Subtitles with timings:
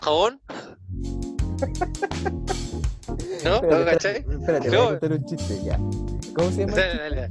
[0.00, 0.40] jabón.
[3.44, 3.44] ¿No?
[3.44, 4.16] ¿No Espérate, cachai?
[4.16, 4.78] espérate, No.
[4.78, 5.76] voy a contar un chiste ya.
[6.34, 6.76] ¿Cómo se llama?
[6.76, 7.28] Dale.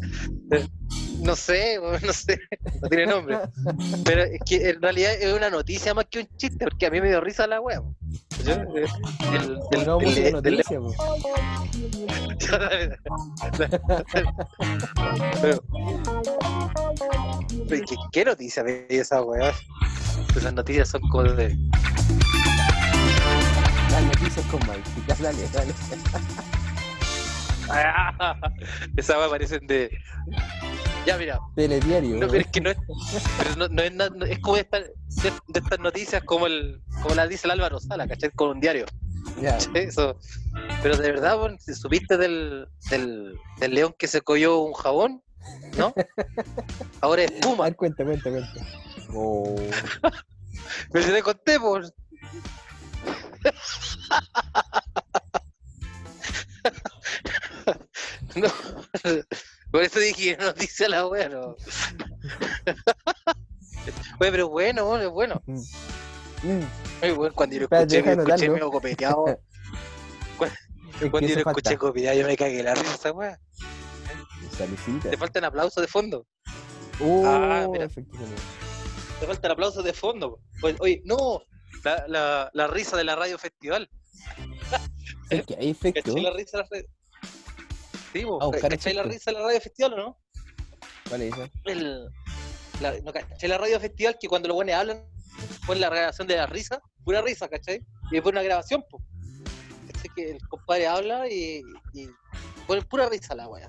[1.21, 2.39] No sé, no sé,
[2.82, 3.38] no tiene nombre.
[4.04, 7.00] Pero es que en realidad es una noticia más que un chiste, porque a mí
[7.00, 7.82] me dio risa la wea.
[8.44, 8.88] Yo, eh,
[9.34, 10.80] el- del- No, del- música del- noticia.
[15.41, 15.64] Pero-
[17.70, 19.54] pero ¿qué, qué noticia de esa weá?
[20.36, 21.55] Esas noticias son como de.
[23.92, 24.89] Las noticias con Mike.
[25.07, 25.74] Ya, dale, dale.
[28.98, 29.92] Esa weá parecen de.
[31.06, 32.17] Ya, mira, Telediario.
[32.17, 32.78] no, pero es que no es.
[33.38, 34.89] Pero no, no es, na- no- es como de, esta- de,
[35.48, 38.30] de estas noticias como el como las dice el Álvaro Sala, ¿cachai?
[38.31, 38.86] Con un diario.
[39.42, 39.58] Ya.
[39.73, 40.17] Eso.
[40.84, 45.23] Pero de verdad, weón, si supiste del, del, del león que se cogió un jabón,
[45.78, 45.94] ¿no?
[47.02, 47.64] Ahora es A espuma.
[47.66, 48.53] ver, cuenta, cuenta, cuenta.
[49.14, 49.56] Oh.
[50.92, 51.94] Pero si te conté, pues.
[58.36, 58.48] No.
[59.72, 61.56] Por eso dije, no dice la wea, no.
[64.20, 65.42] Oye, pero bueno, bueno, es bueno.
[65.45, 65.61] Mm.
[67.02, 69.25] Muy bueno, cuando yo lo escuché, yo escuché medio copeteado.
[71.00, 71.78] Que Cuando yo lo escuché falta.
[71.78, 73.39] copeteado, yo me cagué la risa, esa wea.
[75.02, 76.28] Te faltan aplausos de fondo.
[77.00, 77.88] Oh, Ah, mira.
[77.88, 80.39] Te faltan aplausos de fondo.
[80.80, 81.42] Oye, no,
[81.83, 83.89] la, la, la risa de la radio festival.
[85.30, 86.02] Es que hay efecto.
[86.14, 86.88] ¿Cachai la risa de la radio?
[88.14, 90.17] Sí, vos, Ah, ¿cachai la risa de la radio festival o no?
[91.09, 91.49] ¿Cuál es esa?
[91.66, 92.09] El,
[92.81, 95.05] la, no, ¿cachai la radio festival que cuando los buenos hablan,
[95.66, 96.81] ponen la grabación de la risa?
[97.03, 97.86] Pura risa, ¿cachai?
[98.11, 99.03] Y después una grabación, pues.
[100.14, 101.61] Que el compadre habla y,
[101.94, 102.09] y
[102.67, 103.67] pone pura risa la wea.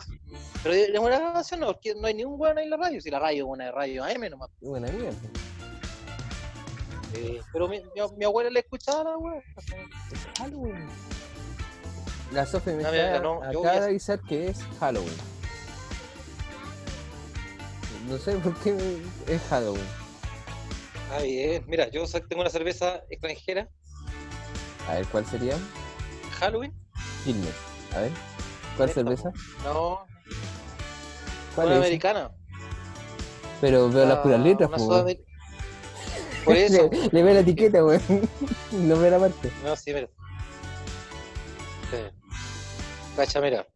[0.64, 3.00] Pero es una grabación no, porque no hay ningún weón ahí en la radio.
[3.00, 4.50] Si la radio es una radio AM nomás.
[4.60, 5.16] Buena mierda.
[7.14, 9.42] Eh, pero mi, mi, mi abuela le escuchaba la wea.
[10.10, 10.88] Es Halloween.
[12.32, 15.14] La Sofía me No, está, no, acaba de avisar que es Halloween.
[18.08, 19.86] No sé por qué es Halloween.
[21.12, 21.64] Ah, bien.
[21.68, 23.68] Mira, yo tengo una cerveza extranjera,
[24.88, 25.56] A ver, ¿cuál sería?
[26.40, 26.72] Halloween.
[27.24, 27.54] Quilmes.
[27.94, 28.10] A ver.
[28.76, 29.32] ¿Cuál Esta, cerveza?
[29.62, 30.06] No,
[31.54, 31.82] ¿Cuál una es?
[31.82, 32.30] americana.
[33.60, 35.20] Pero veo las puras Ah, letras, una po, sudamer-
[36.44, 36.90] Por eso.
[36.90, 38.02] Le, le ve la etiqueta, weón.
[38.72, 39.50] No ve la parte.
[39.64, 40.08] No, sí, mira.
[41.90, 41.96] Sí.
[43.16, 43.66] Cacha, mira.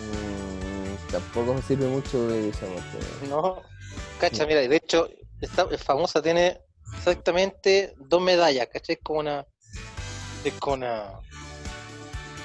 [0.00, 2.98] Mm, tampoco me sirve mucho ver esa parte.
[3.28, 3.62] No.
[4.20, 4.62] Cacha, mira.
[4.62, 5.08] y De hecho,
[5.40, 6.60] esta es famosa tiene
[6.96, 8.94] exactamente dos medallas, ¿cachai?
[8.96, 9.46] Es como una.
[10.44, 11.04] Es como una.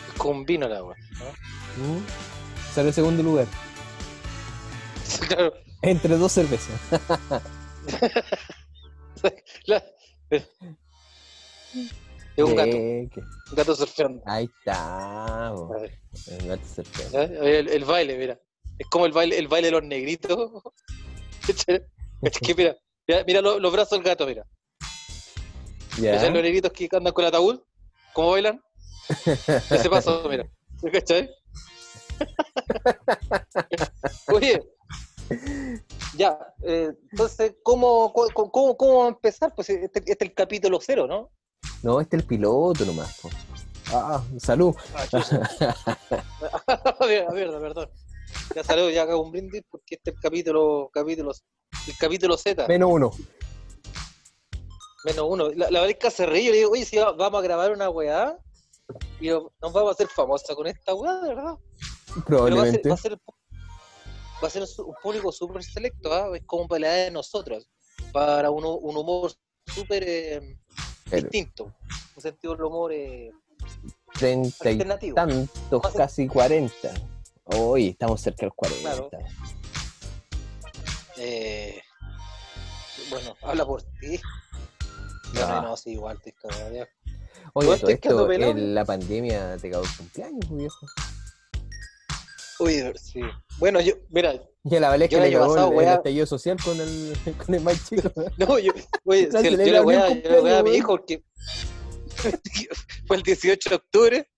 [0.07, 0.97] Es como un vino la wea.
[1.19, 1.25] ¿no?
[1.95, 2.05] Mm.
[2.73, 3.45] Sale segundo lugar.
[5.27, 5.53] Claro.
[5.81, 6.79] Entre dos cervezas.
[9.65, 9.83] La-
[10.29, 10.43] Es
[12.43, 13.09] un gato, Eh,
[13.49, 14.21] un gato surfeando.
[14.25, 15.53] Ahí está.
[16.27, 17.43] El gato surfeando.
[17.43, 18.39] El, el baile, mira.
[18.77, 20.63] Es como el baile, el baile de los negritos.
[22.19, 22.75] Es que mira,
[23.07, 24.43] mira, mira los, los brazos del gato, mira.
[26.01, 26.13] Ya.
[26.13, 26.33] ¿Cachai?
[26.33, 27.59] Los negritos que andan con el ataúd,
[28.13, 28.59] ¿cómo bailan?
[29.69, 30.47] Ese paso, mira.
[30.91, 31.29] ¿Cachai?
[34.33, 34.61] Oye,
[36.17, 39.53] ya, eh, entonces, ¿cómo, cómo, cómo, empezar?
[39.55, 41.31] Pues este, este es el capítulo cero, ¿no?
[41.83, 43.19] No, este es el piloto nomás.
[43.21, 43.29] po.
[43.93, 44.75] Ah, salud.
[44.93, 45.05] Ah,
[47.07, 47.27] ver,
[47.59, 47.89] perdón.
[48.55, 51.31] Ya salió, ya hago un brindis porque este es el capítulo, capítulo,
[51.87, 52.67] el capítulo Z.
[52.67, 53.11] Menos uno.
[55.05, 55.49] Menos uno.
[55.49, 57.89] La, la Valesca se ríe y le digo, oye, si va- vamos a grabar una
[57.89, 58.37] weá,
[59.19, 61.55] y yo, nos vamos a hacer famosa con esta weá, de verdad.
[61.55, 62.89] Pero va a ser, Probablemente.
[62.89, 63.17] va a ser,
[64.43, 66.35] va a ser un público súper selecto, ¿ah?
[66.35, 67.67] es como para la edad de nosotros,
[68.11, 69.31] para un, un humor
[69.65, 70.57] súper eh,
[71.11, 71.73] distinto,
[72.15, 73.31] un sentido del humor eh,
[74.13, 75.15] Treinta y alternativo.
[75.15, 76.93] tantos, a ser- casi cuarenta.
[77.45, 78.89] Hoy estamos cerca de los cuarenta.
[78.91, 79.09] Claro.
[81.17, 81.81] Eh,
[83.09, 84.19] bueno, habla por ti.
[85.35, 85.61] Ah.
[85.61, 86.33] No, no, sí, igual te.
[87.53, 90.87] Oye, todo esto, en la pandemia te el cumpleaños, viejo.
[92.59, 93.21] Uy, sí.
[93.59, 94.33] Bueno, yo, mira,
[94.63, 95.93] Y a la que Yo el le año cagó pasado, el, el weá.
[95.95, 97.13] estallido social con el,
[97.45, 98.11] con el más chico.
[98.37, 98.71] no, yo,
[99.05, 101.23] oye, si el- yo le voy a, yo le voy a mi hijo porque
[103.07, 104.29] fue el 18 de octubre.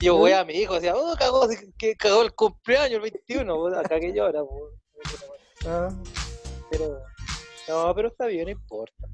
[0.00, 3.82] Yo voy a mi hijo, decía, oh, cagó, que cagó el cumpleaños el 21, puta,
[3.82, 4.70] cagué yo ahora, po.
[5.66, 5.88] Ah,
[6.70, 7.00] pero
[7.68, 9.08] no, pero está bien, no importa.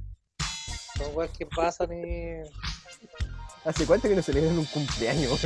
[0.98, 2.42] Son weas que pasan y
[3.64, 5.40] ¿Hace cuánto que no celebran un cumpleaños?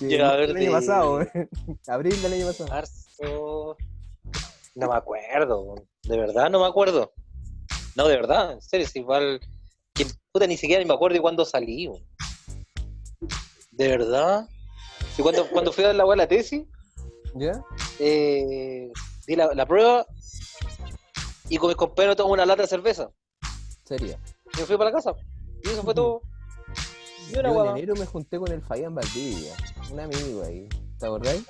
[0.00, 1.20] Ya, a ver, el año pasado,
[1.88, 2.70] abril del año pasado.
[2.70, 3.76] marzo.
[4.74, 7.12] No me acuerdo, de verdad no me acuerdo.
[7.96, 9.40] No, de verdad, en serio, es igual.
[9.92, 11.90] Que, puta, ni siquiera me acuerdo de cuándo salí.
[13.72, 14.48] De verdad.
[15.16, 16.64] Y cuando, cuando fui a dar la la tesis,
[17.34, 17.60] ¿Ya?
[17.98, 18.90] eh,
[19.26, 20.06] di la, la prueba
[21.48, 23.10] y con mis compañeros tomamos una lata de cerveza.
[23.84, 24.18] Sería.
[24.54, 25.14] Y me fui para la casa.
[25.64, 26.22] Y eso fue todo.
[27.28, 29.52] Y Yo en enero me junté con el Fabián Valdivia,
[29.90, 30.68] un amigo ahí.
[30.98, 31.44] ¿Te acordáis?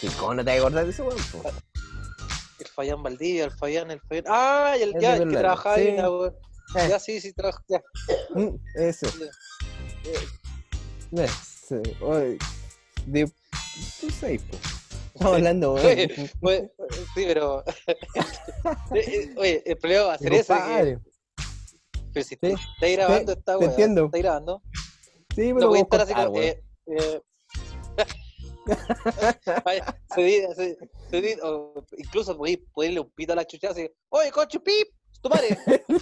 [0.00, 1.18] Sí, ¿cómo no te acordás de ese weón?
[2.58, 4.24] El Fayán Valdivia, el Fayán, el Fayán.
[4.28, 6.28] Ah, y el, ya, que trabajaba ahí, weá.
[6.76, 6.88] Eh.
[6.88, 7.62] Ya, sí, sí, trabaja.
[7.68, 7.82] Ya.
[8.34, 9.06] Mm, Eso.
[11.16, 11.28] Eh,
[11.68, 11.76] sí.
[12.00, 12.38] Oye,
[13.06, 13.30] de...
[14.00, 14.56] Tú sabes, po.
[15.14, 15.98] Estamos hablando, weón.
[17.14, 17.64] Sí, pero.
[18.94, 20.98] Eh, eh, Oye, el problema va a ser ese.
[22.14, 23.68] Pero si Sí, está grabando esta te weá.
[23.70, 24.04] entiendo.
[24.06, 24.62] Está grabando.
[25.34, 26.38] Sí, No pero voy a vamos a estar así cortar, como.
[26.38, 26.56] weón.
[26.86, 27.20] eh, eh,
[29.64, 30.78] vaya, se di- se-
[31.10, 34.88] se di- o incluso podéis ponerle un pito a la chucha así, oye, coche, pip,
[35.20, 35.58] tu madre.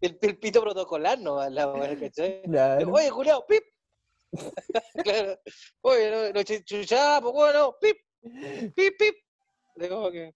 [0.00, 2.42] el, el pito protocolar no la weá, ¿cachai?
[2.42, 2.92] Claro.
[2.92, 3.62] Oye, Julián, pip.
[5.04, 5.38] claro.
[5.82, 7.96] Oye, no, no chu- chuchá, pues bueno, pip,
[8.74, 9.14] pip, pip.
[9.76, 10.34] De como que-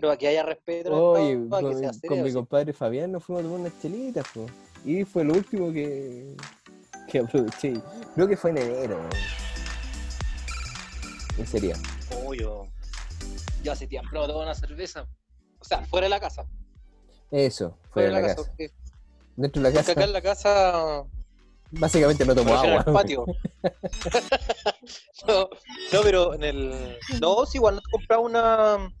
[0.00, 0.96] Pero aquí haya respeto, ¿no?
[1.10, 4.46] Oye, Para que con, mi compadre Fabián nos fuimos a tomar unas chelitas, po.
[4.84, 6.36] Y fue lo último que,
[7.08, 7.72] que aproveché.
[8.14, 8.96] Creo que fue en enero.
[9.02, 9.08] ¿no?
[11.36, 11.74] ¿En serio?
[12.24, 12.46] Oye,
[13.64, 15.04] yo hace tiempo no tomo una cerveza.
[15.58, 16.46] O sea, fuera de la casa.
[17.32, 18.36] Eso, fue Fuera de la la casa.
[18.36, 18.48] casa.
[18.50, 18.72] porque-
[19.34, 21.04] Dentro de la Porque acá casa, en la casa.
[21.72, 22.84] básicamente no refiero agua.
[22.92, 23.24] patio.
[25.26, 25.48] no,
[25.92, 26.98] no, pero en el.
[27.20, 28.76] No, sí, igual nos compramos una.
[28.76, 28.92] Una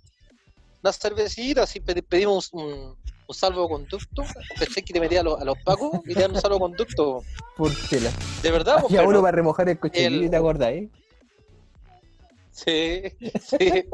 [0.92, 2.96] cervecita, así pedi- pedimos un,
[3.26, 4.22] un salvoconducto.
[4.58, 7.24] Pensé que te metías a los, a los pacos y te dan un salvoconducto.
[7.56, 8.10] Por chela.
[8.42, 10.88] De verdad, pues, Y a uno no- para remojar el cochinillo, el- ¿te acuerdas, eh?
[12.50, 13.02] Sí,
[13.40, 13.84] sí.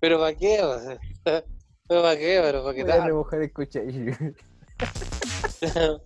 [0.00, 0.62] pero ¿para qué?
[0.62, 0.98] O sea,
[1.88, 2.40] ¿Pero para qué?
[2.42, 4.12] ¿Pero para qué Voy a remojar el cochinillo.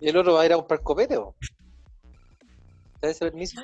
[0.00, 1.34] y el otro va a ir a comprar copete, ¿o?
[3.00, 3.60] ¿Te da ese permiso?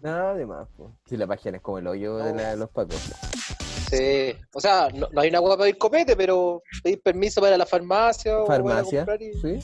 [0.00, 0.92] Nada de más, po.
[1.06, 2.96] Si la página es como el hoyo de, la- de los pacos.
[3.90, 4.34] Sí.
[4.52, 7.66] O sea, no, no hay una hueá para ir copete, pero pedir permiso para la
[7.66, 9.60] farmacia o Farmacia, comprar y, ¿sí?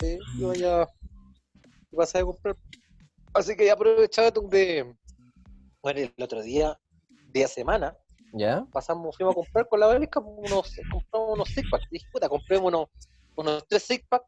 [0.00, 0.88] sí, y vaya
[1.90, 2.56] y vas a comprar.
[3.32, 4.94] Así que ya aprovechaba tú de.
[5.82, 6.78] Bueno, el otro día,
[7.32, 7.96] día semana,
[8.32, 8.66] ¿Ya?
[8.72, 11.86] pasamos, fuimos a comprar con la Valesca unos, compramos unos six packs.
[11.90, 12.88] Dije, puta, compremos unos,
[13.36, 14.26] unos tres six packs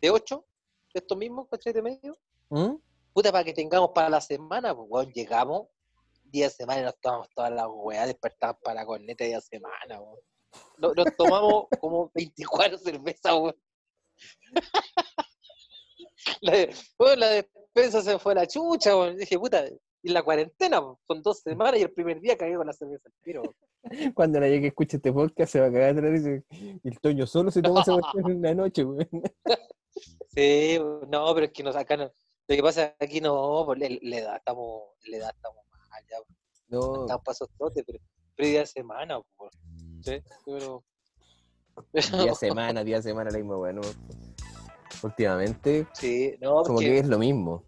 [0.00, 0.46] de ocho,
[0.94, 1.74] de estos mismos, ¿cachai?
[1.74, 2.16] De medio.
[2.48, 2.76] ¿Mm?
[3.16, 5.68] Puta, para que tengamos para la semana, pues, weón, llegamos,
[6.24, 9.40] día de semana y nos tomamos todas las weas, despertamos para la corneta día de
[9.40, 10.18] semana, weón.
[10.76, 13.56] Nos, nos tomamos como 24 cervezas, weón.
[16.42, 19.16] la, de- weón, la despensa se fue a la chucha, weón.
[19.16, 19.64] Dije, puta,
[20.02, 23.08] y la cuarentena, weón, son dos semanas y el primer día cagué con la cerveza
[23.08, 23.56] al tiro, weón.
[24.14, 26.44] Cuando nadie que escuche este podcast se va a cagar atrás y dice,
[26.84, 27.96] el Toño solo se toma esa
[28.26, 29.08] en la noche, güey.
[30.34, 32.12] Sí, weón, no, pero es que nos acá no.
[32.48, 35.64] Lo que pasa es que aquí no, pues, le, le da, estamos, le da, estamos
[35.68, 36.18] mal, ya,
[36.68, 37.98] No, estamos pasos trote, pero,
[38.36, 39.52] pero día de semana, pues.
[40.02, 40.84] Sí, pero.
[41.92, 43.80] día semana, día semana, la misma, bueno.
[45.02, 46.98] Últimamente, Sí, no, como que porque.
[46.98, 47.64] es lo mismo.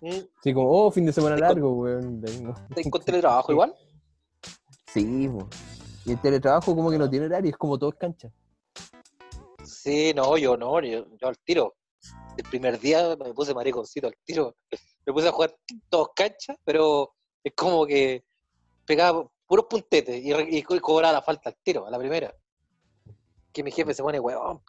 [0.00, 2.54] Mm, Sí, como, oh, fin de semana Te largo, mismo.
[2.70, 3.74] ¿Estás con teletrabajo igual?
[4.86, 5.48] Sí, po.
[6.04, 8.30] y el teletrabajo como que no tiene horario, es como todo es cancha.
[9.64, 11.74] Sí, no, yo no, yo, yo al tiro.
[12.36, 14.56] El primer día me puse mariconcito al tiro.
[15.06, 15.56] Me puse a jugar
[15.88, 18.24] todos canchas, pero es como que
[18.86, 22.34] pegaba puros puntetes y, y co- cobraba la falta al tiro, a la primera.
[23.52, 24.62] Que mi jefe se pone huevón.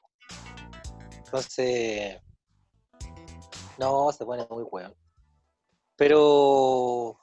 [1.25, 2.21] Entonces.
[3.77, 4.95] No, se pone muy huevón.
[5.95, 7.17] Pero.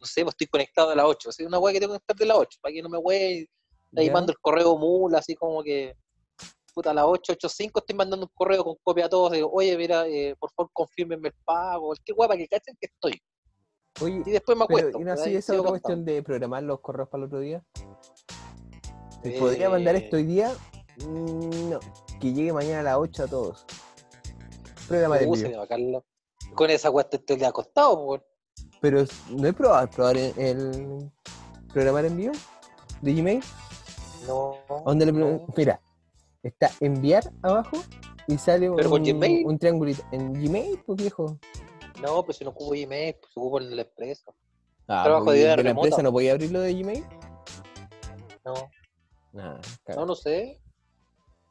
[0.00, 1.28] No sé, pues estoy conectado a las 8.
[1.30, 3.46] Es una hueá que tengo que estar de las 8, para que no me hueven
[3.96, 5.94] ahí mando el correo mula, así como que,
[6.72, 10.06] puta, a las 885 estoy mandando un correo con copia a todos, digo, oye, mira,
[10.06, 13.20] eh, por favor, confírmenme el pago, cualquier guapa que cachen que estoy.
[14.02, 14.88] Oye, Y después me acuesto.
[14.92, 15.70] pero, ¿y no así esa otra contando.
[15.70, 17.62] cuestión de programar los correos para el otro día?
[19.22, 20.52] ¿Se Eh, podría mandar esto hoy día?
[21.04, 21.80] Mm, No,
[22.20, 23.66] que llegue mañana a las 8 a todos.
[24.88, 26.04] Programa de Uh, envío.
[26.54, 28.22] Con esa cuesta estoy acostado, pues.
[28.80, 31.10] Pero no he probado probar el, el
[31.72, 32.32] programar envío
[33.02, 33.44] de Gmail.
[34.26, 34.56] No.
[34.84, 35.44] ¿Dónde le no.
[35.46, 35.80] pre- Mira,
[36.42, 37.76] está enviar abajo
[38.26, 39.46] y sale ¿Pero con un, Gmail?
[39.46, 40.02] un triangulito.
[40.12, 41.38] En Gmail, pues viejo.
[42.02, 44.32] No, pues si no ocupo Gmail, pues ocupo en la empresa.
[44.88, 45.86] Ah, Trabajo pues, de ¿y idea de la remota.
[45.86, 47.04] empresa no podía abrirlo de Gmail.
[48.44, 48.54] No,
[49.32, 49.60] Nah,
[49.94, 50.60] no, no sé.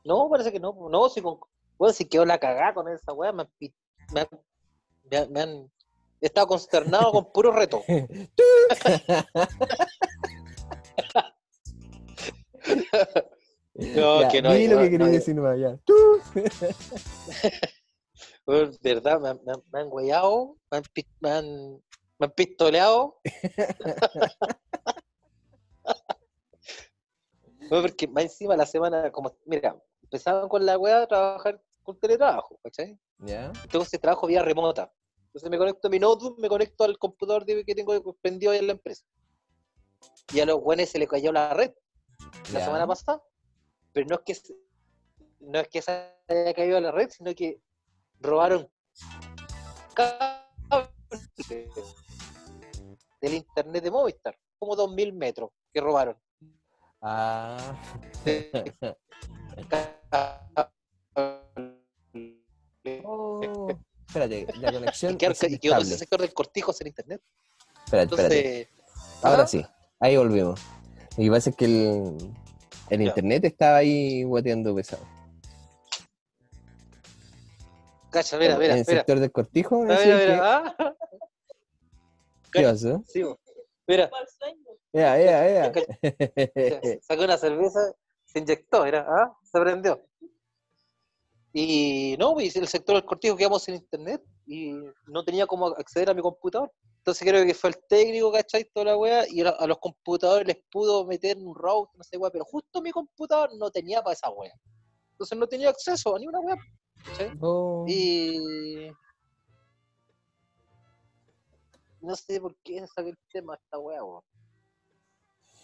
[0.04, 0.74] No, parece que no.
[0.76, 1.40] pues, No, si con.
[1.78, 3.46] Bueno, si quedó la cagada con esa weá, me
[4.12, 4.28] me
[5.10, 5.72] me han, me han,
[6.20, 7.82] Estaba consternado con puro reto.
[13.80, 14.54] No, Ya, que no.
[14.54, 15.78] di lo no, que quería no, decir nomás, ya.
[15.86, 15.94] Tú.
[18.46, 20.84] Weón, verdad, me han, me me han güeyado, me han,
[21.22, 21.72] me han,
[22.18, 23.20] me han pistoleado.
[27.70, 32.00] Weón, porque más encima la semana, como, mira, empezaban con la weá a trabajar con
[32.00, 33.00] teletrabajo, ¿cachai?
[33.20, 33.52] Ya.
[33.64, 34.92] Entonces trabajo vía remota.
[35.28, 38.68] Entonces me conecto a mi notebook, me conecto al computador que tengo prendido ahí en
[38.68, 39.06] la empresa.
[40.34, 41.72] Y a los buenos se le cayó la red
[42.52, 43.22] la semana pasada.
[43.94, 44.56] Pero no es que se-
[45.40, 45.92] no es que se
[46.28, 47.60] haya caído la red, sino que
[48.20, 48.70] robaron
[53.22, 56.18] del internet de Movistar, como 2.000 metros que robaron.
[57.02, 57.76] Ah.
[63.04, 63.68] Oh,
[64.08, 67.22] espérate, la conexión Y quedó, es y quedó ese sector del cortijo sin internet.
[67.86, 68.62] Espérate, espérate.
[68.62, 69.48] Entonces, Ahora ajá.
[69.48, 69.66] sí,
[70.00, 70.62] ahí volvimos.
[71.30, 72.34] Pasa es que el,
[72.90, 75.04] el internet estaba ahí guateando pesado.
[78.12, 79.00] cacha, mira, en mira, el espera.
[79.00, 80.66] sector del cortijo, Mira, decía mira, que- mira.
[80.80, 80.96] ah.
[82.52, 83.04] ¿qué pasó?
[83.08, 83.24] Sí,
[83.88, 84.10] mira,
[84.94, 87.00] Ya, ya, ya.
[87.02, 87.80] sacó una cerveza,
[88.26, 89.32] se inyectó, era, ¿ah?
[89.44, 90.02] se prendió.
[91.54, 94.74] Y no, pues, el sector del cortijo quedamos sin internet y
[95.08, 96.72] no tenía cómo acceder a mi computador.
[97.10, 98.66] Entonces creo que fue el técnico, ¿cachai?
[98.66, 102.30] Toda la wea, y a los computadores les pudo meter un router, no sé, wea,
[102.30, 104.54] pero justo mi computador no tenía para esa wea.
[105.14, 106.56] Entonces no tenía acceso a ni una wea,
[107.04, 107.32] ¿cachai?
[107.42, 108.92] Oh, Y.
[112.02, 114.22] No sé por qué saqué el tema de esta wea, weón.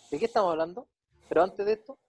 [0.10, 0.88] ¿De qué estamos hablando?
[1.30, 2.00] Pero antes de esto,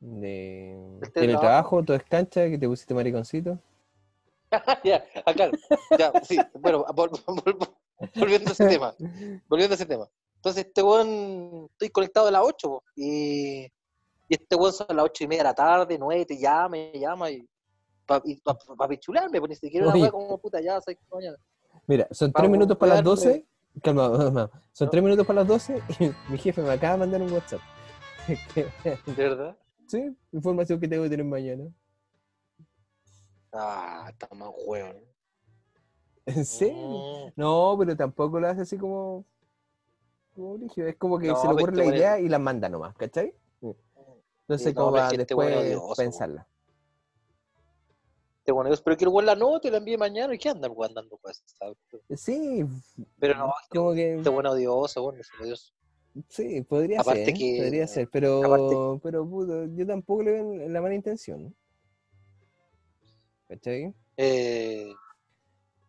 [0.00, 3.56] de el teletrabajo, todo es cancha, que te pusiste mariconcito.
[4.84, 5.52] ya, acá,
[5.96, 7.83] ya, sí, bueno, vol- vol- vol-
[8.16, 8.94] volviendo a ese tema,
[9.48, 10.08] volviendo a ese tema.
[10.36, 13.70] Entonces, este weón, estoy conectado a las 8, po, y, y
[14.28, 17.30] este weón son las 8 y media de la tarde, 9, te llama, me llama,
[17.30, 17.48] y
[18.06, 21.04] para pa, pa, pa pichularme, pues ni siquiera una weá como puta, ya, seis de
[21.10, 21.36] la mañana.
[21.86, 23.46] Mira, son Vamos, tres minutos para las weón, 12.
[23.82, 24.50] Calma, calma.
[24.72, 27.60] Son tres minutos para las 12 y mi jefe me acaba de mandar un WhatsApp.
[29.06, 29.56] ¿De verdad?
[29.86, 31.64] sí, información que tengo que tener mañana.
[33.52, 34.96] Ah, está más weón.
[36.38, 36.76] ¿En serio?
[37.28, 37.32] Mm.
[37.36, 39.24] No, pero tampoco lo hace así como.
[40.34, 40.56] como.
[40.76, 42.38] Es como que No, se le pero ocurre este la weón es- idea y la
[42.38, 43.34] manda nomás, ¿cachai?
[44.46, 46.46] Entonces, Sí, no, como que este después odioso, pensarla.
[48.40, 50.66] Este weón es- pero quiero weón la nota y la envíe mañana, ¿y qué anda
[50.66, 51.42] el weón dando cosas?
[51.58, 51.76] ¿sabes?
[52.16, 52.64] Sí,
[53.18, 54.16] Pero no, este, como que.
[54.16, 55.72] este es odioso, es odioso.
[56.28, 57.34] Sí, podría Aparte ser.
[57.34, 58.44] que- Podría ser, pero.
[58.44, 61.54] aparte- Pero, puto, yo tampoco le veo la mala intención.
[63.48, 63.94] ¿Cachai?
[64.16, 64.92] Eh,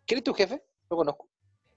[0.05, 0.63] ¿Quién es tu jefe?
[0.89, 1.27] Lo conozco.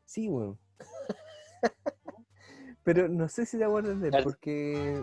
[0.05, 0.59] Sí, weón.
[2.85, 5.03] Pero no sé si te acuerdas de él, porque.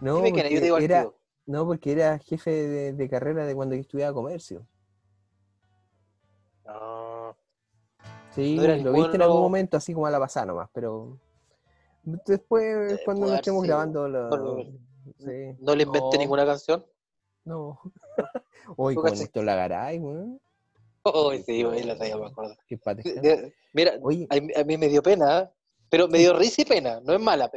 [0.00, 1.10] No, Dime quién es, yo te digo porque al era,
[1.46, 4.66] no, porque era jefe de, de carrera de cuando yo estudiaba comercio.
[6.66, 7.34] Ah,
[8.34, 11.18] Sí, No era lo viste en algún momento así como a la pasada nomás, pero.
[12.02, 14.02] Después, Eh, cuando estemos grabando.
[14.28, 14.78] Bueno,
[15.18, 15.56] sí.
[15.58, 16.84] no le inventé No, ninguna canción.
[17.44, 17.80] No.
[18.76, 20.40] Hoy ¿Tú con esto la garay, weón.
[21.08, 22.56] Oh, sí, la talla me acuerdo.
[23.02, 23.14] Qué.
[23.20, 25.50] De- Mira, Oye, a mí, a mí me dio pena, ¿eh?
[25.90, 27.50] pero me dio risa y pena, no es mala.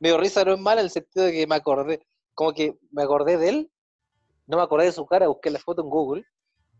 [0.00, 2.76] Me dio risa, no es mala en el sentido de que me acordé, como que
[2.90, 3.72] me acordé de él,
[4.46, 6.24] no me acordé de su cara, busqué la foto en Google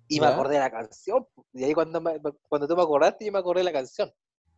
[0.08, 1.26] y me acordé de la canción.
[1.52, 4.12] Y ahí cuando, me- cuando tú me acordaste, yo me acordé de la canción.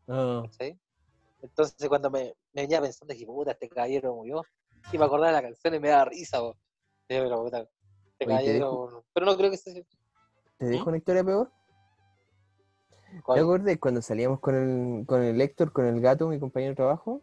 [0.08, 0.78] ah, ¿sí?
[1.42, 4.42] Entonces cuando me, me venía pensando, dije, puta, este caballero murió,
[4.92, 6.56] y me acordé de la canción y me da risa, po.
[7.08, 9.74] Dije, pero puta, este caballero, pero no creo que sea
[10.58, 11.50] ¿te dejo una historia peor?
[13.64, 17.22] ¿Te cuando salíamos con el, con el Héctor, con el gato, mi compañero de trabajo?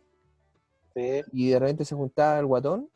[0.93, 2.89] Sí, Y de repente se juntaba el guatón.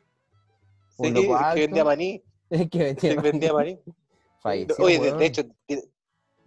[0.88, 1.60] Sí, que alto.
[1.60, 2.22] vendía maní,
[2.70, 3.78] que vendía, sí, vendía maní.
[4.40, 5.18] Falleció, Oye, de, weón.
[5.18, 5.42] de hecho,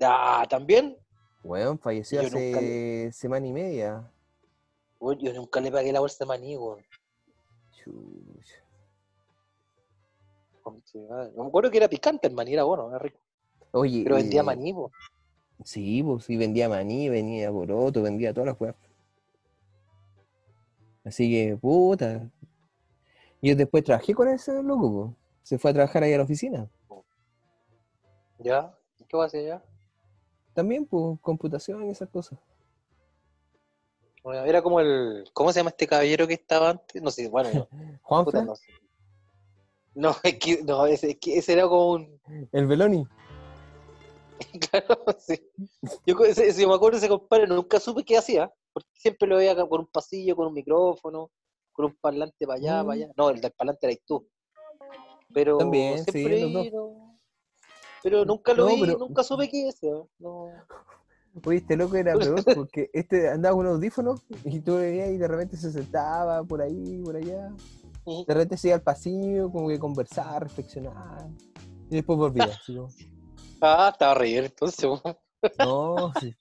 [0.01, 0.97] ah, también,
[1.43, 4.11] Weón, falleció Yo hace semana y media.
[4.99, 6.83] weón, yo nunca le pagué la bolsa de maní, weón.
[7.71, 8.63] Chucha.
[11.35, 13.19] Me acuerdo que era picante el maní, era bueno, era rico.
[13.73, 14.91] Oye, Pero vendía eh, maní, po.
[15.63, 18.75] Sí, pues sí, vendía maní, vendía boroto, vendía todas las weas.
[21.03, 22.29] Así que, puta.
[23.41, 25.15] Yo después trabajé con ese loco, po.
[25.41, 26.69] Se fue a trabajar ahí a la oficina.
[28.37, 28.77] ¿Ya?
[28.99, 29.63] ¿Y ¿Qué va a hacer ya?
[30.53, 32.37] También, pues, computación y esas cosas.
[34.21, 35.25] Bueno, era como el.
[35.33, 37.01] ¿Cómo se llama este caballero que estaba antes?
[37.01, 37.49] No sé, bueno,
[38.03, 38.67] Juanfra, no sé.
[39.95, 42.21] No, es que, no ese, es que ese era como un.
[42.51, 43.05] el Beloni.
[44.71, 45.39] claro, sí.
[46.05, 46.15] Yo,
[46.57, 49.87] yo me acuerdo ese compadre, nunca supe qué hacía, porque siempre lo veía por un
[49.87, 51.31] pasillo, con un micrófono,
[51.71, 52.85] con un parlante para allá, Mm.
[52.85, 53.11] para allá.
[53.17, 54.27] No, el del parlante eras tú.
[55.33, 56.63] Pero También, sí, siempre dos.
[56.63, 57.19] vi, no-
[58.03, 59.79] Pero nunca lo No, vi, pero- nunca supe qué es.
[60.19, 60.47] No.
[61.45, 62.13] Oye, este loco era
[62.43, 66.61] peor porque este andaba con audífonos y tú veías y de repente se sentaba por
[66.61, 67.51] ahí, por allá.
[68.05, 71.27] De repente se iba al pasillo, como que conversaba, reflexionaba.
[71.89, 72.43] Y después volvía.
[72.43, 72.89] así como,
[73.65, 74.89] Ah, estaba re entonces.
[75.57, 76.35] no, sí.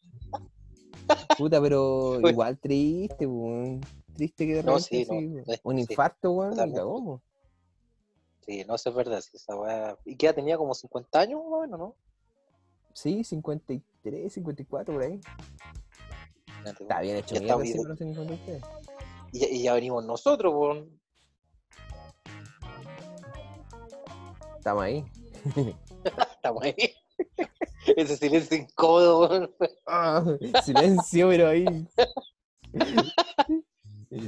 [1.38, 3.80] Puta, pero igual triste, weón.
[4.14, 5.14] Triste que de No, sí, no,
[5.52, 7.22] eh, un sí, infarto, weón, cagó.
[8.44, 9.20] Sí, no, eso es verdad.
[9.20, 10.56] sí, esa weá- ¿Y qué tenía?
[10.58, 11.40] ¿Como 50 años?
[11.44, 11.96] más o menos, ¿no?
[12.92, 15.20] Sí, 53, 54 por ahí.
[16.64, 17.96] Está bien hecho Ya mierda, está sí, bien.
[18.16, 18.62] 53.
[19.30, 21.00] Y, ya- y ya venimos nosotros, weón.
[24.58, 25.04] Estamos ahí.
[26.34, 26.74] Estamos ahí.
[27.96, 29.50] Ese silencio incómodo.
[29.86, 30.24] Ah,
[30.64, 31.64] silencio, pero ahí.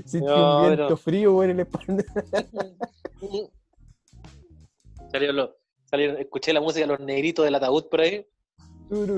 [0.06, 2.04] Sentí No, un viento pero- frío, weón, en la espalda.
[5.12, 5.50] Salieron los,
[5.84, 8.26] salieron, escuché la música de los negritos del ataúd por ahí.
[8.88, 9.16] Tun,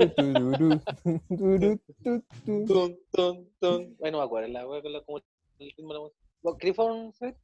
[3.11, 3.97] tun, tun.
[4.03, 5.23] Ay, no me acuerdo, la wea con la, como el
[5.59, 6.21] ritmo de la música.
[6.43, 7.37] ¿Vos ¿Querés fumar un cigarro?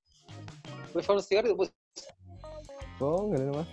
[0.92, 1.58] ¿Querés fumar un cigarro?
[1.58, 1.74] Pues,
[3.00, 3.68] Póngale nomás.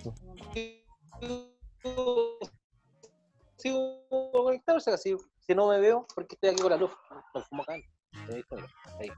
[3.57, 6.91] Sigo conectado, o sea, si, si no me veo, porque estoy aquí con la luz.
[7.35, 7.75] No fumo acá.
[7.75, 8.45] Ahí
[8.99, 9.11] ahí.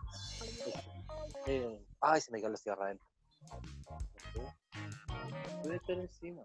[1.47, 2.95] Eh, ay, se me quedó la cigarra.
[5.63, 6.43] Debe estar encima.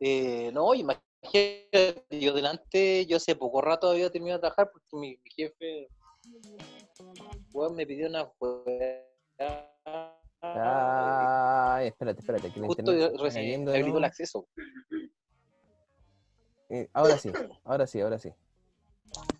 [0.00, 5.16] Eh, no, imagínate, yo delante, yo hace poco rato había terminado de trabajar porque mi,
[5.22, 5.88] mi jefe
[7.52, 8.30] weón, me pidió una.
[10.40, 14.48] Ay, espérate, espérate, que Justo recién el acceso.
[16.68, 17.30] Eh, ahora sí,
[17.64, 18.32] ahora sí, ahora sí.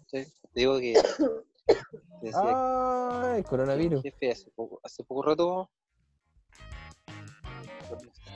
[0.07, 0.25] ¿sí?
[0.55, 0.95] Digo que
[2.23, 4.03] decía coronavirus.
[4.03, 5.71] jefe hace poco, hace poco rato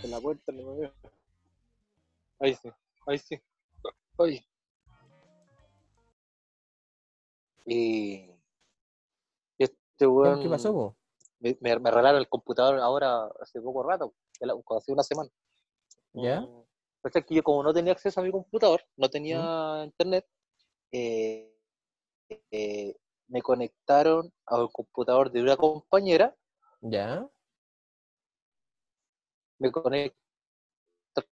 [0.03, 0.93] en la puerta no me veo.
[2.41, 2.71] Ahí sí,
[3.07, 3.41] ahí sí.
[4.19, 4.45] Ay.
[7.67, 8.31] Y
[9.59, 10.97] este weón ¿Qué pasó, po?
[11.41, 14.15] me, me, regalaron el computador ahora hace poco rato,
[14.77, 15.31] hace una semana.
[16.15, 16.47] ¿Ya?
[17.01, 20.27] Mm, Pasa que yo como no tenía acceso a mi computador, no tenía internet,
[20.93, 21.53] eh,
[22.51, 22.97] eh,
[23.29, 26.37] me conectaron al computador de una compañera,
[26.83, 27.29] ¿Ya?
[29.59, 30.17] me conecta
[31.17, 31.25] al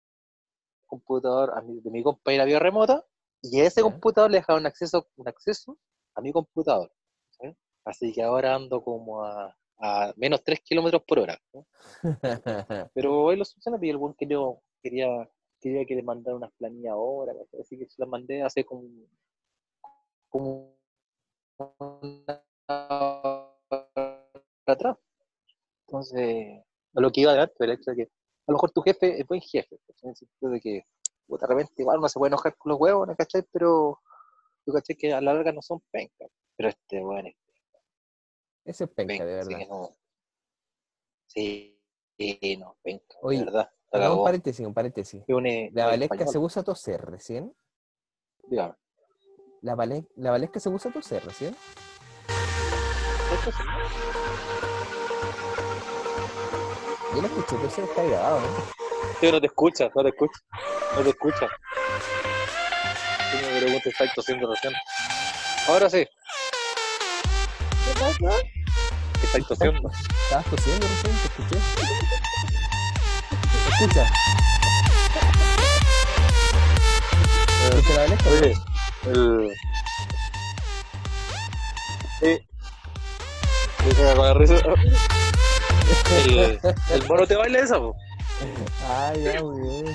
[0.87, 3.05] computador a mi- de mi compañera vía remota,
[3.43, 3.85] y a ese Ya.
[3.91, 5.79] computador le dejaron acceso, un acceso
[6.15, 6.91] a mi computador.
[7.41, 7.57] ¿sí?
[7.85, 11.39] Así que ahora ando como a, a menos 3 kilómetros por hora.
[11.53, 11.67] ¿no?
[12.95, 14.39] Pero ahí lo solucioné, y el buen quería,
[14.83, 15.09] quería,
[15.61, 18.85] quería que le mandara unas planillas ahora, así que se las mandé hace como,
[20.29, 20.77] como
[22.03, 22.45] una
[24.67, 24.97] atrás.
[25.87, 26.63] Entonces,
[26.95, 29.27] a lo que iba adelante, el hecho de que a lo mejor tu jefe es
[29.27, 30.87] buen jefe, en el sentido de que
[31.29, 33.17] de repente igual no se puede enojar con los huevos, ¿no?
[33.17, 33.43] ¿cachai?
[33.53, 34.01] Pero
[34.65, 36.31] tú cachai que a la larga no son pencas.
[36.57, 37.37] Pero este bueno es
[38.65, 39.59] Ese es penca, penca, de verdad.
[39.59, 39.97] que no.
[41.27, 41.81] Sí,
[42.17, 43.71] sí, no, penca, Oye, de verdad.
[43.93, 45.23] Un paréntesis, un paréntesis.
[45.73, 47.55] ¿La Valesca se puso a toser recién?
[48.49, 48.75] dígame.
[49.63, 51.57] ¿La, Vale- ¿La Valesca se puso a toser recién?
[57.15, 58.47] Yo la escuché, toser está grabado, ¿no?
[59.21, 60.41] Sí, no te escucha, no te escucha,
[60.97, 61.49] no te escucha.
[63.31, 64.73] Sí, me pregunto, está tosiendo recién.
[65.69, 66.07] Ahora sí.
[67.85, 68.37] ¿Qué pasa?
[69.21, 69.91] que Está tosiendo.
[69.91, 72.16] Estabas tosiendo recién, te escuché.
[73.79, 74.07] Escucha.
[78.31, 78.57] Oye,
[79.05, 79.53] el.
[82.21, 82.47] Sí.
[86.25, 86.61] El,
[86.91, 87.95] el mono te baila esa, po.
[88.89, 89.87] Ah, ya, muy bien.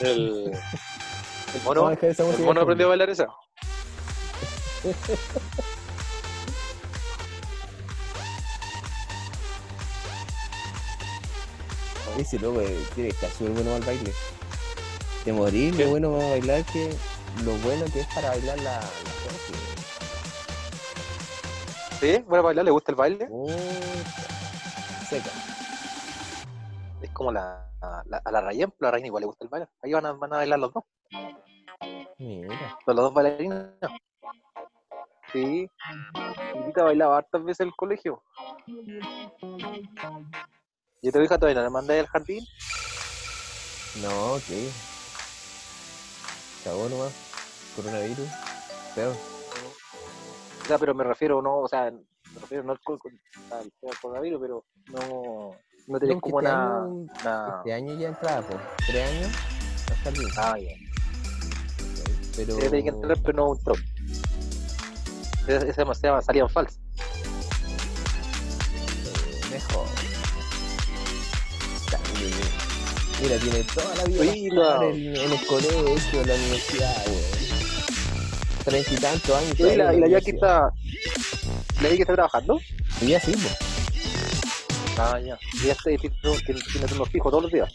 [0.00, 0.52] El.
[1.54, 1.90] El mono.
[1.90, 3.26] El mono aprendió a bailar esa.
[12.18, 14.12] Ese loco eh, tiene que estar súper bueno al baile.
[15.32, 15.84] Morir, ¿Qué?
[15.84, 16.94] lo bueno para bailar que.
[17.44, 18.86] Lo bueno que es para bailar la, la.
[22.00, 22.18] ¿Sí?
[22.26, 22.64] ¿Bueno bailar?
[22.64, 23.26] ¿Le gusta el baile?
[23.26, 23.54] Puta,
[25.08, 25.30] Seca.
[27.02, 27.68] Es como la,
[28.06, 29.68] la- a la Rayen, la Rayen igual le gusta el baile.
[29.82, 30.84] Ahí van a, van a bailar los dos.
[32.18, 32.78] Mira.
[32.86, 33.64] Los dos bailarines.
[35.32, 35.68] Sí.
[36.54, 38.22] Invita bailaba hartas veces en el colegio.
[41.02, 42.44] ¿Y tu hija todavía no le mandáis al jardín?
[44.02, 44.68] No, ¿qué?
[46.64, 47.12] Cagó nomás.
[47.76, 48.28] Coronavirus.
[48.94, 49.14] Peor.
[49.14, 52.80] O sea, pero me refiero, no, o sea, me refiero no al,
[53.52, 55.56] al, al coronavirus, pero no,
[55.86, 58.60] no tenés No, como este una, año- una- Este año ya entraba, pues.
[58.86, 59.32] Tres años.
[59.88, 60.30] A estar bien.
[60.36, 60.68] Ah, ya.
[62.36, 62.56] Pero.
[62.56, 63.60] Tenés que entrar, pero no un.
[65.46, 66.80] Esa llama salían falsas.
[69.52, 69.86] mejor.
[73.22, 77.04] Mira, tiene toda la vida en, en el colegio, en la universidad.
[78.64, 79.60] Treinta y tantos años.
[79.60, 80.72] Y la, y la Jackie está.
[81.80, 82.60] ¿La Jackie está trabajando?
[83.00, 83.56] Y ya sí, pues.
[84.98, 85.38] Ah, ya.
[85.54, 87.72] Y tiene, tiene, tiene turnos fijos todos los días.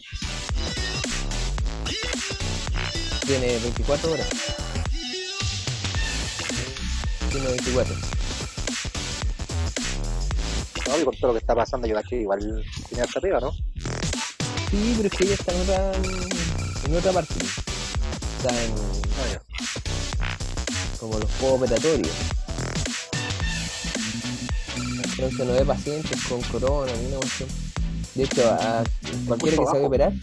[3.25, 4.27] Tiene 24 horas.
[7.31, 7.95] Tiene 24.
[10.87, 13.51] No, y con todo lo que está pasando, yo caché, igual tiene harta pega, ¿no?
[14.71, 15.91] Sí, pero es que ella está en otra,
[16.85, 17.33] en otra parte.
[18.43, 18.91] En
[20.19, 20.35] Ah,
[20.99, 22.09] como los juegos operatorios.
[25.11, 27.49] Entonces no ve pacientes con corona ni una cuestión.
[28.15, 28.83] De hecho, a
[29.27, 29.85] cualquiera que se vaya a abajo.
[29.87, 30.13] operar,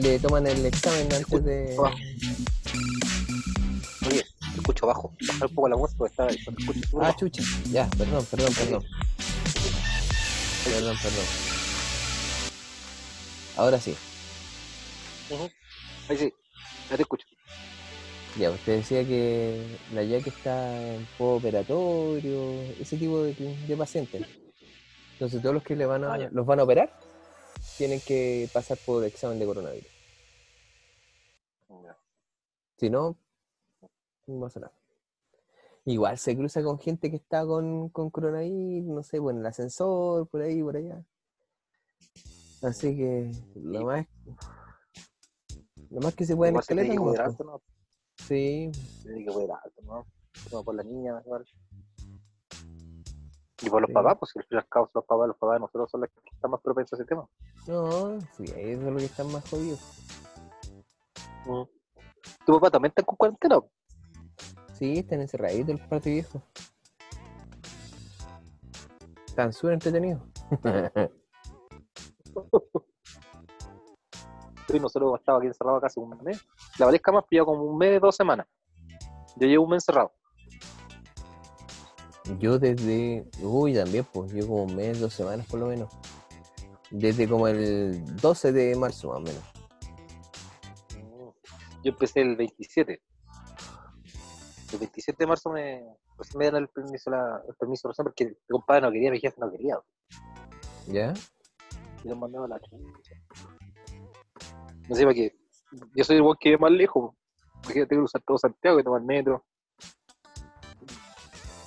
[0.00, 1.76] le toman el examen antes de.
[4.08, 5.12] Oye, te escucho bajo.
[5.26, 7.42] Bajar un poco la música porque está, te escucho súper Ah, chucha.
[7.72, 8.84] Ya, perdón, perdón, perdón.
[10.64, 11.24] Perdón, perdón.
[13.56, 13.94] Ahora sí.
[15.30, 15.50] Ujú.
[16.08, 16.32] Ahí sí,
[16.90, 17.26] ya te escucho.
[18.38, 19.64] Ya, usted decía que
[19.94, 24.22] la Jack está en operatorio, ese tipo de, de pacientes.
[25.12, 26.92] Entonces todos los que le van a, Ah, los van a operar
[27.78, 29.90] tienen que pasar por examen de coronavirus.
[31.82, 31.96] Ya.
[32.76, 33.16] Si no,
[34.26, 34.72] no pasa nada.
[35.86, 40.26] Igual se cruza con gente que está con, con coronavirus, no sé, bueno, el ascensor,
[40.28, 41.02] por ahí, por allá.
[42.66, 44.06] Así que lo más,
[45.88, 47.62] lo más que se puede en se tiene escaleta, que harto, ¿no?
[48.26, 48.72] Sí,
[49.04, 50.04] tiene que cuidar harto, ¿no?
[50.50, 51.46] Como por la niña, igual.
[53.62, 53.94] Y por los Sí.
[53.94, 56.10] papás, pues si al fin cabo son los papás, los papás de nosotros son los
[56.10, 57.28] que están más propensos a ese tema.
[57.68, 59.80] no, sí, eso es lo que están más jodidos.
[62.44, 63.60] ¿Tu papá también está con cuarentena?
[64.72, 66.42] Sí, están encerraditos el parte viejo.
[69.28, 70.20] Están súper entretenidos.
[74.68, 76.44] Sí, nosotros hemos estado aquí encerrados casi un mes.
[76.78, 78.48] La Valesca más pillado como un mes, dos semanas.
[79.36, 80.12] Yo llevo un mes encerrado.
[82.40, 83.28] Yo desde.
[83.40, 85.88] Uy, también, pues, yo como un mes, dos semanas por lo menos.
[86.90, 89.42] Desde como el 12 de marzo, más o menos.
[91.84, 93.00] Yo empecé el 27.
[94.72, 95.84] El 27 de marzo me,
[96.16, 99.40] pues me dieron el permiso, la, el permiso porque mi compadre no quería, mi jefe
[99.40, 99.78] no quería.
[100.88, 101.14] ¿Ya?
[102.06, 103.14] Y lo mandaba a la chucha.
[104.88, 105.36] No sé, para qué.
[105.96, 107.14] Yo soy el buen que vive más lejos.
[107.64, 109.44] Porque tengo que cruzar todo Santiago y tomar metro.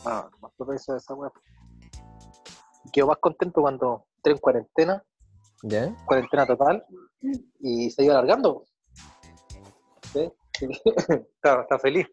[0.05, 1.29] Ah, más propenso a esa weá.
[2.93, 5.03] Quedo más contento cuando entré en cuarentena,
[5.61, 5.93] ¿Ya?
[6.05, 6.85] cuarentena total,
[7.59, 8.63] y se iba alargando.
[10.13, 10.31] ¿Sí?
[11.35, 12.07] está, está feliz.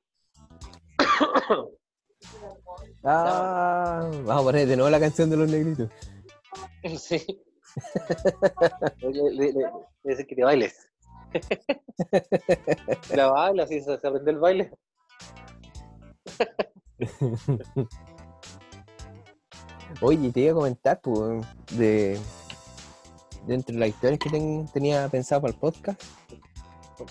[3.09, 5.89] Ah, vamos a poner de nuevo la canción de los negritos.
[6.99, 7.25] Sí.
[9.01, 10.89] Le, le, le, le dice que te bailes.
[13.15, 14.71] la baila, así se, se aprende el baile.
[20.01, 21.45] Oye, te iba a comentar, pues,
[21.77, 22.19] de.
[23.47, 26.03] De entre las historias que ten- tenía pensado para el podcast.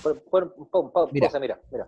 [0.03, 1.27] Pon, pon, pon, pon, Mira.
[1.27, 1.87] pausa, mira, mira.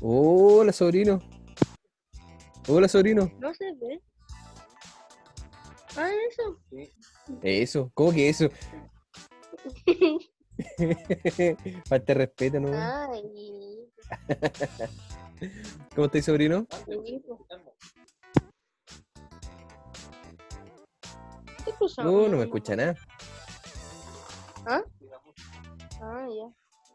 [0.00, 1.20] Hola, sobrino.
[2.68, 3.30] Hola, sobrino.
[3.40, 4.00] No se ve.
[6.00, 6.60] Ah, eso.
[7.42, 8.48] Eso, ¿cómo que eso?
[11.88, 12.68] Falta de respeto, ¿no?
[12.72, 13.90] Ay.
[15.96, 16.68] ¿Cómo estáis, sobrino?
[16.86, 17.20] ¿Qué?
[21.98, 22.94] No, no me escucha nada.
[24.66, 24.84] Ah,
[26.00, 26.48] ya.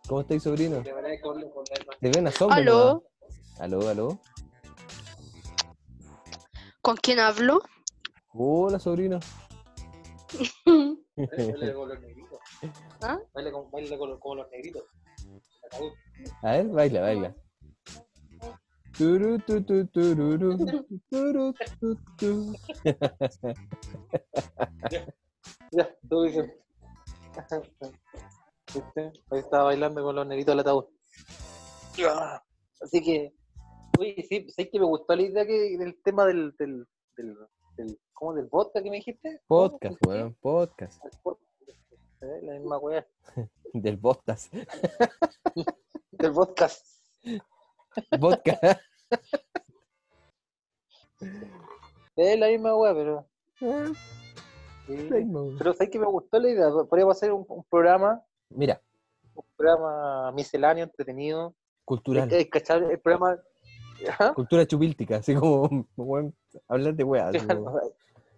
[0.07, 0.81] ¿Cómo estáis, sobrino?
[1.99, 2.55] Le veo una sombra.
[2.57, 3.03] ¿Aló?
[3.59, 3.59] nomás.
[3.59, 4.19] Aló, aló.
[6.81, 7.61] ¿Con quién hablo?
[8.33, 9.19] Hola, sobrino.
[11.15, 12.39] Baila con los negritos.
[13.01, 13.19] ¿Ah?
[13.33, 14.83] Baila con, baila con, los- como los negritos.
[16.41, 17.35] A ver, baila, baila.
[18.97, 20.57] Turu, tu, tu, tururu,
[21.09, 22.55] turu, tu, tu.
[25.71, 26.51] Ya, tú dices.
[28.73, 29.11] ¿Viste?
[29.31, 30.85] Ahí estaba bailando con los negritos del ataúd.
[32.81, 33.33] Así que,
[33.99, 36.85] oye, sí, sé que me gustó la idea que, del tema del, del,
[37.17, 37.35] del,
[37.77, 38.33] del, ¿cómo?
[38.33, 39.41] Del vodka que me dijiste.
[39.47, 41.03] Podcast, weón, podcast.
[42.21, 43.05] Eh, La misma weá.
[43.73, 44.49] Del Bostas.
[46.12, 46.86] Del podcast.
[48.19, 48.57] Vodka.
[52.15, 53.25] Es la misma weá, pero.
[53.62, 53.91] Ah,
[54.88, 55.09] sí.
[55.09, 55.57] la misma, weón.
[55.57, 56.69] Pero sabes que me gustó la idea.
[56.89, 58.81] Podríamos hacer un, un programa, Mira,
[59.33, 61.55] un programa misceláneo, entretenido.
[61.86, 62.29] cultural.
[62.29, 63.38] Que cachar el programa.
[64.07, 64.33] Ajá.
[64.33, 66.36] Cultura chupíltica, así como weón,
[66.67, 67.36] hablar de weas.
[67.47, 67.79] como-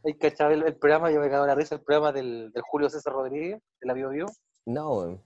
[0.06, 2.52] Hay que cachar el, el programa, yo me cago en la risa, el programa del,
[2.52, 4.28] del Julio César Rodríguez, de la Bio Bio.
[4.66, 5.20] No.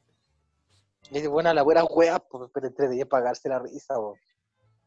[1.09, 4.15] Y dice, buena, la buena weá, pues, pero entre pagarse la risa, po.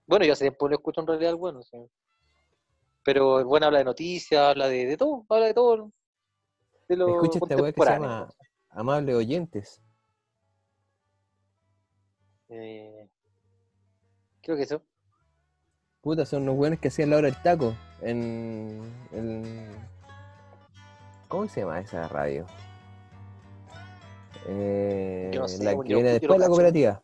[0.06, 1.76] Bueno, yo hace tiempo no escucho en realidad bueno, sí.
[3.04, 5.92] Pero el bueno habla de noticias, habla de, de todo, habla de todo.
[6.88, 8.28] De lo Escucha esta weá que se llama
[8.70, 9.82] Amables Oyentes.
[12.48, 13.08] Eh,
[14.40, 14.82] creo que eso.
[16.00, 19.76] Puta, son unos buenos que hacían la hora del taco en, en-
[21.28, 22.46] ¿Cómo se llama esa radio?
[24.46, 26.50] Eh, Yo no sé, la weón, que yo viene yo no después de la cacho.
[26.50, 27.02] cooperativa.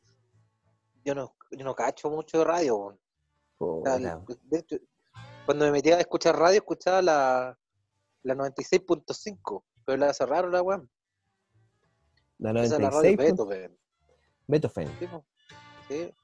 [1.05, 2.99] Yo no, yo no cacho mucho de radio.
[3.59, 4.77] de hecho,
[5.47, 7.59] cuando me metía a escuchar radio, escuchaba la,
[8.23, 10.83] la 96.5, pero la cerraron la weá.
[12.39, 13.17] la Esa es la radio 96.
[13.17, 13.79] Beethoven.
[14.47, 14.89] Beethoven.
[14.99, 15.25] Sí, po.
[15.89, 16.15] Sí.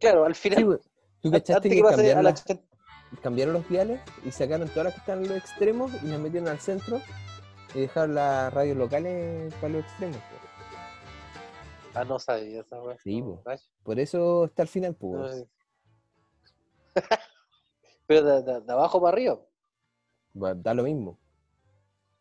[0.00, 0.58] Claro, al final.
[0.58, 0.80] Sí, weón.
[1.22, 2.73] ¿Tú cachaste que que a la las- 80.
[3.22, 6.48] Cambiaron los diales y sacaron todas las que están en los extremos y las metieron
[6.48, 7.00] al centro
[7.74, 10.18] y dejaron las radios locales para los extremos?
[11.94, 12.96] Ah, no sabía esa wea.
[13.02, 13.42] Sí, no, po.
[13.44, 13.64] cacho.
[13.84, 15.44] Por eso está al final, pues.
[18.06, 19.40] Pero de, de- de abajo para arriba.
[20.34, 21.18] Da lo mismo.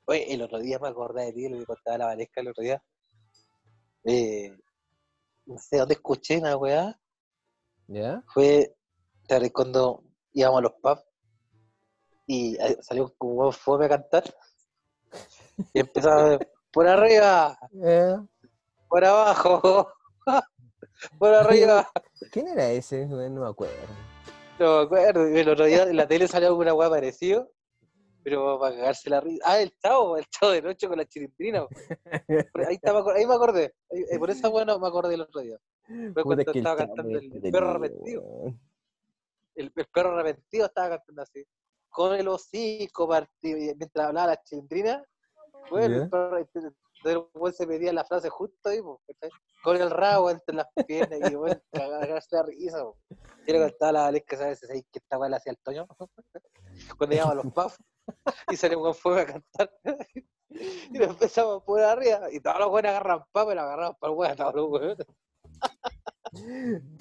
[0.06, 2.64] Oye, el otro día me acordé de ti, lo que contaba la Valesca el otro
[2.64, 2.84] día.
[4.04, 4.56] Eh,
[5.46, 7.00] no sé dónde escuché una weá.
[7.88, 8.24] ¿Ya?
[8.34, 8.76] Fue
[9.28, 10.04] claro, cuando
[10.34, 11.04] íbamos a los pubs
[12.26, 14.24] y eh, salió un huevo fome a cantar.
[15.74, 16.40] Y empezaba
[16.72, 18.16] por arriba, Eh,
[18.88, 19.88] por abajo,
[21.20, 21.90] por arriba.
[22.32, 23.06] ¿Quién era ese?
[23.06, 23.76] No me acuerdo.
[24.60, 25.26] No me acuerdo.
[25.28, 27.52] El otro día en la tele salió una weá parecido,
[28.24, 29.44] pero para cagarse la risa.
[29.46, 31.68] Ah, el chavo, el chavo de noche con la chilindrina.
[32.68, 33.76] Ahí, acor- ahí me acordé.
[33.90, 35.58] Eh, por esa weá no me acordé el otro día.
[36.14, 38.24] Fue cuando el estaba cantando el, entretenido, perro arrepentido.
[39.56, 41.46] El, el perro arrepentido estaba cantando así.
[41.90, 43.58] Con el hocico partido.
[43.58, 45.04] Y mientras hablaba la chilindrina,
[45.70, 46.04] bueno, Ya.
[46.04, 49.30] el perro el se pedía la frase justo ahí, po, ¿cachai?
[49.62, 52.82] con el rabo entre las piernas y bueno, cagarse la risa.
[52.84, 52.98] po.
[53.46, 54.60] Quiero cantar la Valesca, ¿sabes?
[54.60, 55.88] ¿Sabes que esta weá la hacía el Toño?
[56.98, 57.78] Cuando íbamos a los pubs
[58.52, 59.72] y salió un fuego a cantar.
[60.50, 64.14] y lo empezamos por arriba y todos los buenos agarran papa y lo agarramos para
[64.14, 65.08] el weón, todos los weones.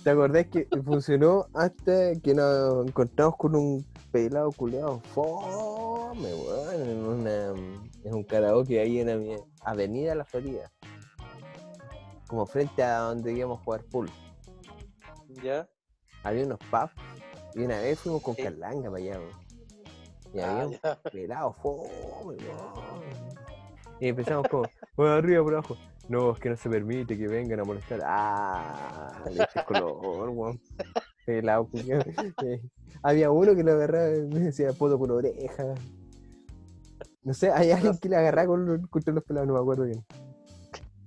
[0.03, 6.99] ¿Te acordás que funcionó hasta que nos encontramos con un pelado culeado fome, weón, en,
[7.07, 7.47] una,
[8.05, 10.71] en un karaoke ahí en la Avenida La Florida?
[12.27, 14.11] Como frente a donde íbamos a jugar pool.
[15.42, 15.68] ¿Ya?
[16.25, 16.92] Había unos pubs
[17.55, 18.42] y una vez fuimos con Sí.
[18.42, 19.42] Carlanga para allá, weón.
[20.35, 20.79] Y Ah, había un
[21.11, 21.88] pelado fome,
[22.25, 22.37] weón.
[24.01, 24.64] Y empezamos como,
[24.95, 25.77] por arriba, por abajo.
[26.09, 28.01] No, es que no se permite que vengan a molestar.
[28.05, 30.61] Ah, le eché color, weón.
[31.25, 31.69] Pelado.
[31.75, 32.61] Eh,
[33.03, 35.75] Había uno que lo agarraba y me decía poto por oreja.
[37.23, 39.85] No sé, hay alguien que le agarraba con los, contra los pelados, no me acuerdo
[39.85, 40.05] bien.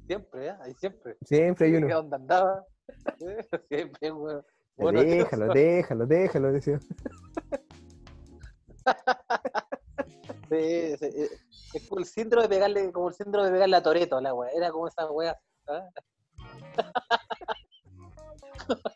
[0.08, 0.54] Siempre, ¿eh?
[0.62, 1.18] Ahí siempre.
[1.22, 2.00] Siempre hay ¿Qué uno.
[2.00, 2.64] onda andaba?
[3.70, 4.46] Siempre, weón.
[4.78, 6.80] Bueno, déjalo, déjalo, déjalo, decía.
[10.60, 11.30] Sí, eh,
[11.74, 14.52] es como el síndrome de pegarle, como el síndrome de pegarle a Toreto, la wea.
[14.52, 15.38] Era como esa wea.
[15.68, 15.90] ¿ah?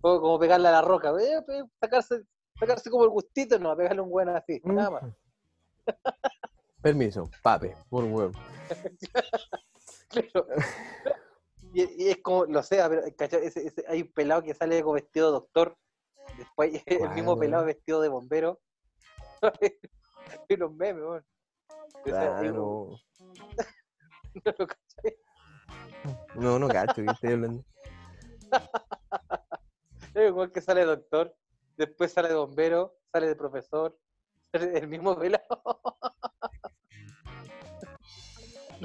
[0.00, 1.42] como, como pegarle a la roca, eh,
[1.80, 2.22] sacarse,
[2.58, 5.02] sacarse como el gustito, no, pegarle un buen así, nada más.
[6.82, 8.32] Permiso, pape, por huevo.
[10.08, 10.46] Claro.
[11.72, 13.46] Y, y es como, lo sé, pero ¿cachai?
[13.46, 15.76] Ese- ese- hay un pelado que sale como vestido de doctor,
[16.38, 18.60] después el ¿Cuál, mismo pelado vestido de bombero.
[20.48, 21.24] Y los memes, weón.
[22.04, 22.96] Claro.
[24.44, 25.16] ¿no lo cachai?
[26.34, 27.64] No, no cacho, que estoy hablando.
[30.14, 31.34] Es igual que sale doctor,
[31.76, 33.98] después sale de bombero, sale de profesor,
[34.52, 35.44] sale el mismo pelado.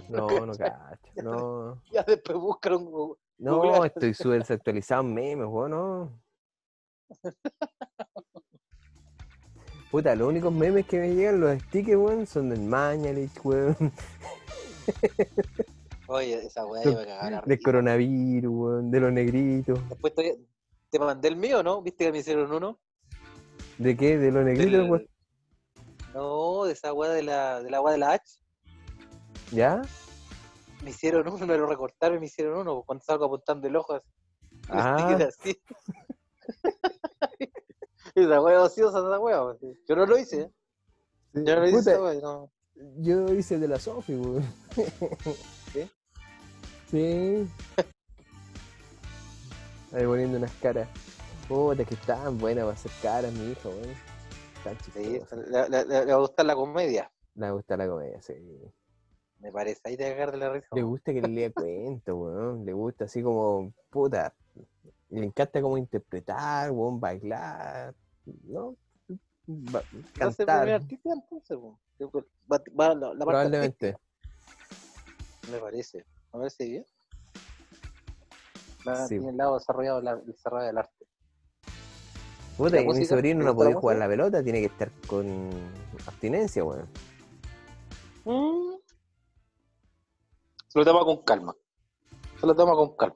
[0.08, 1.12] No, no cacho.
[1.16, 3.18] No, Ya después buscan un.
[3.38, 6.22] no, estoy súper en memes, weón, no.
[9.92, 13.76] Puta, los únicos memes que me llegan, los stickers, weón, son del Mañalich, weón,
[16.08, 19.80] Oye, esa weá me cagaba la del coronavirus, weón, de los negritos.
[19.90, 20.40] Después te,
[20.90, 21.82] te mandé el mío, ¿no?
[21.82, 22.80] ¿Viste que me hicieron uno?
[23.78, 24.18] ¿De qué?
[24.18, 25.08] ¿De los negritos, Del- weón?
[26.14, 28.24] No, de esa weá de la, de la weá de la H.
[29.52, 29.82] ¿Ya?
[30.84, 33.94] Me hicieron uno, me lo recortaron y me hicieron uno cuando salgo apuntando el ojo
[33.96, 34.08] así.
[34.70, 35.18] Ah.
[35.28, 35.62] así.
[38.26, 39.52] esa weá ociosa, weá.
[39.52, 39.74] así.
[39.88, 40.52] Yo no lo hice, ¿eh?
[41.34, 42.52] Yo no lo hice, Puta, no.
[42.98, 44.44] Yo hice de la Sofi, weón.
[45.74, 45.90] ¿Sí?
[46.90, 47.48] Sí.
[49.94, 50.88] Ahí poniendo unas caras.
[51.48, 53.96] Puta, que estaban buenas para hacer caras, mi hijo, weón.
[54.94, 58.34] Sí, le, le- le- le va a gustar la comedia, Le gusta la comedia, sí.
[59.40, 59.80] me parece.
[59.86, 60.68] Ahí a cagar de la risa.
[60.74, 62.66] Le gusta que le lea cuentos, weón.
[62.66, 64.34] Le gusta así como, puta.
[65.10, 67.96] Le encanta como interpretar, weón, bailar,
[68.44, 68.76] ¿no?
[69.74, 71.58] ¿Va a ser primer cantar, artista entonces?
[71.58, 71.80] po?
[72.52, 73.88] Va, va la, la parte probablemente.
[73.90, 75.98] artística, Me parece.
[76.34, 76.86] Me parece bien.
[78.88, 79.16] Va, Sí.
[79.16, 81.06] Tiene el lado desarrollado, la- desarrollado del arte.
[82.58, 85.50] Puta, y mi sobrino ¿Te no puede jugar la pelota, tiene que estar con
[86.06, 86.88] abstinencia, weón.
[88.26, 88.76] Mm.
[90.68, 91.56] Se lo toma con calma.
[92.40, 93.16] Se lo toma con calma.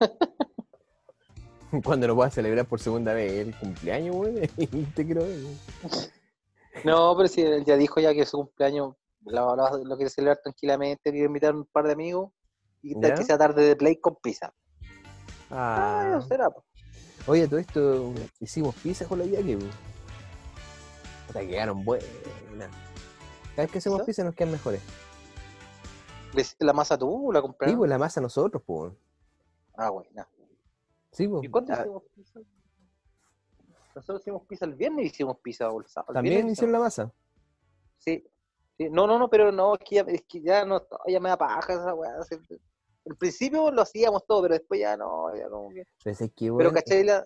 [1.84, 4.34] Cuando lo pueda celebrar por segunda vez el cumpleaños, weón,
[4.94, 5.58] te weón.
[6.84, 10.40] No, pero si él ya dijo ya que su cumpleaños lo, lo- lo quiere celebrar
[10.42, 12.30] tranquilamente, quiere invitar a un par de amigos
[12.82, 13.14] y tal ¿Ya?
[13.14, 14.52] que sea tarde de play con pizza.
[15.50, 16.50] Ah, Ah, eso será.
[16.50, 16.64] po.
[17.26, 19.70] oye, todo esto hicimos pizza con la Jackie, weón.
[21.28, 22.06] Puta, quedaron buenas.
[23.56, 24.06] Cada vez que hacemos ¿Pizza?
[24.06, 24.82] pizza nos quedan mejores.
[26.34, 27.78] ¿Le hiciste la masa tú o la Sí, compraron?
[27.78, 28.92] pues la masa nosotros, pues.
[29.76, 30.26] Ah, bueno.
[31.14, 31.44] Sí, pues.
[31.44, 32.40] ¿Y cuándo Ah, hicimos pizza?
[33.94, 36.10] Nosotros hicimos pizza el viernes y hicimos pizza el sábado.
[36.10, 37.12] El También viernes hicieron la masa.
[37.98, 38.26] Sí.
[38.76, 38.90] sí.
[38.90, 41.38] No, no, no, pero no, es que ya, es que ya no, ya me da
[41.38, 42.10] paja esa weá.
[43.06, 45.84] Al principio lo hacíamos todo, pero después ya no, ya como que...
[46.02, 47.04] Pero, es que, Pero ¿cachai?
[47.04, 47.24] La...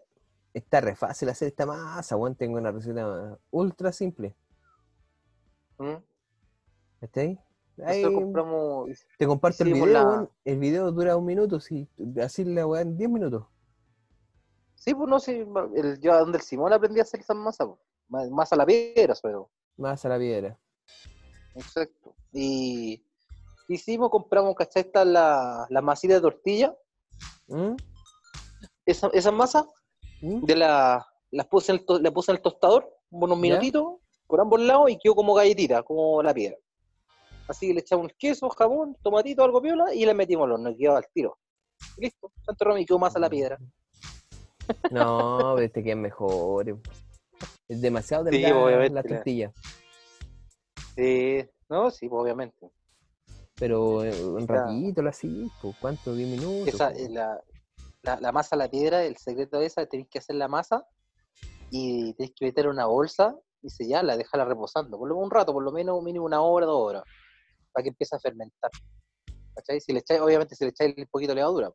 [0.52, 2.34] está re fácil hacer esta masa, weón.
[2.34, 4.36] Tengo una receta ultra simple.
[5.78, 5.94] ¿Mm?
[7.00, 7.38] ¿Estáis?
[7.86, 9.06] Ahí Nosotros compramos...
[9.16, 10.28] te comparto el video, la-.
[10.44, 11.88] El video dura un minuto, sí.
[12.20, 13.46] Así la weá en 10 minutos.
[14.78, 17.68] Sí, pues no sé, el, yo donde el Simón aprendí a hacer esas masas,
[18.08, 18.30] pues.
[18.30, 19.50] Masa a la piedra, pero...
[19.76, 20.58] Más a la piedra.
[21.54, 22.14] Exacto.
[22.32, 23.04] Y
[23.68, 24.82] hicimos, compramos, ¿cachai?
[24.82, 26.76] Esta la, la masita de tortilla.
[27.48, 27.74] ¿Mm?
[28.86, 29.66] Esa, esa masa
[30.22, 30.44] ¿Mm?
[30.44, 33.42] de la, las puse en el, la puse en el tostador, unos ¿Ya?
[33.42, 36.56] minutitos, por ambos lados, y quedó como galletita, como la piedra.
[37.48, 40.70] Así que le echamos el queso, jabón, tomatito, algo piola, y le metimos al horno,
[40.70, 41.38] y quedó al tiro.
[41.96, 43.58] Y listo, Santo Romy quedó más a la piedra.
[44.90, 46.78] No, pero este queda mejor.
[47.68, 49.52] Es demasiado Sí, delgada obviamente, la la- tortilla.
[50.94, 52.70] Sí, no, sí, pues, obviamente.
[53.56, 56.14] Pero eh, un ratito la así, pues, ¿cuánto?
[56.14, 56.74] ¿10 minutos?
[56.74, 57.40] Esa, la,
[58.02, 60.86] la, la masa a la piedra, el secreto de esa, tenéis que hacer la masa
[61.70, 65.52] y tenéis que meter una bolsa y sellarla, dejarla reposando, por lo menos un rato,
[65.52, 67.02] por lo menos mínimo una hora, dos horas,
[67.72, 68.70] para que empiece a fermentar.
[69.54, 69.80] ¿Cachai?
[69.80, 71.72] Si le echáis, obviamente si le echáis un poquito de levadura.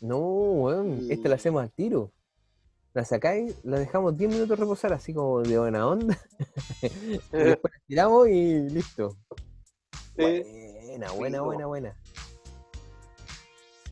[0.00, 2.12] No, weón, esta la Y- hacemos al tiro.
[2.94, 6.16] La sacáis, la dejamos 10 minutos reposar así como de buena onda.
[6.82, 9.16] y después la tiramos y listo.
[10.16, 12.00] Buena, buena, buena, buena.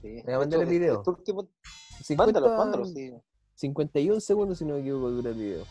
[0.01, 0.23] Sí.
[0.25, 0.99] voy a mandar el video.
[0.99, 1.49] este último-
[2.05, 3.13] 50, mándalo, mándalo, sí.
[3.57, 5.65] 51 segundos si no me equivoco dura el video.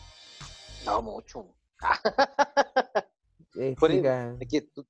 [0.84, 1.54] No, mucho.
[3.54, 4.86] Explica- es que tú,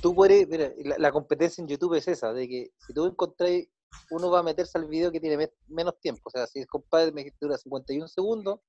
[0.00, 3.68] tú puedes, mira, la, la competencia en YouTube es esa, de que si tú encontráis
[4.10, 6.22] uno va a meterse al video que tiene me- menos tiempo.
[6.24, 8.60] O sea, si compadre me dura 51 segundos,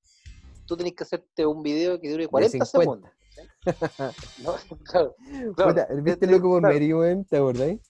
[0.65, 2.79] tú tenés que hacerte un video que dure De 40 50.
[2.83, 3.11] segundos.
[4.43, 4.55] ¿no?
[4.83, 5.15] Claro,
[5.55, 5.71] claro.
[5.73, 6.73] Puta, ¿Viste loco por claro.
[6.73, 7.25] Mary, weón?
[7.25, 7.81] ¿Te acordáis?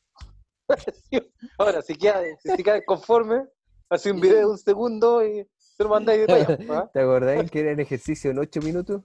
[1.09, 1.19] Sí,
[1.59, 3.45] Ahora, si queda, si, queda conforme,
[3.89, 6.57] hace un video de un segundo y te lo mandáis de talla.
[6.71, 6.89] ¿ah?
[6.91, 9.03] ¿Te acordáis que era el ejercicio en 8 minutos?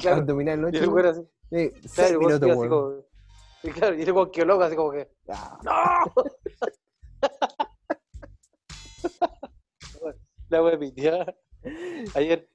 [0.00, 0.22] Claro.
[0.22, 1.20] Abdominal en Y 8 el güey así,
[1.50, 3.04] Eh, claro, 6 el güey minutos, así weón.
[3.74, 5.10] claro, y güey quedó loco, así como que.
[5.26, 5.74] ¡No!
[10.48, 11.34] La wea piteada.
[12.14, 12.48] Ayer.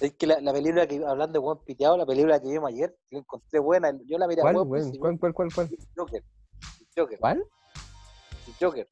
[0.00, 2.94] Es que la, la película que hablando de buen piteado, la película que vimos ayer,
[3.10, 3.98] yo encontré buena.
[4.04, 4.88] Yo la miré ¿Cuál, huevo, weón?
[4.90, 5.70] pues, ¿Cuál, cuál, cuál, cuál?
[5.96, 6.22] Joker.
[6.94, 7.18] Joker.
[7.18, 7.44] ¿Cuál?
[8.60, 8.88] Joker.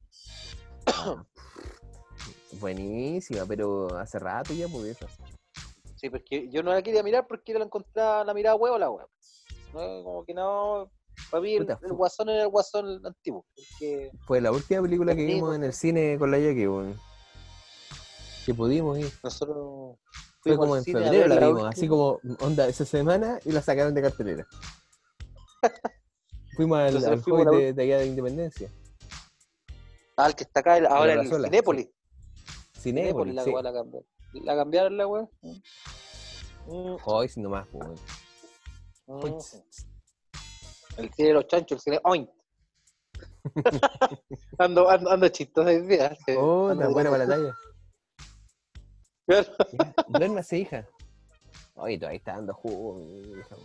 [2.59, 5.07] Buenísima, pero hace rato ya, pues eso.
[5.95, 9.07] Sí, porque yo no la quería mirar porque la encontraba, la miraba huevo la wea.
[9.73, 10.89] No, como que no.
[11.31, 13.45] Para mí el, guasón era el guasón antiguo.
[13.55, 15.57] Porque Fue la última película que vimos pues.
[15.57, 16.99] en el cine con la Jackie, weón.
[18.45, 19.11] Que pudimos ir.
[19.23, 19.97] nosotros.
[20.41, 24.01] Fue como en febrero la vimos, así como onda esa semana y la sacaron de
[24.01, 24.45] cartelera.
[26.55, 28.71] Fuimos al, Entonces al fuimos Hoy la de, de allá de Independencia.
[30.15, 31.89] Ah, el que está acá, el- ahora en Cinépolis.
[32.79, 33.51] Cinépolis, la sí.
[33.51, 34.07] la cambiaron.
[34.33, 35.05] La cambiaron la.
[36.67, 37.95] Mm, Hoy, si nomás, weón.
[40.97, 42.29] El cine de los chanchos, el cine oint.
[44.57, 46.17] ando, ando, ando chistoso hoy día.
[46.37, 47.55] Oh, Ando tan buena para la talla.
[50.07, 50.87] Duérmase, hija.
[51.75, 53.55] Oye, todavía está dando jugo, mi hija.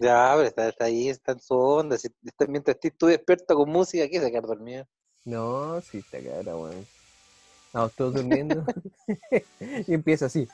[0.00, 1.96] Ya, pero está, está ahí, está en su onda.
[1.96, 4.86] Si, está- mientras estés tú despierto con música, ¿qué se quedar dormido?
[5.24, 6.86] No, sí, está cara, weón.
[7.66, 8.64] Estamos todos durmiendo.
[9.86, 10.48] y empieza así.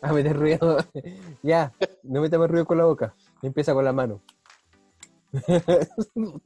[0.02, 0.78] A meter ruido.
[1.42, 3.14] ya, no metas más ruido con la boca.
[3.42, 4.22] Empieza con la mano.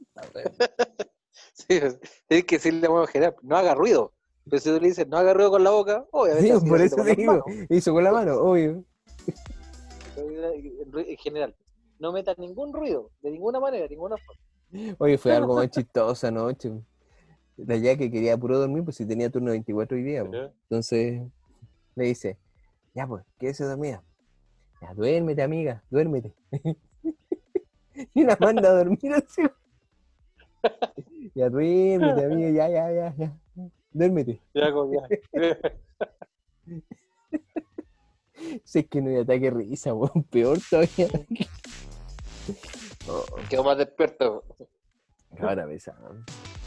[1.53, 1.79] Sí,
[2.27, 4.11] tienes que decirle a Juan general, no haga ruido.
[4.43, 6.59] Pero si tú le dices, no haga ruido con la boca, obviamente.
[6.59, 7.43] Sí, por eso te digo.
[7.69, 8.83] Hizo con la mano, obvio.
[10.17, 11.55] En general,
[11.97, 14.95] no metas ningún ruido, de ninguna manera, de ninguna forma.
[14.99, 16.71] Oye, fue algo más chistoso anoche.
[17.57, 20.25] La ya que quería puro dormir, pues si tenía turno 24 hoy día.
[20.25, 20.51] pues.
[20.69, 21.21] Entonces
[21.95, 22.37] le dice,
[22.95, 24.01] ya pues, quédese dormida.
[24.81, 26.33] Ya, duérmete, amiga, duérmete.
[28.13, 29.41] y la manda a dormir así.
[31.35, 33.37] ya, duérmete, amiga, ya, ya, ya, ya.
[33.91, 34.41] Duérmete.
[34.53, 35.07] Ya, ya.
[38.63, 41.07] Si es que no hay ataque risa, weón, peor todavía.
[43.09, 44.43] oh, Quedó más despierto.
[45.39, 46.15] ahora pesado.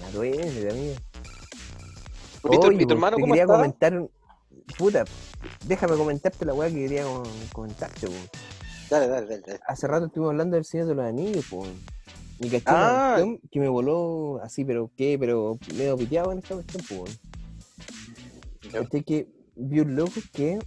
[0.01, 0.95] Ya, duérmete, amiga.
[2.51, 3.55] ¿Y tu, Oye, y tu pues, hermano te cómo quería está?
[3.55, 4.09] comentar,
[4.77, 5.05] puta,
[5.66, 8.29] déjame comentarte la weá que quería com- comentarte, weón.
[8.91, 9.43] Dale, dale, dale.
[9.47, 9.61] dale.
[9.66, 11.71] Hace rato estuvimos hablando del Señor de los Anillos, pues.
[12.41, 13.16] Y caché Ah.
[13.23, 17.19] una que me voló así, pero qué, pero medio piteado en esta cuestión, weón.
[18.73, 20.59] Caché que vi un loco que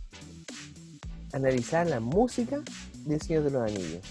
[1.34, 2.62] analizaba la música
[3.06, 4.04] del Señor de los Anillos,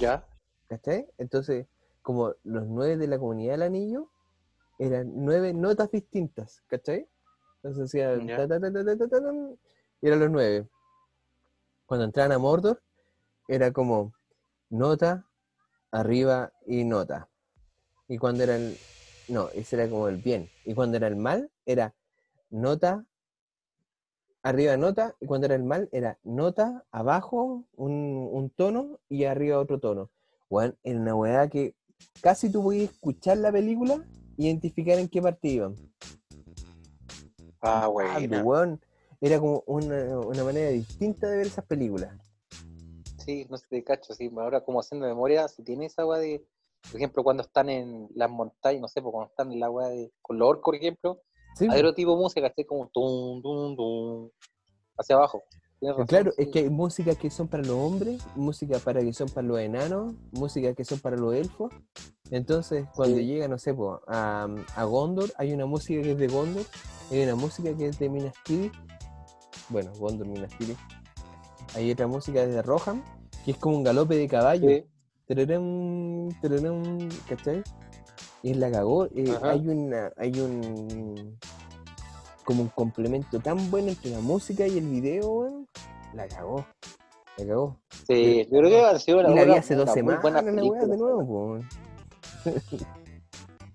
[0.00, 0.26] Ya.
[0.68, 1.06] ¿cachai?
[1.18, 1.66] Entonces,
[2.02, 4.10] como los nueve de la comunidad del anillo,
[4.78, 7.06] eran nueve notas distintas, ¿cachai?
[7.62, 7.92] Entonces
[8.36, 9.58] ta, ta, ta, tan,
[10.00, 10.68] y eran los nueve.
[11.86, 12.82] Cuando entraban a Mordor,
[13.46, 14.12] era como
[14.68, 15.26] nota,
[15.92, 17.28] arriba y nota.
[18.08, 18.76] Y cuando era el.
[19.28, 20.50] No, ese era como el bien.
[20.64, 21.94] Y cuando era el mal, era
[22.50, 23.06] nota,
[24.42, 25.14] arriba nota.
[25.20, 30.10] Y cuando era el mal, era nota, abajo un, un tono y arriba otro tono.
[30.50, 31.76] Weón, era una weá que
[32.20, 34.04] casi tú podías escuchar la película
[34.36, 35.76] y identificar en qué parte iban.
[37.62, 38.78] Ah, bueno.
[39.20, 42.10] era como una, una manera distinta de ver esas películas.
[43.24, 44.30] Sí, no sé, te cacho, sí.
[44.36, 46.44] Ahora como haciendo memoria, si tiene esa weá de,
[46.90, 49.88] por ejemplo, cuando están en las montañas, no sé, pues cuando están en la weá
[49.88, 51.22] de, orcos, por ejemplo,
[51.54, 54.30] Sí, hay otro tipo de música, así como tum, tum, tum,
[54.98, 55.42] hacia abajo.
[55.82, 56.42] Razón, Claro, sí.
[56.42, 59.58] es que hay músicas que son para los hombres, música para que son para los
[59.58, 61.72] enanos, música que son para los elfos.
[62.30, 63.26] Entonces, cuando Sí.
[63.26, 66.64] llega, no sé, po, a, a Gondor, hay una música que es de Gondor,
[67.10, 68.72] hay una música que es de Minas Tirith.
[69.68, 70.78] Bueno, Gondor, Minas Tirith.
[71.74, 73.02] Hay otra música de Rohan,
[73.44, 74.68] que es como un galope de caballo.
[74.68, 74.84] Sí.
[75.26, 77.62] Tererem, tererem, ¿cachai?
[78.42, 79.06] Y la cagó.
[79.06, 81.38] eh, hay una, hay un
[82.44, 85.51] como un complemento tan bueno entre la música y el video.
[86.14, 86.66] La cagó.
[87.38, 87.80] La cagó.
[88.06, 90.40] Sí, yo creo que ha sido una, y la vi buena- hace dos semanas buena
[90.42, 91.58] weá de nuevo.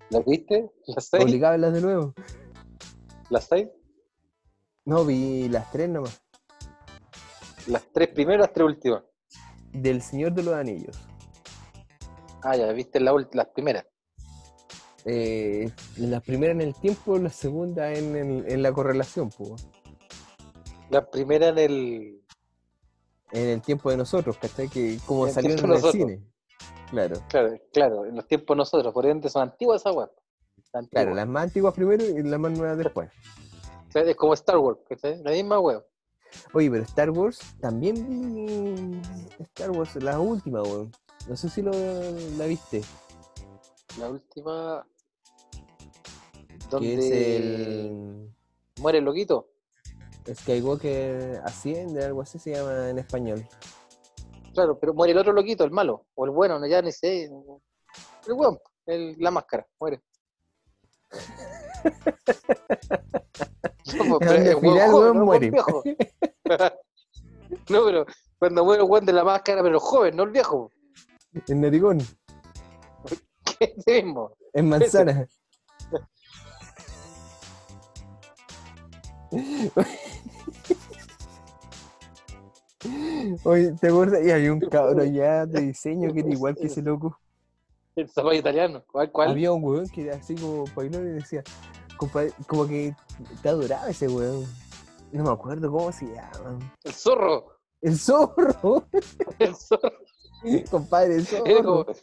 [0.10, 0.70] ¿La viste?
[0.88, 1.24] ¿Las seis?
[1.24, 2.14] Obligado a verlas de nuevo.
[3.30, 3.68] ¿Las seis?
[4.86, 6.22] No, vi las tres nomás.
[7.68, 9.04] ¿Las tres primeras, las tres últimas?
[9.74, 10.98] Del Señor de los Anillos.
[12.44, 13.86] Ah, ya, viste la las primeras.
[15.06, 19.68] eh, la primera en el tiempo, la segunda en, el- en la correlación, pues.
[20.90, 22.22] La primera en el.
[23.32, 24.70] En el tiempo de nosotros, ¿cachai?
[24.70, 26.10] Que como salió en tiempo el nosotros.
[26.10, 26.24] cine.
[26.90, 30.10] Claro, Claro, claro, en los tiempos de nosotros, por ende son antiguas esas weas.
[30.92, 33.10] Claro, las más antiguas primero y las más nuevas después.
[33.88, 35.22] O sea, es como Star Wars, ¿cachai?
[35.24, 35.84] La misma wea.
[36.54, 39.02] Oye, pero Star Wars, también vi
[39.40, 40.92] Star Wars, la última, weón.
[41.28, 41.72] No sé si lo,
[42.38, 42.82] la viste.
[44.00, 44.86] La última.
[45.52, 48.34] Que Donde es el
[48.80, 49.50] muere el loquito.
[50.36, 53.46] Skywalker Asciende, algo así se llama en español.
[54.54, 56.06] Claro, pero muere el otro loquito, el malo.
[56.16, 57.26] O el bueno, no, ya ni sé.
[57.26, 60.02] El weón, el- la máscara, muere.
[63.96, 65.52] No, pues, pero el final, joven, weón, no el muere.
[67.70, 68.06] no, pero
[68.38, 70.70] cuando muere el weón de la máscara, pero joven, no el viejo.
[71.48, 72.00] En Narigón,
[73.60, 74.36] Ese mismo.
[74.54, 75.28] en Manzana.
[83.44, 84.26] Oye, ¿te acuerdas?
[84.26, 87.20] Y había un cabrón ya de diseño que era igual que ese loco.
[87.96, 88.84] El zapato italiano.
[88.92, 89.12] ¿Cuál?
[89.12, 89.32] cuál?
[89.32, 91.44] Había un weón que era así como bailón y decía,
[91.98, 92.96] compadre, como que
[93.42, 94.46] te adoraba ese weón.
[95.12, 96.60] No me acuerdo cómo se llama.
[96.84, 97.54] El zorro.
[97.82, 98.88] El zorro,
[99.40, 99.92] El zorro.
[100.70, 101.94] compadre, el Era como, zorro.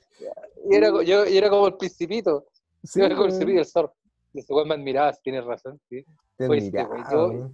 [0.70, 2.46] y era, co- yo, y era como el principito.
[2.82, 3.94] Sí, Yo era como el principito el zorro.
[4.32, 6.04] Y ese weón me admiraba, tienes razón, sí.
[6.36, 7.50] te Oye, admiraba, este yo-.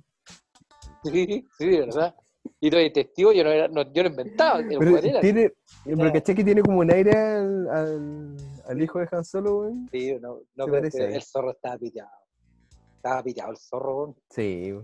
[1.04, 2.14] Sí, sí, de verdad.
[2.62, 4.60] Y hay testigo, yo no, era, no, yo no inventaba.
[4.60, 5.20] El Pero weón era.
[5.20, 5.52] tiene,
[5.84, 8.36] pero caché que tiene como un aire al, al,
[8.66, 9.88] al hijo de Han Solo, weón.
[9.90, 11.14] Sí, no, no, pero parece.
[11.14, 12.10] el zorro estaba pillado.
[12.96, 14.14] Estaba pillado el zorro.
[14.28, 14.74] Sí.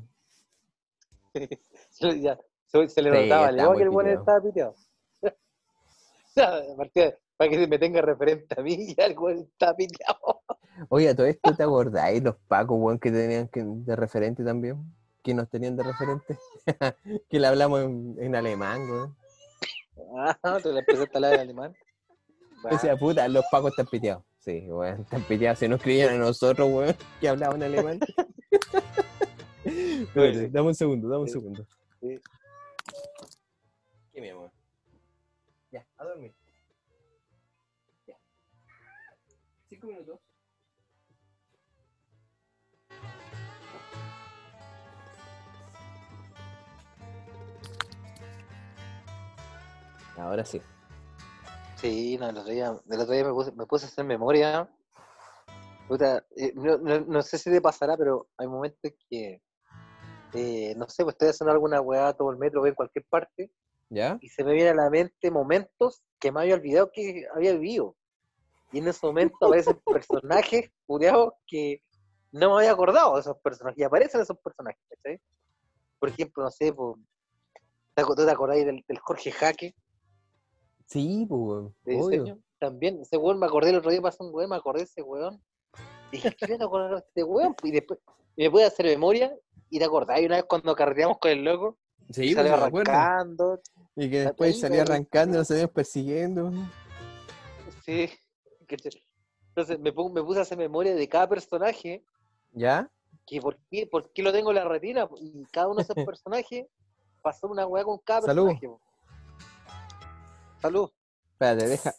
[1.90, 4.20] Se, ya, se, se le Sí, notaba, muy que el pillado.
[4.20, 4.74] estaba pillado.
[7.36, 10.40] Para que se me tenga referente a mí, ya el weón estaba pillado.
[10.88, 14.82] Oye, a todo esto te acordáis los pacos, weón, que tenían que, de referente también.
[15.26, 16.38] Que nos tenían de referente.
[17.28, 19.16] que le hablamos en, en alemán, weón.
[20.16, 21.74] Ah, te la empezaste a hablar en alemán.
[22.70, 24.22] O sea, puta, los pacos están piteados.
[24.38, 25.58] Sí, weón, están piteados.
[25.58, 27.98] Se nos creían a nosotros, weón, que hablaban alemán.
[30.14, 31.32] Dame un segundo, dame un Sí.
[31.32, 31.66] segundo.
[32.00, 32.20] Sí.
[34.12, 34.52] ¿Qué, mi amor?
[35.72, 36.35] Ya, a dormir.
[50.18, 50.60] Ahora sí.
[51.76, 54.68] Sí, no, el otro día, el otro día me, puse, me puse a hacer memoria.
[55.88, 59.40] Puta, eh, no, no- no sé si te pasará, pero hay momentos que,
[60.34, 63.50] eh, no sé, pues estoy haciendo alguna weá, todo el metro, voy en cualquier parte,
[63.90, 64.18] ¿Ya?
[64.20, 67.94] y se me vienen a la mente momentos que me había olvidado que había vivido.
[68.72, 71.82] Y en esos momentos aparecen personajes, culiados, que
[72.32, 75.20] no me había acordado de esos personajes, y aparecen esos personajes, ¿cachai?
[76.00, 76.96] Por ejemplo, no sé, pues,
[77.94, 79.74] ¿te acu- ¿tú te acordáis del, del Jorge Jaque?
[80.86, 82.38] Sí, pues, obvio.
[82.58, 85.02] También, ese weón me acordé el otro día, pasó un weón, me acordé de ese
[85.02, 85.42] weón.
[86.10, 87.54] Y dije, ¿qué acordar de este weón?
[87.62, 87.98] Y después
[88.36, 89.34] y me pude hacer memoria
[89.70, 91.78] y te acordás, una vez cuando carreteamos con el loco,
[92.10, 93.60] Sí, pues, salió arrancando,
[93.96, 96.52] Y que después ahí, salía arrancando y nos salían persiguiendo.
[97.84, 98.08] sí.
[99.48, 102.04] Entonces me, me puse a hacer memoria de cada personaje,
[102.52, 102.90] ¿Ya?
[103.26, 105.96] que por qué, por qué lo tengo en la retina, y cada uno de esos
[106.06, 106.66] personajes
[107.22, 108.48] pasó una weá con cada Salud.
[108.48, 108.82] personaje.
[110.66, 110.90] Salud.
[111.30, 111.94] Espérate, deja.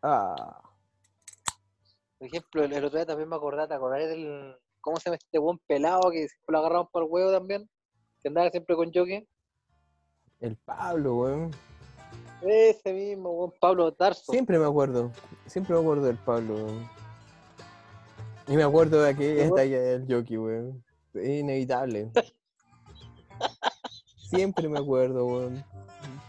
[0.00, 0.62] Ah.
[2.18, 4.56] Por ejemplo, el, el otro día también me acordé, ¿te acordás del.
[4.80, 7.68] ¿Cómo se llama este buen pelado que lo agarramos por el huevo también?
[8.22, 9.26] Que andaba siempre con Joque.
[10.38, 11.50] El Pablo, weón.
[12.42, 14.30] Ese mismo, buen Pablo Tarso.
[14.30, 15.10] Siempre me acuerdo.
[15.46, 16.88] Siempre me acuerdo del Pablo, weón.
[18.46, 19.56] Y me acuerdo de aquella weón?
[19.56, 20.84] talla del jockey, weón.
[21.14, 22.12] Es inevitable.
[24.30, 25.64] Siempre me acuerdo, weón.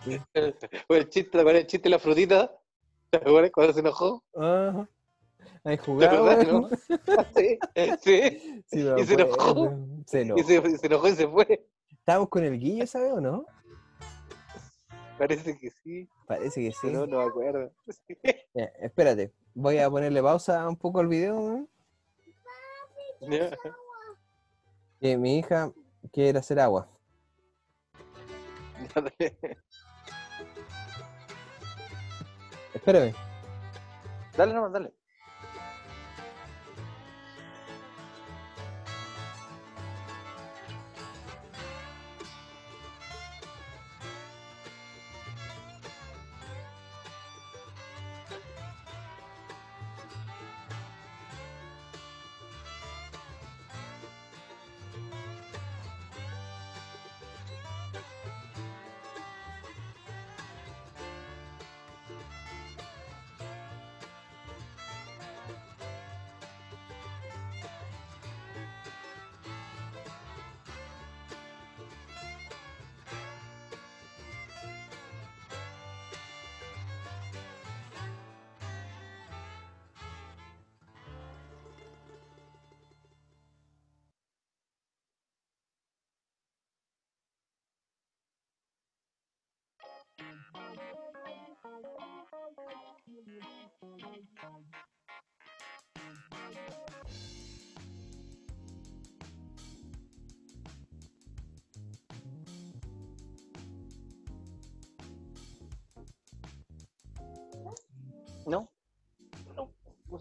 [0.89, 2.51] El chiste, ¿te acuerdas el chiste de la frutita?
[3.09, 4.23] ¿Te acuerdas cuando se enojó?
[4.35, 4.89] Ajá.
[5.63, 6.69] Ahí ¿Te jugaba, no?
[7.35, 7.59] sí,
[8.01, 8.63] sí.
[8.67, 9.77] Sí, Y se enojó.
[10.05, 10.39] Se enojó.
[10.39, 11.65] Y se, se enojó y se fue.
[11.89, 13.45] ¿Estábamos con el Guille, ¿sabes o no?
[15.17, 16.77] Parece que sí, Parece que sí.
[16.81, 17.71] pero no me acuerdo.
[17.87, 18.17] Sí.
[18.55, 19.31] Ya, espérate.
[19.55, 21.69] Voy a ponerle pausa un poco al video, weón.
[23.21, 23.57] Ya.
[24.99, 25.71] Que mi hija
[26.11, 26.89] quiere hacer agua.
[32.83, 33.15] Espérame.
[34.35, 35.02] Dale nomás, dale.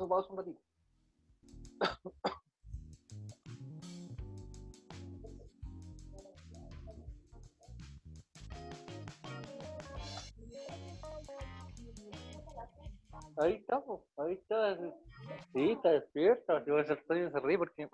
[0.09, 0.61] Pausa un ratito.
[13.36, 14.76] Ahí está, po, ahí está.
[15.53, 16.64] Sí, está despierta.
[16.64, 17.88] Yo ese Antonio se ríe porque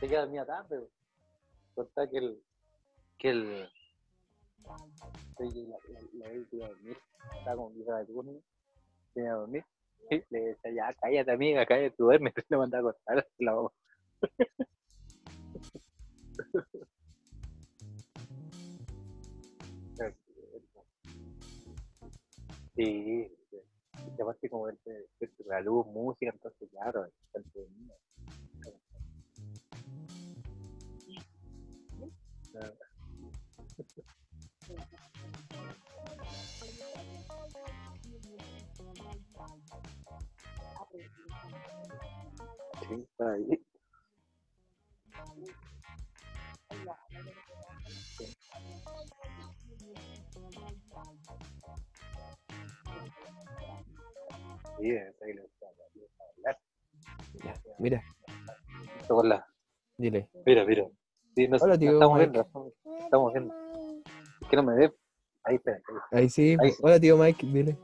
[0.00, 0.88] se queda dormida tarde.
[2.10, 2.42] que el.
[3.18, 3.60] que el.
[4.62, 6.98] la, la, la, la iba a dormir.
[7.38, 8.32] Estaba con vieja de turno.
[9.14, 9.64] Se iba a dormir.
[10.10, 12.34] Y le decía, ya, cállate, amiga, cállate, tú duermes.
[12.48, 13.70] Le mandaba a contar la mamá.
[22.74, 23.58] Sí, sí.
[24.16, 27.94] Y aparte como el, el, la luz, música, entonces claro, está entretenido.
[57.78, 58.02] mira,
[59.08, 59.46] Con la-
[59.98, 60.28] dile.
[60.46, 60.88] Mira, mira.
[61.34, 62.30] Sí, no, Hola, tío estamos Mike.
[62.30, 62.72] viendo,
[63.04, 63.54] estamos, viendo.
[64.40, 64.92] Es que no me ve.
[65.44, 65.72] Ahí está.
[65.72, 65.78] ahí.
[66.12, 66.56] Ahí sí.
[66.60, 66.78] Ahí sí.
[66.82, 67.78] Hola, tío Mike, dile.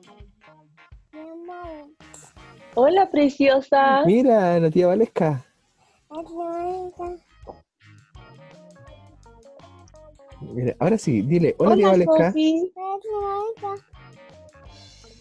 [2.74, 4.04] Hola, preciosa.
[4.04, 5.44] Mira, la tía Valesca.
[10.40, 11.54] Mira, ahora sí, dile.
[11.58, 12.34] Hola, tía Valesca.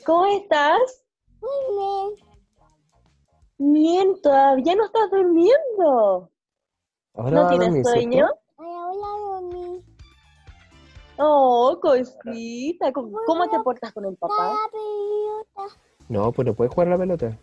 [0.05, 1.05] ¿Cómo estás?
[3.57, 6.29] Bien, todavía no estás durmiendo.
[7.15, 8.27] Ahora ¿No tienes dormir, sueño?
[11.17, 12.93] Oh, cosita.
[12.93, 14.55] ¿Cómo, cómo te portas con el papá?
[16.09, 17.37] No, pues no puedes jugar a la pelota.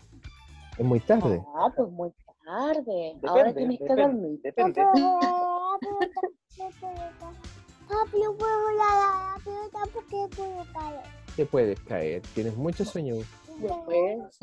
[0.78, 1.42] Es muy tarde.
[1.54, 2.10] Ah, pues muy
[2.44, 3.18] tarde.
[3.26, 4.40] Ahora Depende, tienes que dormir.
[4.42, 4.82] Depende.
[7.88, 11.00] Papi, yo puedo la pelota porque puedo caer.
[11.36, 12.22] Te puedes caer.
[12.34, 13.16] Tienes mucho sueño.
[13.60, 14.38] Después.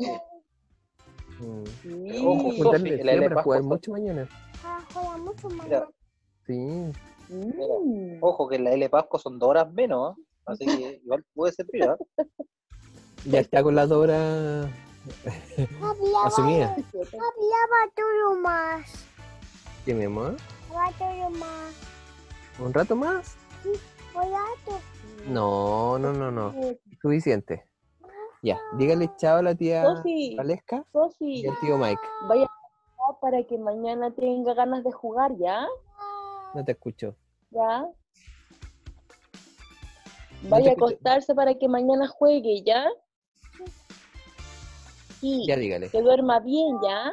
[1.40, 1.64] Mm.
[1.82, 2.24] Sí.
[2.24, 4.28] Ojo, para jugar mucho mañana.
[4.64, 5.48] Ah, juega mucho
[6.46, 6.92] Sí.
[7.28, 8.18] Mm.
[8.20, 10.22] ojo que en la L Pasco son dos horas menos, ¿eh?
[10.44, 11.96] así que igual puede servir, ¿eh?
[13.24, 14.68] Ya está con la Dora
[15.80, 16.68] Papi, ya asumida.
[16.68, 19.06] va, papi, ya va todo más.
[19.84, 20.36] ¿Qué, mi amor?
[20.98, 21.74] Todo más.
[22.58, 23.36] ¿Un rato más?
[24.14, 24.80] Voy a todo.
[25.28, 26.54] No, no, no, no.
[27.00, 27.64] Suficiente.
[28.42, 32.00] Ya, dígale chao a la tía Sofi, Valesca Sofi, y al tío Mike.
[32.28, 35.66] vaya a para que mañana tenga ganas de jugar, ¿ya?
[36.54, 37.14] No te escucho.
[37.50, 37.86] ¿Ya?
[40.48, 42.84] Vaya a acostarse para que mañana juegue, ¿ya?
[45.22, 45.88] Sí, Ya dígale.
[45.88, 47.12] que duerma bien, ¿ya?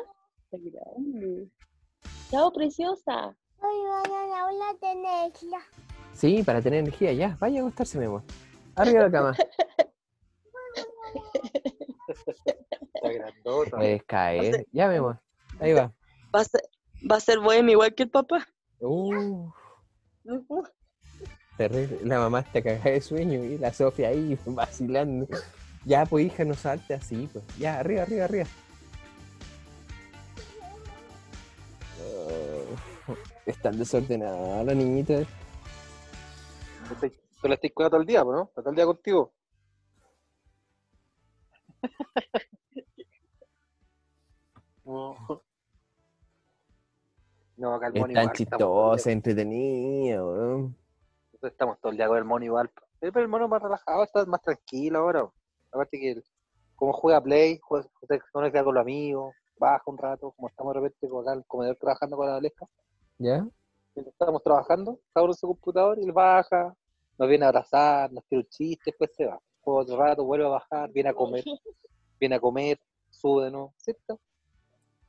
[2.31, 3.35] Chao, preciosa.
[3.61, 5.59] Hoy mañana voy a tener ya.
[6.13, 7.37] Sí, para tener energía, ya.
[7.39, 8.23] Vaya a acostarse, mi amor.
[8.75, 9.37] Arriba de la cama.
[12.95, 13.77] Está grandota.
[13.77, 14.65] Puedes caer.
[14.71, 15.21] Ya, mi amor.
[15.59, 15.93] Ahí va.
[16.35, 16.61] Va a ser,
[17.09, 18.47] va a ser bohemio igual que el papá.
[18.79, 19.51] Uh,
[21.57, 21.99] terrible.
[22.05, 25.27] La mamá está cagada de sueño y la Sofía ahí vacilando.
[25.85, 27.43] Ya, pues hija, no salte así, pues.
[27.57, 28.45] Ya, arriba, arriba, arriba.
[32.01, 33.15] Oh,
[33.45, 35.23] están desordenadas la niñita.
[37.41, 38.43] Tú la estás cuidando todo el día, ¿no?
[38.43, 39.33] Está todo el día contigo.
[47.59, 50.75] No, el Es tan igual, chistosa, entretenida, weón.
[51.41, 52.71] Estamos todo el día con el mono igual.
[52.99, 55.29] Pero el mono más relajado, está más tranquilo ahora.
[55.71, 56.23] Aparte que, el-
[56.75, 60.79] como juega Play, juega, se conecta con los amigos, baja un rato, como estamos de
[60.79, 62.67] repente con acá en el comedor trabajando con la Valesca.
[63.17, 63.45] ¿Ya?
[63.95, 66.73] estamos trabajando, uno en su computador y él baja,
[67.17, 69.37] nos viene a abrazar, nos tira un chiste, después se va.
[69.59, 71.43] Juega otro rato, vuelve a bajar, viene a comer,
[72.19, 74.19] viene a comer, sube de nuevo, ¿cierto?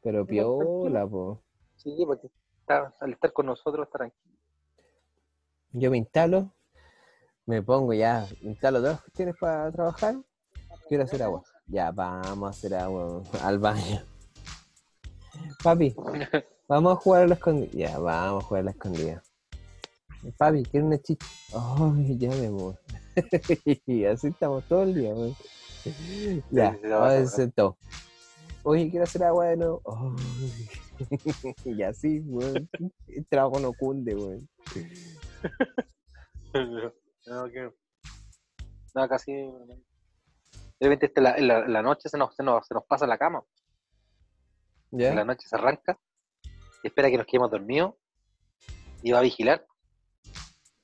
[0.02, 1.40] Pero piola, po.
[1.76, 2.28] Sí, porque
[2.60, 4.36] está- al estar con nosotros está tranquilo.
[5.72, 6.52] Yo me instalo,
[7.46, 10.16] me pongo ya, instalo todas las cuestiones para trabajar.
[10.90, 11.44] Quiero hacer agua.
[11.68, 14.02] Ya, vamos a hacer agua al baño.
[15.62, 15.94] Papi,
[16.68, 17.70] vamos a jugar a la escondida.
[17.72, 19.22] Ya, vamos a jugar a la escondida.
[20.36, 21.24] Papi, quiero una chicha.
[21.54, 22.76] Ay, ya me muero.
[23.86, 25.36] y así estamos todo el día, weón.
[26.50, 27.78] Ya, Sí, sí, la vas a vamos a hacer todo.
[28.64, 29.82] Oye, quiero hacer agua de nuevo.
[29.86, 30.68] Ay.
[31.66, 32.68] y así, weón.
[33.06, 34.48] El trabajo no cunde, weón.
[37.26, 37.72] no, que...
[38.92, 39.32] No, casi...
[40.80, 43.44] De repente este, la, noche se nos, se, nos, se nos pasa la cama.
[44.92, 45.98] En la noche se arranca
[46.82, 47.94] y espera que nos quedemos dormidos
[49.02, 49.66] y va a vigilar.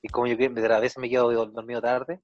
[0.02, 2.20] Y como yo a veces me quedo dormido tarde,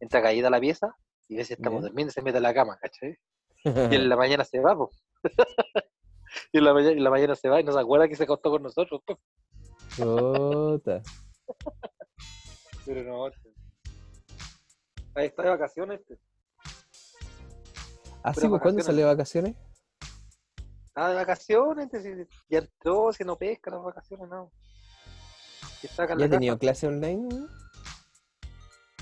[0.00, 0.94] entra caída a la pieza
[1.28, 3.16] y a veces estamos durmiendo y se mete en la cama, ¿cachai?
[3.92, 4.90] Y en la mañana se va, po.
[6.52, 8.24] y en la, mañana, en la mañana se va y no se acuerda que se
[8.24, 9.02] acostó con nosotros.
[12.86, 13.26] Pero no.
[15.14, 16.00] Ahí está de vacaciones.
[16.00, 16.29] este.
[18.22, 19.56] ¿Así pues cuándo sale de vacaciones?
[20.94, 21.88] Ah, de vacaciones,
[22.48, 24.50] ya entró, si no pesca las vacaciones, no.
[25.82, 27.46] ¿Ya ha tenido clase online?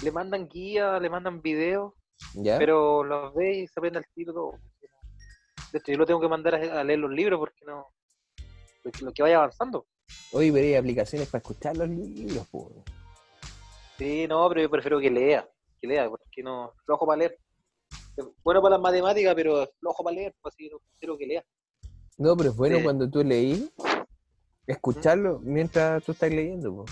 [0.02, 1.92] Le mandan guías, le mandan videos,
[2.34, 2.58] ¿Ya?
[2.58, 4.52] pero los ve y se aprende al tiro todo.
[5.72, 7.88] De hecho, yo lo tengo que mandar a, leer los libros porque no.
[8.82, 9.86] porque lo que vaya avanzando.
[10.30, 12.66] Pero hay aplicaciones para escuchar los libros, pues.
[13.98, 15.48] Sí, no, pero yo prefiero que lea,
[15.80, 17.38] que lea, porque no, flojo para leer.
[18.44, 21.44] Bueno para las matemáticas, pero es flojo para leer, pues así no quiero que lea.
[22.16, 22.82] No, pero es bueno Sí.
[22.82, 23.70] cuando tú leí,
[24.66, 26.84] escucharlo mientras tú estás leyendo.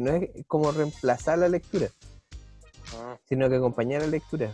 [0.00, 1.88] No es como reemplazar la lectura,
[2.94, 3.16] Ah.
[3.24, 4.52] sino que acompañar la lectura.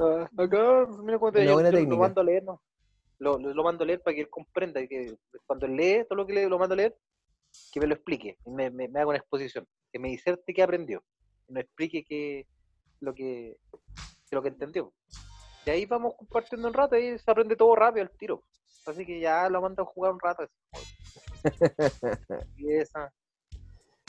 [0.00, 2.62] Ah, acá, mira cuando yo, buena lo mando a leer, ¿no?
[3.18, 6.18] Lo, lo, lo mando a leer para que él comprenda que cuando él lee todo
[6.18, 6.96] lo que le, lo mando a leer,
[7.72, 10.62] que me lo explique, y me, me, me haga una exposición, que me diserte qué
[10.62, 11.02] aprendió,
[11.46, 12.46] que me explique qué,
[13.00, 13.58] lo que,
[14.30, 14.92] lo que entendió.
[15.66, 18.42] Y ahí vamos compartiendo un rato y se aprende todo rápido al tiro.
[18.86, 20.48] Así que ya lo mando a jugar un rato.
[22.56, 23.12] Pieza,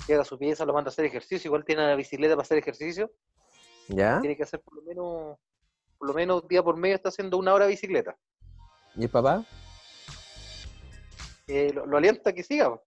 [0.07, 3.11] queda su pieza, lo mando a hacer ejercicio, igual tiene la bicicleta para hacer ejercicio
[3.89, 4.19] ¿Ya?
[4.21, 5.37] tiene que hacer por lo menos,
[5.97, 8.15] por lo menos día por medio está haciendo una hora de bicicleta.
[8.95, 9.45] ¿Y el papá?
[11.47, 12.79] Eh, lo, lo alienta a que siga.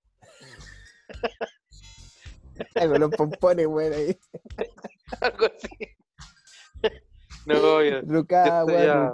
[2.75, 4.19] Ay, con los pompones, güey, ahí.
[5.21, 5.69] Algo así.
[7.45, 9.13] No, yo, Rucagua, ya-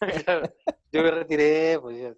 [0.92, 1.78] yo me retiré.
[1.80, 2.14] Pues, ya.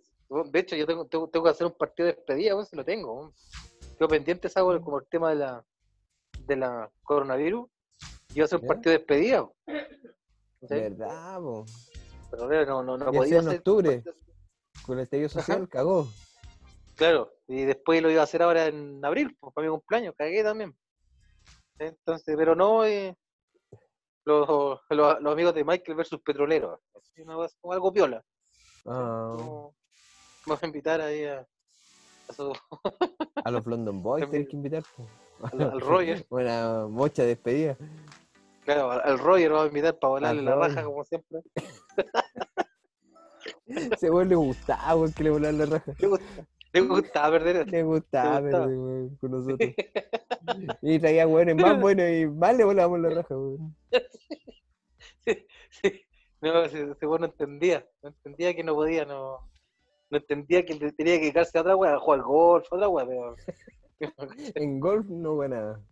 [0.51, 2.85] De hecho, yo tengo, tengo, tengo que hacer un partido de despedida, pues, si lo
[2.85, 3.33] tengo.
[3.99, 5.65] Tengo pendiente, algo como el tema de la,
[6.47, 7.69] de la coronavirus.
[8.35, 9.49] Yo hacer un partido de despedida.
[9.67, 10.75] ¿Sí?
[10.75, 11.39] ¿Verdad?
[12.31, 13.59] Pero no, no, no podía en hacer.
[13.59, 14.03] octubre.
[14.85, 16.07] Con el estallido social, cagó.
[16.95, 20.43] Claro, y después lo iba a hacer ahora en abril, pues, para mi cumpleaños, cagué
[20.43, 20.77] también.
[21.79, 23.17] Entonces, pero no eh,
[24.25, 24.49] los,
[24.91, 26.81] los, los amigos de Michael versus Petrolero,
[27.61, 28.23] como algo piola.
[28.87, 29.37] Ah,
[30.47, 31.47] Vamos a invitar ahí a,
[32.29, 32.53] a su-
[33.45, 34.83] a los London Boys tenés que invitar.
[35.53, 37.77] al, al Roger, Una mocha de despedida.
[38.65, 40.71] claro, al, Roger vamos a invitar para volarle Al la Roger.
[40.75, 41.41] raja como siempre.
[44.03, 45.93] Weón le gustaba, weón, que le volaran la raja.
[45.99, 47.69] Le gusta- le gustaba perder.
[47.69, 49.71] Le gustaba, perder, weón, con nosotros.
[50.83, 53.77] Y traía weones más buenos y más le volábamos la raja, weón.
[55.71, 56.03] Sí.
[56.41, 59.41] No, ese, ese weón no entendía, no entendía que no podía, no,
[60.11, 63.07] no entendía que tenía que dedicarse a otra wea, a jugar golf, a otra wea,
[63.07, 63.37] pero
[64.55, 65.83] En golf no fue nada.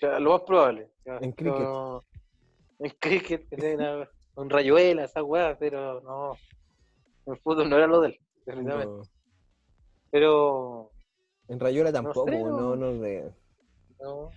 [0.00, 0.90] claro, lo más probable.
[1.04, 1.60] En cricket.
[1.60, 2.02] no-
[2.78, 3.46] en cricket,
[4.36, 6.36] un rayuela, esa wea, pero no,
[7.26, 8.92] el fútbol no era lo de él, definitivamente.
[8.92, 9.15] No.
[10.10, 10.90] Pero
[11.48, 12.76] En Rayola tampoco, sé, no, no.
[12.76, 13.30] no, de.
[14.00, 14.30] no,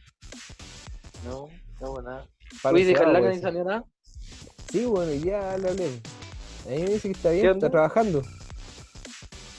[1.26, 1.50] no,
[1.82, 2.26] no, nada.
[2.64, 3.30] Oye, de weón.
[3.30, 3.86] ni salió nada.
[4.72, 5.90] Sí, bueno, ya lo hablé.
[6.68, 8.22] Ahí me dice que está bien, ¿Qué está trabajando.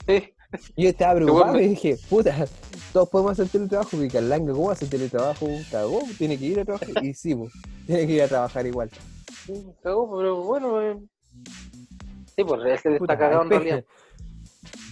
[0.06, 0.34] Sí,
[0.76, 2.46] yo estaba preocupado y dije, puta,
[2.92, 5.46] todos podemos hacer teletrabajo, porque Carlanga, ¿cómo hace teletrabajo?
[5.70, 7.04] Cagó, tiene que ir a trabajar.
[7.04, 7.52] Y sí, pues,
[7.86, 8.90] tiene que ir a trabajar igual.
[9.82, 10.98] cagó, pero bueno, eh,
[12.36, 13.84] sí, pues se Puta, está cagado hay en realidad.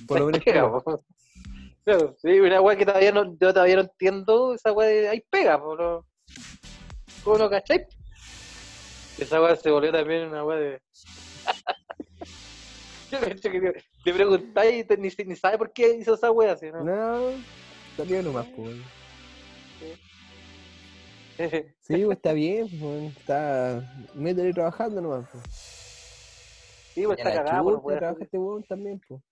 [0.08, 0.72] Por lo menos Pega.
[1.84, 5.22] Claro, sí, una weá que todavía no, yo todavía no entiendo, esa weá de ahí
[5.30, 6.04] pega, po, no.
[7.24, 7.86] ¿Cómo no cachai?
[9.18, 10.80] Esa weá se volvió también una weá de.
[13.10, 16.30] yo cacho que le- le preguntáis y te- ni, ni sabe por qué hizo esa
[16.30, 16.84] weá, así, ¿no?
[16.84, 17.30] No,
[17.96, 18.76] salió nomás, pues.
[21.38, 21.38] Sí,
[22.04, 23.82] pues está bien, pues, está
[24.14, 25.26] métele trabajando nomás.
[25.32, 25.44] Pues.
[26.94, 29.22] sí, pues está cagado, pues, trabaja este weón también, pues.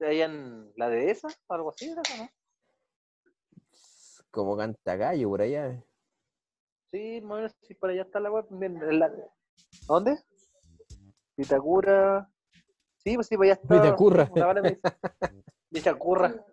[0.00, 2.28] Ahí en la de esa, algo así, ¿era, no?
[4.30, 5.82] Como canta gallo por allá.
[6.90, 8.46] Sí, más o menos, sí, por allá está la web.
[9.86, 10.18] ¿Dónde?
[11.36, 12.30] Vitacura.
[12.98, 13.74] Sí, pues sí, para allá está.
[13.74, 14.30] Vitacurra.
[15.70, 16.44] Vitacurra.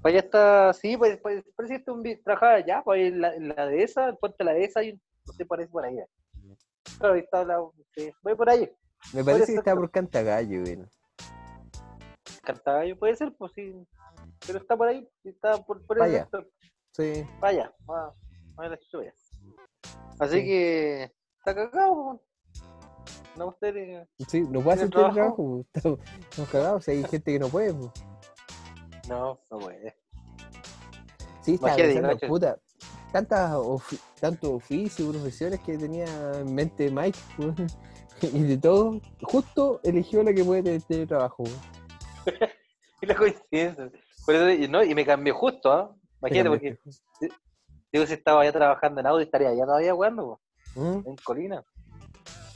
[0.00, 3.48] Para allá está, sí, pues, pues parece que un trabajaba allá, pues en la, en
[3.48, 6.06] la de esa, el puente de la de esa, y no sé, parece por allá.
[6.98, 7.58] Claro, ahí está la.
[7.94, 8.70] Sí, voy por ahí.
[9.12, 10.64] Me parece que está por Cantagallo,
[12.44, 12.56] weón.
[12.56, 13.74] Cantagallo puede ser, pues sí.
[14.46, 16.50] Pero está por ahí, está por, por el sector.
[16.92, 17.24] Sí.
[17.40, 18.14] Vaya, va,
[18.58, 19.14] va a las chullas.
[20.18, 20.44] Así Sí.
[20.44, 21.02] que
[21.38, 22.20] está cagado.
[23.36, 25.64] No, usted Sí, no puede hacer ¿Tiene teletrabajo, po.
[25.72, 25.98] estamos,
[26.30, 27.92] estamos cagados, hay gente que no puede, po.
[29.08, 29.96] no, no puede.
[31.40, 32.60] Sí, Imagínate, pensando, puta,
[33.10, 37.54] tantas ofi- tantos oficios, profesiones que tenía en mente Mike, po.
[38.26, 41.44] y de todo, justo eligió la que puede tener teletrabajo.
[41.44, 41.50] po.
[43.00, 43.90] Y la coincidencia.
[44.24, 45.92] Por eso, y, no, y me cambió justo, ¿ah?
[46.20, 46.78] Imagínate, porque
[47.90, 50.40] digo, si estaba ya trabajando en audio, estaría ya todavía jugando,
[50.76, 51.00] ¿Mm?
[51.08, 51.64] en Colina.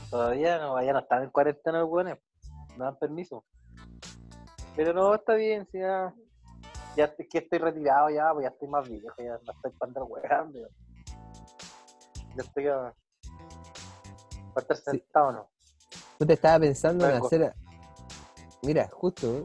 [0.08, 2.18] Todavía no, ya no están en cuarentena los buenos,
[2.76, 3.44] no dan permiso.
[4.76, 6.14] Pero no, está bien, si ya,
[6.96, 9.88] ya estoy- que estoy retirado ya, pues ya estoy más viejo, ya no estoy para
[9.90, 10.60] andar weando.
[10.60, 10.68] Ya
[12.36, 12.94] Ya estoy ya.
[14.54, 14.82] Para estar Sí.
[14.84, 15.50] sentado, ¿no?
[16.18, 17.54] Puta, estaba pensando en hacer,
[18.66, 19.44] mira, justo,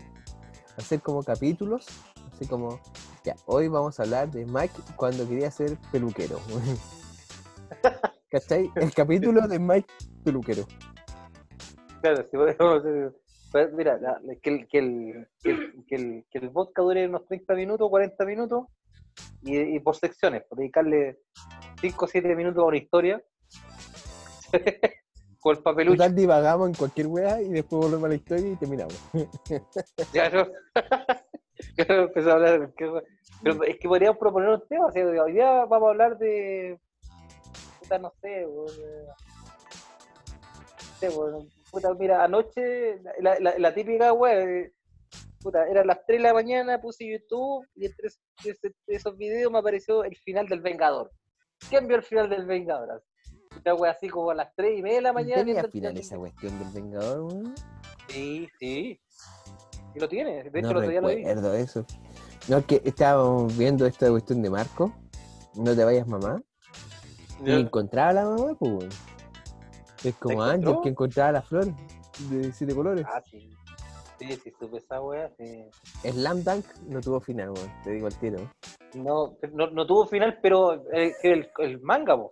[0.78, 1.86] hacer como capítulos,
[2.34, 2.80] así como,
[3.24, 6.40] ya, hoy vamos a hablar de Mike cuando quería ser peluquero.
[8.32, 8.72] ¿Cachai?
[8.76, 9.94] El capítulo de Mike
[10.24, 10.66] peluquero.
[12.02, 12.84] Claro, si podemos
[13.52, 14.00] pues, mira,
[14.42, 15.52] que, el, que, el, que,
[15.96, 18.66] el, que, el, vodka dure unos 30 minutos, 40 minutos,
[19.44, 21.20] y, y por secciones, por dedicarle
[21.80, 23.22] 5 o 7 minutos a una historia,
[25.42, 25.98] con el papelucho.
[25.98, 29.02] Total divagamos en cualquier weá y después volvemos a la historia y terminamos.
[30.14, 30.48] Claro.
[31.76, 32.74] Claro, empezó a hablar.
[32.76, 32.92] que-
[33.44, 34.88] Pero es que podríamos proponer un tema.
[34.88, 36.80] o sea, hoy día vamos a hablar de.
[37.80, 44.12] Puta, no sé, weón, de- no sé, weón, puta, mira, anoche, la, la, la típica,
[44.12, 44.72] weón,
[45.39, 48.10] puta, eran las 3 de la mañana, puse YouTube y entre
[48.88, 51.12] esos videos me apareció el final del Vengador.
[51.70, 53.04] ¿Quién vio el final del Vengador?
[53.66, 55.43] Una wea así como a las 3 y media de la mañana.
[55.43, 57.53] ¿Tenía final esa cuestión del Vengador, weón?
[58.07, 58.99] Sí, sí.
[59.95, 60.49] Y lo tiene.
[60.49, 61.16] De hecho, No el otro día lo vi.
[61.18, 61.86] recuerdo eso.
[62.47, 64.91] No, es que estábamos viendo esta cuestión de Marco,
[65.55, 66.41] no te vayas mamá,
[67.45, 68.89] y encontraba a la mamá, pues, weón.
[70.03, 70.41] Es como?
[70.41, 71.68] Ángel que encontraba la flor
[72.30, 73.05] de siete colores.
[73.07, 73.47] Ah, sí.
[74.18, 75.66] Sí, sí, supe esa wea, sí.
[76.03, 78.38] Slam Dunk no tuvo final, weón, te digo al tiro.
[78.93, 82.32] No, no, no tuvo final, pero el, el, el manga, po.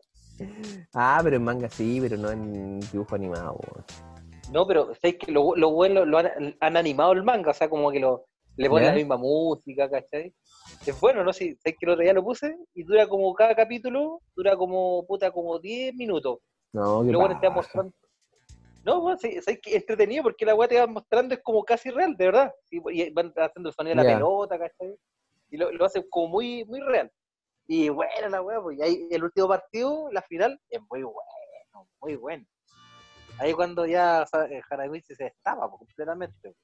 [0.93, 3.59] Ah, pero en manga sí, pero no en dibujo animado.
[4.51, 7.69] No, pero sé que lo, lo bueno lo han, han animado el manga, o sea,
[7.69, 8.25] como que lo,
[8.59, 8.91] le ponen ¿Ya?
[8.91, 10.33] la misma música, ¿cachai?
[10.85, 11.31] Es bueno, ¿no?
[11.31, 15.31] Sé que el otro día lo puse y dura como cada capítulo, dura como, puta,
[15.31, 16.39] como 10 minutos.
[16.73, 17.93] No, que luego te mostrando.
[18.83, 21.89] No, bueno, sé que es entretenido porque la weá te va mostrando es como casi
[21.89, 22.53] real, de verdad.
[22.69, 24.93] Y, van haciendo el sonido de la pelota, ¿cachai?
[25.51, 27.09] Y lo, lo hacen como muy, muy real.
[27.71, 31.87] Y bueno, la weá, pues y ahí el último partido, la final, es muy bueno,
[32.01, 32.43] muy bueno.
[33.37, 36.55] Ahí cuando ya eh, Haramichi se destapa pues, completamente.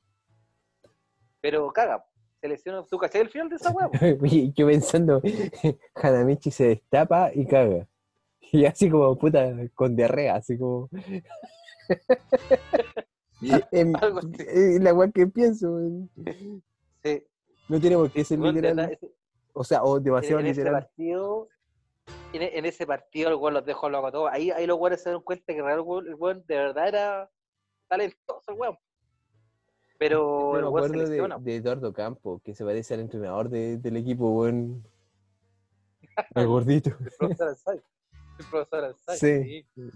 [1.42, 2.04] Pero caga,
[2.42, 2.84] se lesiona.
[2.90, 3.88] ¿Tú cachai el final de esa weá?
[3.88, 4.18] pues?
[4.56, 5.22] Yo pensando,
[5.94, 7.88] Hanamichi se destapa y caga.
[8.52, 10.90] Y así como puta, con diarrea, así como.
[13.72, 14.32] Em, Algo así.
[14.40, 15.80] eh, la weá que pienso.
[17.04, 17.24] Sí.
[17.70, 18.98] no tiene por qué ser literal.
[19.56, 20.82] Ese- O sea, o en, demasiado en ese literal.
[20.84, 21.48] partido,
[22.34, 24.30] en, en ese partido el weón los dejó loco a todos.
[24.32, 27.30] Ahí, ahí los weones se dieron cuenta que el weón- el weón de verdad era
[27.88, 28.78] talentoso el weón.
[29.98, 33.50] Pero Yo el me weón se acuerdo de, Eduardo Campo, que se parece al entrenador
[33.50, 34.86] de- del equipo, weón.
[36.36, 36.92] Al gordito.
[37.00, 37.82] El profesor Alzai.
[38.40, 39.66] El profesor Alzai, Sí.
[39.76, 39.90] sí.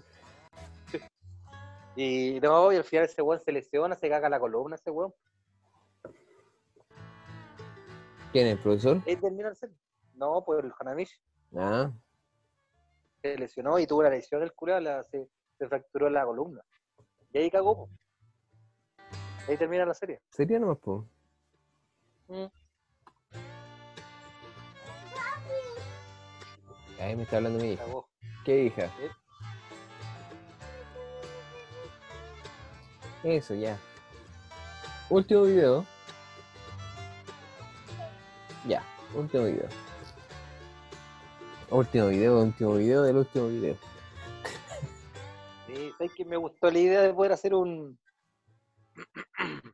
[1.96, 5.14] Y no, y al final ese weón se lesiona, se caga la columna ese weón.
[8.32, 9.02] ¿Quién es el profesor?
[9.08, 9.72] Ahí termina el set.
[10.14, 11.16] No, pues el Hanamichi
[11.58, 11.92] Ah,
[13.22, 15.28] se lesionó y tuvo una lesión el culo, se,
[15.58, 16.62] se fracturó la columna.
[17.34, 17.76] Y ahí cagó.
[17.76, 17.90] po.
[19.48, 20.22] Ahí termina la serie.
[20.30, 21.08] sería nomás, po.
[22.28, 22.46] Mm.
[27.02, 27.84] Ahí me está hablando mi hija.
[27.86, 28.10] Cagó.
[28.46, 28.90] ¿Qué hija?
[28.98, 29.06] ¿Sí?
[33.24, 33.78] Eso, ya.
[35.10, 35.86] Último video.
[38.70, 38.84] Ya,
[39.16, 39.68] último video.
[41.72, 43.76] Último video, último video del último video.
[45.66, 47.98] Sí, sabes que me gustó la idea de poder hacer un.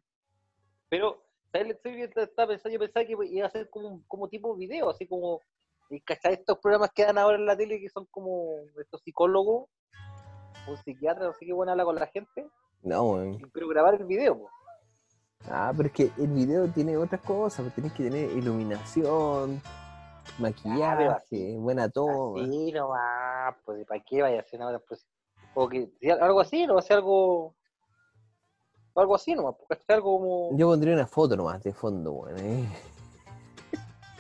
[0.90, 1.72] Pero, ¿sabes?
[1.72, 5.06] Estoy estaba pensando, yo pensaba que iba a ser como, un- como tipo video, así
[5.06, 5.42] como.
[5.90, 9.70] Estos programas que dan ahora en la tele que son como estos psicólogos,
[10.68, 12.48] un psiquiatra, no sé qué bueno habla con la gente,
[12.82, 13.52] No, weón.
[13.54, 14.50] pero grabar el video, po.
[15.50, 19.62] Ah, pero es que el video tiene otras cosas, pues tenés que tener iluminación,
[20.40, 22.42] maquillaje, buena toma.
[22.42, 24.80] Así nomás, pues, ¿para qué vaya a hacer nada?
[24.80, 25.06] Pues,
[25.54, 27.56] o que, si algo así, no va a ser algo.
[28.96, 30.58] Algo así nomás, porque es algo como.
[30.58, 32.40] Yo pondría una foto nomás de fondo, weón.
[32.40, 32.70] eh.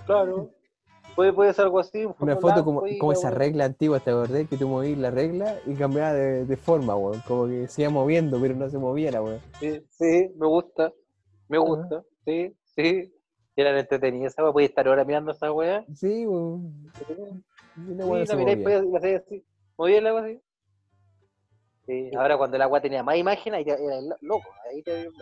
[0.05, 0.49] Claro.
[1.15, 2.03] Puede, puede ser algo así.
[2.03, 4.49] un Una foto como, como esa regla antigua, ¿te acordás?
[4.49, 7.21] Que tú movías la regla y cambiaba de, de forma, weón.
[7.25, 9.39] Como que se iba moviendo, pero no se movía la weón.
[9.61, 10.91] Sí, sí, me gusta.
[11.47, 12.03] Me gusta.
[12.25, 13.11] Sí, sí.
[13.55, 14.51] Era entretenido esa weá.
[14.53, 15.85] Podía estar ahora mirando esa weá.
[15.93, 16.91] Sí, weón.
[16.97, 17.03] Sí,
[17.77, 19.45] Y la no miráis, así.
[19.77, 20.41] Movía el agua así.
[21.85, 24.49] Sí, ahora cuando el agua tenía más imagen, ahí te- era loco.
[24.69, 25.17] Ahí te loco.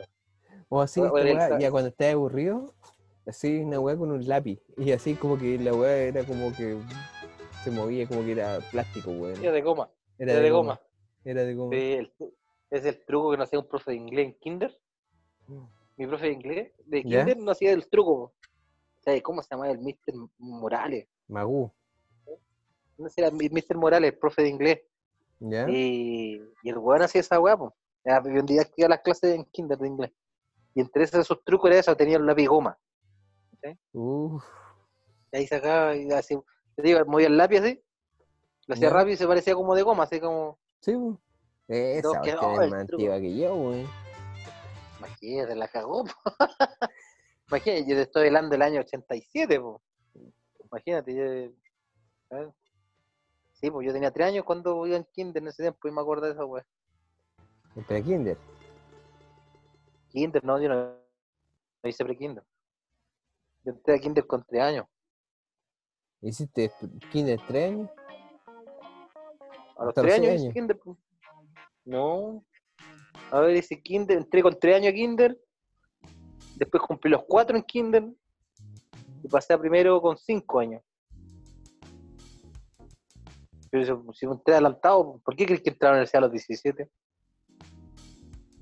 [0.69, 2.73] O así, o- weá, exa- ya cuando estás aburrido,
[3.25, 4.59] así una weá con un lápiz.
[4.77, 6.77] Y así como que la weá era como que
[7.63, 9.41] se movía, como que era plástico, weón.
[9.43, 9.89] Era de goma.
[10.17, 10.81] Era Era de goma.
[11.25, 11.75] Era de goma.
[11.75, 12.13] Sí, el-
[12.69, 14.79] es el truco que nos hacía un profe de inglés en Kinder.
[16.03, 17.01] Mi profe de inglés de.
[17.01, 18.33] Kinder nos hacía el truco.
[18.99, 20.13] ¿Sabes cómo se llama el Mr.
[20.37, 21.07] Morales?
[21.29, 21.71] Magú,
[22.97, 23.77] No sé, era Mr.
[23.77, 24.81] Morales, el profe de inglés.
[25.39, 25.69] ¿ya?
[25.69, 27.71] Y, y el weón hacía esa weá, pues.
[28.25, 30.11] Un día que las clases en Kinder de inglés.
[30.75, 32.77] Y entre esos, esos trucos era eso, tenía el lápiz goma.
[33.93, 34.43] Uf,
[35.31, 36.37] Y ahí sacaba y así,
[36.75, 37.81] te digo, movía el lápiz así,
[38.67, 38.93] lo hacía Ya.
[38.93, 40.91] rápido y se parecía como de goma, así como, sí.
[41.69, 43.55] Esa es más antigua que yo,
[45.23, 45.47] weón.
[45.47, 46.03] imagínate, la cagó.
[47.49, 49.81] Imagínate, yo te estoy hablando del año 87, po.
[50.71, 51.23] Imagínate, yo,
[52.37, 52.51] ¿eh?
[53.53, 56.01] Sí, pues yo tenía tres años cuando iba en Kinder en ese tiempo y me
[56.01, 56.65] acuerdo de esa weá.
[57.75, 58.37] Entre kinder.
[60.09, 60.97] Kinder, no, yo no,
[61.81, 62.43] no hice pre-Kinder.
[63.63, 64.85] Yo entré a Kinder con tres años.
[66.21, 66.71] ¿Hiciste
[67.11, 67.89] kinder tres años?
[69.77, 70.53] A los tres años años.
[70.53, 70.79] Kinder.
[71.85, 72.45] No.
[73.33, 75.35] A ver, hice Kinder, entré con tres años a Kinder.
[76.55, 78.05] Después cumplí los cuatro en Kinder.
[79.23, 80.83] Y pasé a primero con cinco años.
[83.71, 86.31] Pero si, si entré adelantado, ¿por qué crees que entré a la universidad a los
[86.31, 86.91] 17?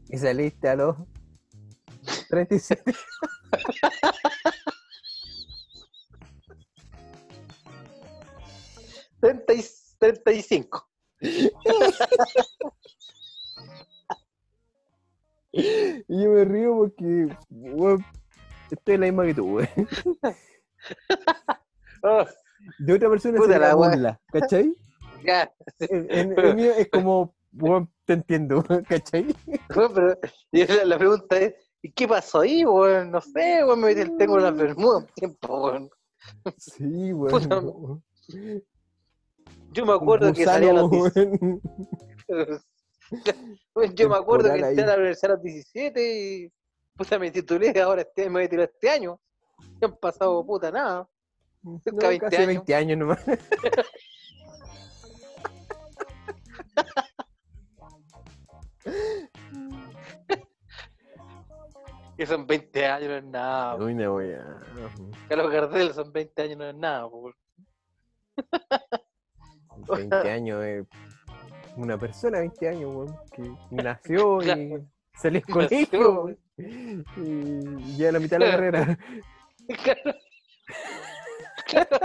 [0.07, 0.95] Y saliste a los
[2.29, 2.93] 37.
[9.19, 9.65] Treinta y-
[9.99, 10.89] 35.
[15.53, 18.05] Y yo me río porque, weón,
[18.69, 19.69] estoy en la misma que tú, weón.
[22.03, 22.25] Oh,
[22.79, 24.73] De otra persona sería la burla, ¿cachai?
[25.25, 25.51] ya.
[25.79, 29.35] En, en- el mío es como, weón, te entiendo, ¿cachai?
[29.73, 30.19] Bueno, pero
[30.51, 33.11] y la, la pregunta es, ¿y qué pasó ahí, weón?
[33.11, 35.89] No sé, weón, me metí el tengo en las bermudas un tiempo, weón.
[36.57, 38.03] Sí, Puta, weón.
[39.71, 40.91] Yo me acuerdo que salía a los
[43.11, 43.39] Gusano, 17.
[43.39, 43.59] weón.
[43.73, 46.51] Bueno, yo me acuerdo que entré a la universidad a los 17 y
[46.95, 49.19] puta, me titulé, ahora este, me voy a tirar este año.
[49.79, 51.07] No han pasado puta nada.
[51.63, 52.47] No, 20 casi años.
[52.47, 53.23] 20 años nomás.
[62.17, 63.75] Que son 20 años, no es nada.
[63.77, 64.61] Uy, no voy a...
[65.27, 67.09] Carlos Gardel son 20 años, no es nada.
[67.09, 67.33] po.
[69.95, 70.87] 20 años es
[71.77, 73.41] una persona, 20 años, weón, que
[73.71, 74.45] nació y
[75.15, 77.05] salió al Nació, colegio weón.
[77.17, 78.97] y ya a la mitad de la carrera.
[79.83, 80.15] Claro.
[81.67, 81.97] Claro.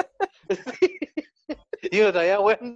[0.81, 0.99] Sí.
[1.91, 2.01] Y
[2.41, 2.75] bueno.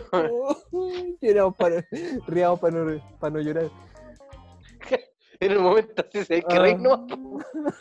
[1.20, 1.86] Lloramos para,
[2.26, 3.70] riamos para no, para no llorar.
[5.38, 6.60] En un momento así se hay que Ah.
[6.60, 7.06] reír, ¿no?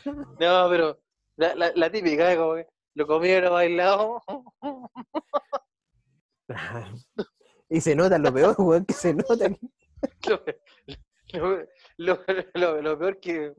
[0.06, 1.00] No, pero
[1.38, 2.38] la, la, la típica, ¿eh?
[2.38, 4.22] como que lo comieron bailado.
[7.68, 9.50] Y se nota lo peor, weón, que se nota.
[11.34, 11.58] Lo,
[11.98, 13.54] lo, lo, lo- lo peor que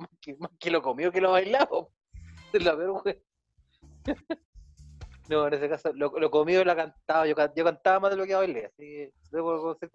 [0.61, 1.91] que lo comió que lo bailado.
[2.53, 3.03] Es la peor.
[5.29, 7.27] No, en ese caso, lo, lo comió y lo cantaba.
[7.27, 9.89] Yo, yo cantaba más de lo que bailé, así que debo que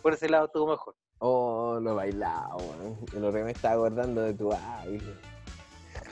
[0.00, 0.94] por ese lado estuvo mejor.
[1.18, 2.98] Oh, lo bailado, weón.
[3.12, 5.00] Y Lo que me estaba acordando de tu ay.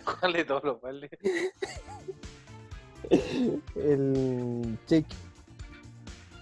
[0.20, 1.10] ¿Cuál de todos los bailes?
[3.76, 5.16] El cheque,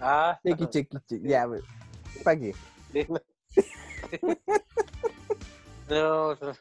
[0.00, 1.28] Ah, cheque, cheque, cheque.
[1.28, 1.46] Ya,
[2.24, 2.54] ¿para qué?
[5.88, 6.56] no, no.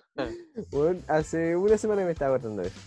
[0.72, 2.80] Weón, hace una semana me estaba acordando de eso.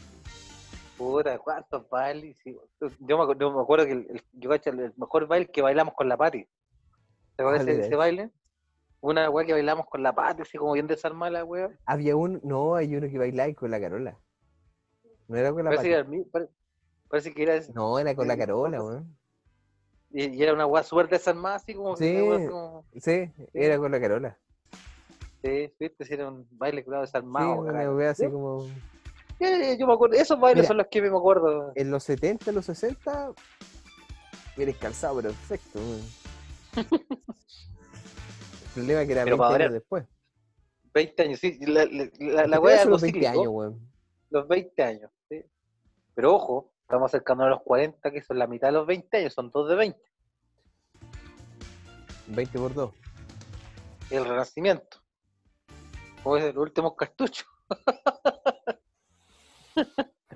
[0.97, 2.37] Puta, ¿cuántos bailes?
[2.43, 2.57] Sí,
[3.01, 5.95] Yo me, yo me acuerdo que el, el- yo cacho, el mejor baile que bailamos
[5.95, 6.45] con la Pati.
[7.37, 7.97] ¿Te acuerdas ¿Cuál de era ese, ese ese?
[7.97, 8.31] baile?
[9.03, 11.71] Una weá que bailamos con la Pati, así como bien desarmada la weá.
[11.87, 14.19] Había uno, no, hay uno que bailaba con la Carola.
[15.29, 16.17] No era con la Parece que, Pati.
[16.35, 16.47] era
[17.09, 17.73] parece que era ese.
[17.73, 19.17] No, era con la Sí, Carola, weón.
[20.13, 22.17] Y, y era una weá súper desarmada, así como que Sí.
[22.17, 24.39] una weá así como- Sí, era con la Carola.
[25.43, 27.55] Sí, viste, si era un baile Sí, desarmado.
[27.61, 27.97] una bacán.
[27.97, 28.67] wea así como.
[29.39, 30.69] eh, yo me acuerdo, esos bailes Mira.
[30.69, 31.73] son los que me acuerdo.
[31.75, 33.33] En los 70, los 60,
[34.59, 36.03] eres calzado perfecto, weón.
[38.75, 40.07] Problema es que era Pero 20 para años después.
[40.95, 41.59] 20 años, sí.
[41.67, 43.93] La, la, la, wea los 20 cíclico, años, weón.
[44.31, 45.11] los 20 años.
[45.29, 45.45] ¿sí?
[46.15, 49.35] Pero ojo, estamos acercando a los 40, que son la mitad de los 20 años,
[49.35, 50.01] son dos de 20.
[52.29, 52.95] 20 por 2.
[54.11, 54.99] El renacimiento.
[56.25, 57.45] O es el último cartucho.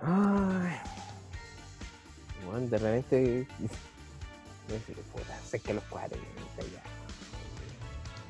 [0.00, 0.76] Ay.
[2.46, 3.48] Weón, de repente.
[4.66, 6.16] No sé, puta, sé que los 40
[6.72, 6.82] ya.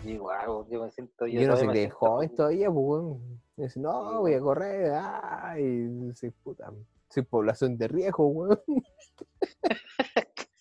[0.04, 1.26] Y guau, yo me siento.
[1.26, 3.40] Yo no sé siento joven todavía, pues, weón.
[3.56, 4.44] Dice, no, voy a weón.
[4.44, 6.70] correr, ay, soy puta.
[7.08, 8.60] Soy población de riesgo, weón.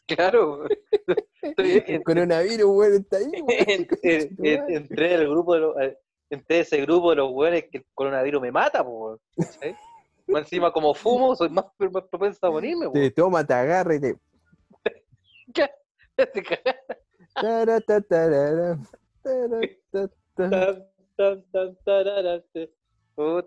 [0.05, 0.65] Claro.
[1.41, 3.47] Estoy El coronavirus, weón, está ahí, weón.
[3.67, 5.97] en- en- en- entré en el grupo de los, eh,
[6.29, 8.85] entré ese grupo de los weones que el coronavirus me mata,
[9.37, 9.75] ¿cachai?
[10.27, 13.13] Más encima como fumo, soy más, más propenso a morirme, Te weón.
[13.13, 14.15] toma, te agarra y te.
[16.15, 16.77] Te cagas.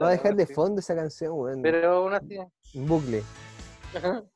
[0.00, 0.54] Va a dejar de sí.
[0.54, 1.62] fondo esa canción, weón.
[1.62, 2.38] Pero aún así.
[2.74, 3.22] En bucle.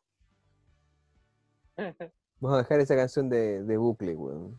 [2.41, 4.59] Vamos a dejar esa canción de, de bucle, weón.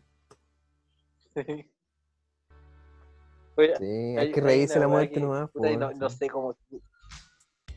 [3.56, 6.16] Oye, Sí, hay- hay que reírse la muerte que- nomás, puta, po, no, no sí.
[6.16, 6.56] sé cómo.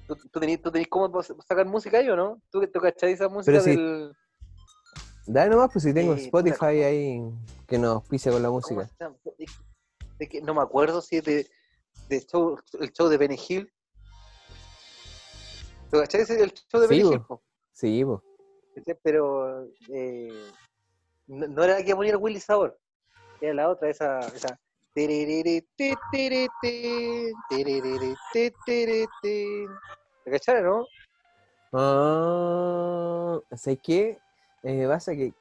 [0.08, 2.42] ¿Tú, tú, tenés, ¿Tú tenés cómo sacar música ahí o no?
[2.52, 4.16] ¿Tú, tú cachai esa música sí, del.
[5.28, 7.22] Dale nomás, pues si tengo puta, Spotify ahí
[7.68, 8.90] que nos pise con la ¿cómo música.
[9.38, 9.60] Es-
[10.20, 11.48] es que no me acuerdo si es de,
[12.10, 13.72] de show, el show de Benny Hill.
[15.92, 17.14] ¿Tú cachai ese- el show de Sí, Benny.
[17.16, 17.22] Hill?
[17.22, 17.42] po?
[17.74, 18.06] Sí.
[18.76, 18.98] ¿Cachai?
[19.02, 20.52] Pero eh,
[21.28, 22.80] no, no era la que ponía Willy Sabor,
[23.42, 24.20] era la otra, esa.
[24.20, 24.60] esa.
[24.94, 25.06] ¿Te
[30.32, 30.88] cachai, no?
[31.74, 34.18] Ah, ¿sabes qué?
[34.66, 35.32] Eh, me pasa que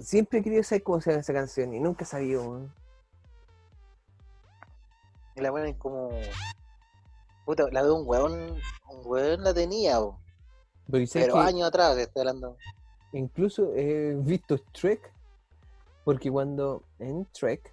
[0.00, 2.68] siempre he querido saber cómo se llama esa canción y nunca he sabido.
[5.36, 6.10] Y la ponen como.
[7.44, 8.56] Puta, la de un weón,
[8.90, 10.18] un weón la tenía, bo.
[11.12, 12.56] Pero años atrás estoy hablando.
[13.12, 15.12] Incluso he visto Trek,
[16.04, 17.72] porque cuando en Trek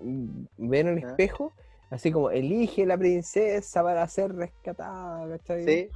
[0.00, 1.52] mm, ven el espejo,
[1.90, 5.64] así como elige la princesa para ser rescatada, ¿cachai?
[5.64, 5.90] Sí,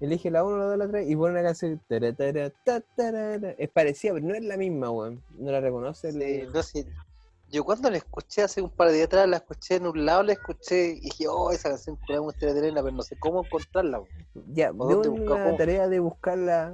[0.00, 1.80] Elige la 1, la 2, la 3 y pone una canción.
[3.58, 5.22] Es parecida, pero no es la misma, weón.
[5.38, 6.12] No la reconoce.
[6.12, 6.86] sí, no sé.
[7.50, 10.22] Yo cuando la escuché hace un par de días atrás, la escuché en un lado,
[10.22, 13.44] la escuché y dije, oh, esa canción que me gustaría tenerla, pero no sé cómo
[13.44, 13.98] encontrarla.
[13.98, 14.08] bo.
[14.52, 16.72] Ya, ¿O dónde de busca- la tarea de buscarla.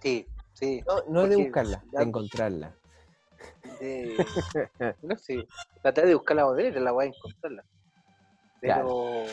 [0.00, 0.82] Sí, sí.
[0.86, 2.74] No, no de buscarla, ya- de encontrarla.
[3.80, 4.16] de-
[5.02, 5.46] no sé.
[5.84, 7.64] De buscar la modelo y la voy a encontrarla.
[8.60, 8.74] Pero.
[8.74, 9.24] Claro.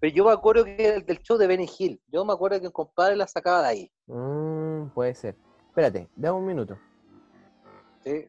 [0.00, 2.00] Pero yo me acuerdo que era el del show de Benny Hill.
[2.08, 3.92] Yo me acuerdo que el compadre la sacaba de ahí.
[4.06, 5.36] Mm, puede ser.
[5.68, 6.78] Espérate, dame un minuto.
[8.04, 8.28] Sí.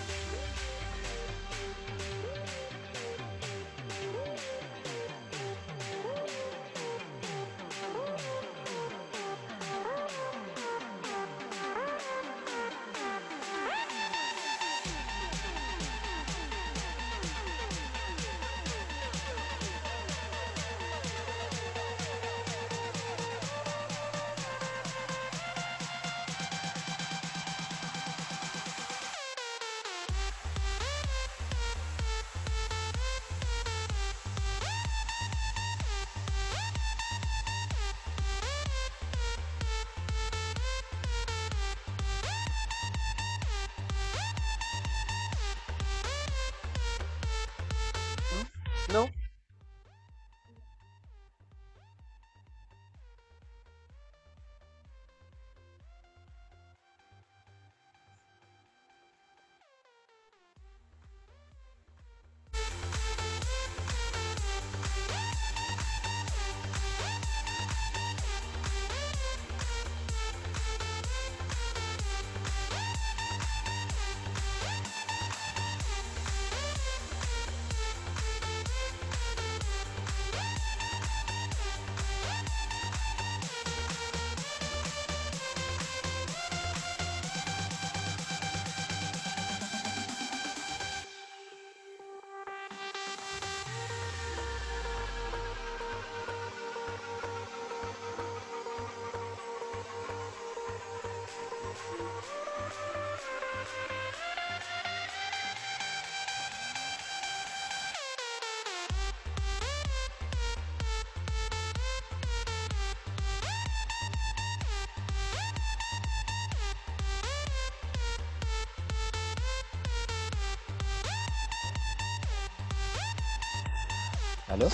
[124.51, 124.67] ¿Aló?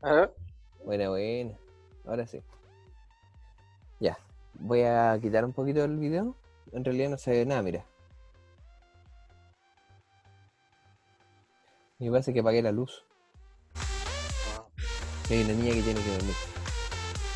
[0.00, 0.34] A ver.
[0.82, 1.52] Buena, buena.
[2.06, 2.40] Ahora sí.
[4.00, 4.16] Ya.
[4.54, 6.34] Voy a quitar un poquito el video.
[6.72, 7.84] En realidad no se ve nada, mira.
[11.98, 13.04] Me parece que apagué la luz.
[13.76, 14.64] Ah,
[15.28, 16.34] Hay una niña que tiene que dormir.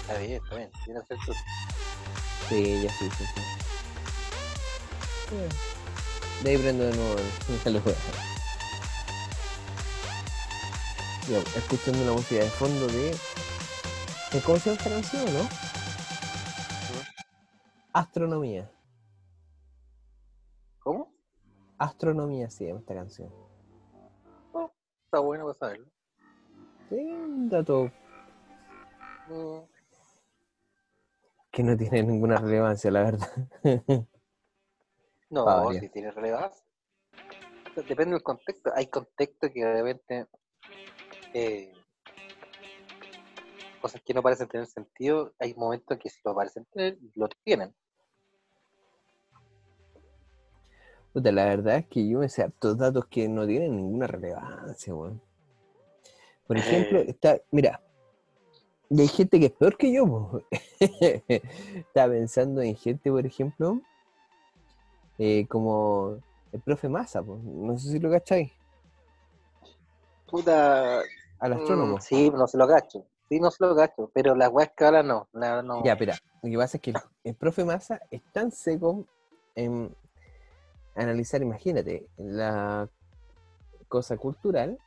[0.00, 0.70] Está bien, está bien.
[0.86, 1.32] Tiene que tú.
[2.48, 3.40] Sí, ya sí, sí, sí.
[6.44, 7.82] De ahí prendo de nuevo el-
[11.32, 13.10] Ya, escuchando la música de fondo de.
[14.32, 15.48] ¿de ¿Cómo se llama esta canción, no?
[17.94, 18.70] Astronomía.
[20.80, 21.10] ¿Cómo?
[21.78, 23.32] Astronomía se llama esta canción.
[25.06, 25.86] Está bueno para saberlo.
[26.90, 27.90] Sí, un dato
[29.28, 29.60] Mm,
[31.50, 33.28] que no tiene ninguna relevancia, la verdad.
[35.30, 36.62] No, si tiene relevancia.
[37.74, 38.70] Depende del contexto.
[38.74, 40.26] Hay contextos que de repente
[41.34, 41.72] eh,
[43.80, 47.74] cosas que no parecen tener sentido, hay momentos que sí lo parecen tener, lo tienen.
[51.12, 54.94] Puta, la verdad es que yo me sé hartos datos que no tienen ninguna relevancia,
[54.94, 55.20] weón.
[56.46, 57.06] Por ejemplo, Eh.
[57.08, 57.80] está, mira,
[58.88, 60.40] y hay gente que es peor que yo.
[60.80, 63.80] Estaba pensando en gente, por ejemplo,
[65.18, 66.18] eh, como
[66.52, 67.38] el profe Massa, po.
[67.42, 68.52] no sé si lo cacháis,
[70.26, 71.02] Puta.
[71.42, 71.96] Al astrónomo.
[71.96, 73.04] mm, sí, no se lo cacho.
[73.28, 74.10] Sí, no se lo cacho.
[74.14, 75.28] Pero las weas que ahora no.
[75.32, 75.82] la- no.
[75.84, 79.04] Ya, espera, lo que pasa es que el, el profe Massa es tan seco
[79.54, 79.94] en
[80.94, 82.88] analizar, imagínate, la
[83.88, 84.78] cosa cultural,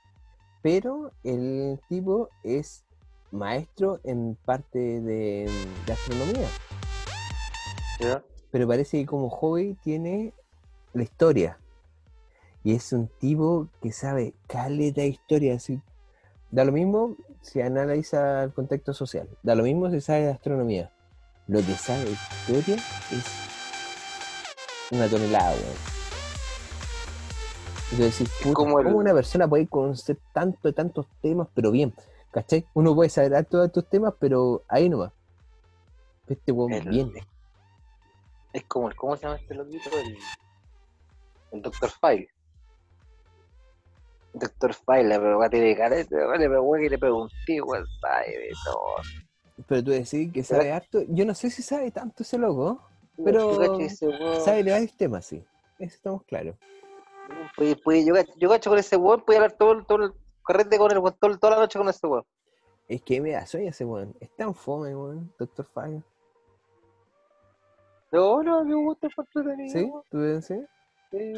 [0.62, 2.84] pero el tipo es
[3.32, 5.50] maestro en parte de,
[5.86, 6.48] de astronomía,
[8.52, 10.34] pero parece que como hobby tiene
[10.94, 11.60] la historia.
[12.64, 15.82] Y es un tipo que sabe caleta de historia, así.
[16.56, 20.90] Da lo mismo si analiza el contexto social, da lo mismo si sabe de astronomía.
[21.48, 22.76] Lo que sabe de historia
[23.12, 23.26] es
[24.90, 25.76] una tonelada, weón.
[27.90, 31.94] Puta, el- ¿cómo una persona puede conocer tanto de tantos temas, pero bien?
[32.32, 32.66] ¿Cachai?
[32.74, 35.12] Uno puede saber harto de estos temas, pero ahí nomás.
[36.26, 37.12] Este weón El- bien.
[38.54, 38.96] Es como el.
[38.96, 39.90] ¿Cómo se llama este loquito?
[40.00, 40.18] El.
[41.52, 41.90] El Dr.
[42.00, 42.30] File.
[44.38, 44.74] Dr.
[44.74, 48.96] File, la pero tiene cara de vale, pero que le pregunté, weón, sabe de todo.
[49.68, 51.02] Pero tú decís que sabe harto.
[51.08, 52.82] Yo no sé si sabe tanto ese loco,
[53.24, 53.90] Pero- weón.
[54.42, 55.44] sabe de varios temas, sí.
[55.80, 56.56] Eso estamos claros.
[57.56, 60.14] Puede- puede- yo, yo cacho con ese weón, puede hablar todo, el- todo el
[60.46, 62.24] carrete con el weón, todo- toda la noche con ese weón.
[62.88, 64.16] Es que me da sueño ese weón.
[64.20, 65.34] Es tan fome, weón.
[65.40, 66.04] Doctor Fire.
[68.12, 69.74] No, no, me gusta fue entretenido.
[70.04, 70.10] ¿Sí?
[70.12, 70.46] ¿Tú ves?
[70.46, 70.56] ¿Sí?
[71.12, 71.34] Sí.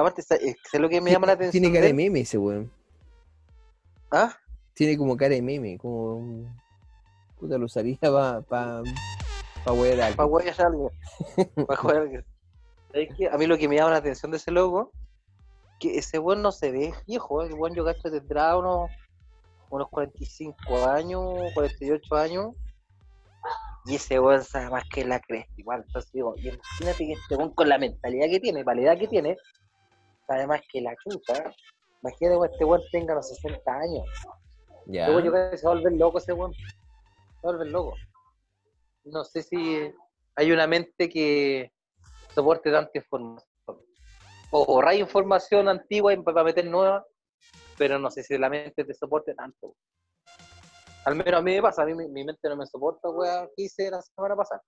[0.00, 0.22] Aparte,
[0.78, 1.62] lo que me llama la atención.
[1.62, 2.70] Tiene cara de meme ese weón.
[4.10, 4.34] ¿Ah?
[4.74, 5.78] Tiene como cara de meme.
[5.78, 6.46] Como.
[7.38, 8.40] Puta, lo usaría para.
[8.40, 8.82] Pa,
[9.64, 10.16] pa wear a alguien.
[10.16, 10.90] Para jugar a alguien.
[11.66, 12.24] Para jugar a alguien.
[12.92, 13.28] ¿Sabes qué?
[13.28, 14.90] A mí lo que me llama la atención de ese loco,
[15.78, 17.46] que ese weón no se ve viejo, ¿eh?
[17.46, 18.90] el weón yo cacho tendrá unos,
[19.70, 21.22] unos 45 años,
[21.54, 22.54] 48 años,
[23.86, 25.84] y ese weón sabe más que la cresta, igual.
[25.86, 29.06] Entonces digo, y imagínate que este weón con la mentalidad que tiene, la edad que
[29.08, 29.36] tiene,
[30.30, 31.52] sabe más que la chucha.
[32.02, 34.04] Imagínate que este weón tenga los 60 años.
[34.86, 35.06] Ya.
[35.06, 36.54] Luego yo creo que se va a volver loco ese weón.
[36.54, 37.94] Se va a volver loco.
[39.04, 39.92] No sé si
[40.36, 41.72] hay una mente que
[42.32, 43.44] soporte tanta información.
[44.52, 47.04] O borrar información antigua y para meter nueva,
[47.76, 49.74] pero no sé si la mente te soporte tanto.
[51.04, 53.48] Al menos a mí me pasa, a mí mi, mi mente no me soporta, weá,
[53.56, 54.62] que hice la semana pasada.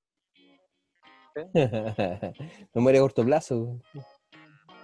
[2.74, 3.80] no muere a corto plazo.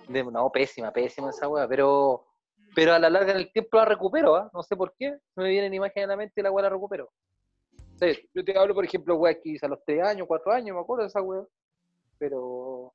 [0.09, 2.24] De- no, pésima, pésima esa weá, pero,
[2.74, 4.51] pero a la larga en el tiempo la recupero, ¿ah?
[4.52, 5.18] No sé por qué.
[5.36, 7.10] Me vienen imágenes a la mente y la weá la recupero.
[8.01, 10.74] Sí, yo te hablo, por ejemplo, weá que hice a los 3 años, 4 años,
[10.74, 11.44] me acuerdo de esa weá.
[12.18, 12.93] Pero,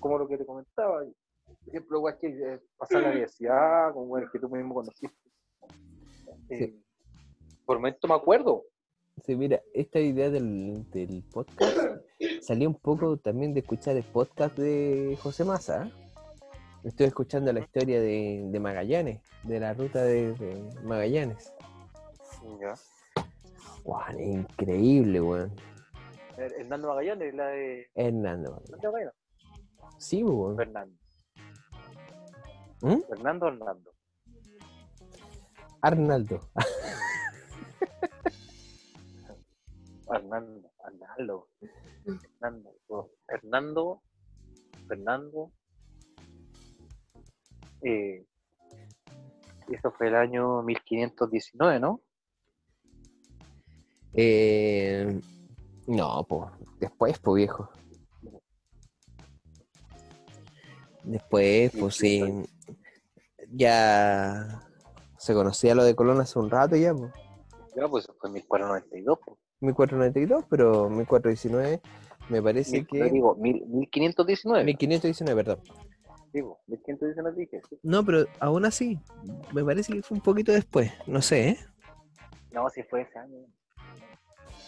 [0.00, 4.28] como lo que te comentaba, por ejemplo, weá que eh, pasar la universidad, con weá
[4.30, 5.16] que tú mismo conociste.
[6.48, 6.74] Eh,
[7.64, 8.64] Por momento me acuerdo.
[9.24, 11.76] Sí, mira, esta idea del, del podcast
[12.40, 15.86] salió un poco también de escuchar el podcast de José Massa.
[15.86, 15.92] ¿eh?
[16.84, 21.52] Estoy escuchando la historia de, de Magallanes, de la ruta de, de Magallanes.
[22.60, 22.74] Ya.
[24.18, 25.54] Increíble, weón.
[26.36, 27.86] Hernando Magallanes, la de.
[27.94, 28.62] Hernando.
[28.70, 29.12] Magallanes.
[29.98, 30.56] Sí, weón.
[30.56, 30.96] Fernando.
[32.82, 33.00] ¿Mm?
[33.08, 33.92] Fernando Hernando.
[35.82, 36.40] Arnaldo.
[40.12, 41.48] Hernando, Hernando,
[42.04, 44.02] Hernando, oh, Hernando,
[44.88, 45.52] Fernando,
[47.82, 48.26] eh,
[49.68, 52.00] Eso fue el año 1519, ¿no?
[54.14, 55.20] Eh,
[55.86, 56.50] no, pues,
[56.80, 57.70] después, pues viejo.
[61.04, 62.22] Después, pues sí.
[63.52, 64.62] Ya
[65.16, 67.12] se conocía lo de Colón hace un rato ya, pues.
[67.76, 69.18] Ya, pues eso fue en 1492.
[69.24, 69.38] Pues.
[69.60, 71.80] 1492, pero 1419
[72.28, 73.04] me parece Mil- que...
[73.10, 74.64] digo, mil- 1519.
[74.64, 75.64] 1519, perdón.
[76.32, 77.60] Digo, 1519 dije.
[77.68, 77.78] sí.
[77.82, 78.98] No, pero aún así,
[79.52, 80.92] me parece que fue un poquito después.
[81.06, 81.58] No sé, ¿eh?
[82.52, 83.38] No, si fue ese año.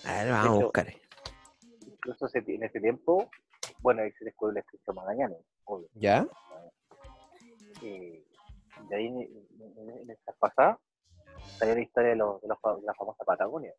[0.05, 0.93] A ver, vamos a buscar.
[1.87, 3.31] Incluso en ese tiempo,
[3.81, 5.89] bueno, ahí se descubrió la escritura Magallanes, obvio.
[5.95, 6.27] ¿Ya?
[7.83, 8.25] Eh,
[8.89, 10.79] de ahí, en, en- en esta pasada,
[11.59, 13.73] salió la historia de, los, de, los de la famosa Patagonia.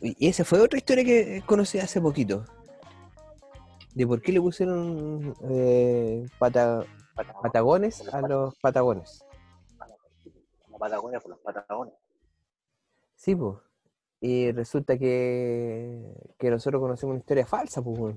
[0.00, 2.44] Y esa fue otra historia que conocí hace poquito.
[3.94, 6.84] De por qué le pusieron eh, pata-
[7.42, 9.24] patagones a los patagones.
[10.70, 11.94] La Patagonia por los Patagones.
[13.14, 13.56] Sí, pues.
[14.20, 18.14] Y resulta que, que nosotros conocemos una historia falsa, pues.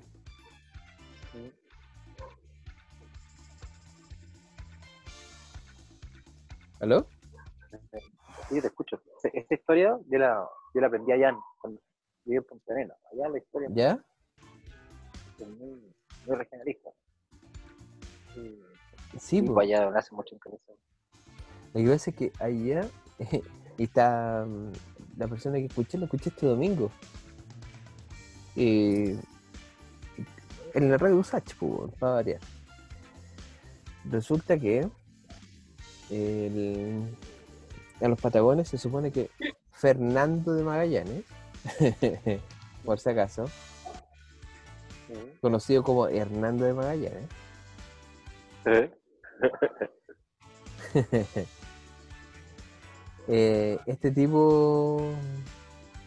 [6.80, 7.06] ¿Aló?
[8.49, 9.01] Sí, te escucho.
[9.34, 11.82] Esta historia yo la, yo la aprendí allá en- cuando
[12.26, 12.98] viví en Arenas.
[13.12, 14.04] Allá la historia ¿Ya?
[15.40, 15.82] es muy,
[16.26, 16.90] muy regionalista.
[18.36, 18.60] Y,
[19.20, 19.66] Sí, pues.
[19.68, 20.60] allá no hace mucho interés.
[21.74, 22.88] Lo que pasa es que allá
[23.78, 24.72] está mm,
[25.18, 26.91] la persona que escuché, lo escuché este domingo.
[28.56, 29.18] Eh,
[30.74, 32.40] en la radio Usach, pues, para variar.
[34.10, 34.88] Resulta que
[36.10, 37.08] el-
[38.02, 39.30] a los Patagones se supone que
[39.80, 41.23] Fernando de Magallanes,
[42.85, 43.45] por si acaso,
[45.41, 47.30] conocido como Hernando de Magallanes,
[48.65, 48.91] ¿Eh?
[53.31, 55.14] Eh, este tipo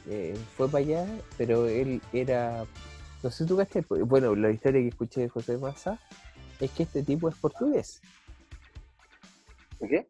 [0.09, 1.07] eh, fue para allá,
[1.39, 2.65] pero él era.
[3.23, 6.01] No sé si tú pues, Bueno, la historia que escuché de José Massa
[6.59, 8.03] es que este tipo es portugués.
[9.79, 10.09] ¿De qué?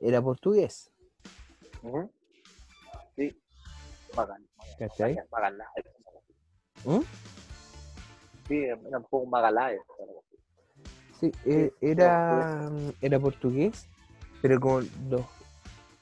[0.00, 0.90] Era portugués.
[1.82, 2.10] Ujú.
[3.16, 3.36] Sí.
[4.16, 4.42] Magal.
[4.78, 5.16] ¿Cachai?
[5.30, 5.84] Magaláes.
[6.84, 7.00] ¿Mm?
[8.48, 9.76] Sí, era un poco así.
[11.20, 11.32] Sí,
[11.80, 12.70] era,
[13.02, 13.86] era portugués,
[14.40, 14.80] pero como
[15.10, 15.22] los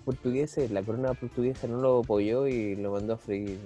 [0.05, 3.59] portugueses, la corona portuguesa no lo apoyó y lo mandó a freír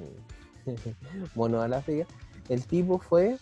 [1.34, 2.06] mono al África,
[2.48, 3.36] el tipo fue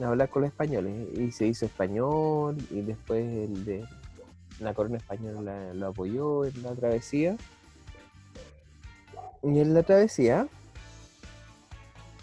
[0.00, 3.84] a hablar con los españoles y se hizo español y después el de
[4.60, 7.36] la corona española la- lo apoyó en la travesía.
[9.42, 10.48] Y en la travesía,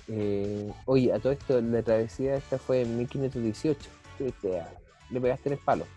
[0.08, 3.90] eh, oye, a todo esto, la travesía esta fue en 1518.
[4.20, 4.74] Este, a-
[5.10, 5.88] le pegaste tres palos.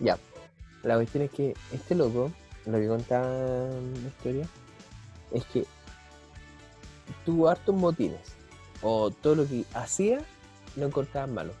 [0.00, 0.18] Ya.
[0.82, 2.30] La cuestión es que este loco,
[2.66, 4.48] lo que contaba la historia,
[5.32, 5.64] es que
[7.24, 8.20] tuvo hartos motines.
[8.82, 10.20] O todo lo que hacía
[10.76, 11.52] lo encontraban malo.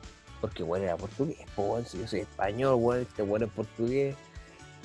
[0.42, 4.16] Porque bueno era portugués, pues si yo soy español, bueno, este bueno es portugués,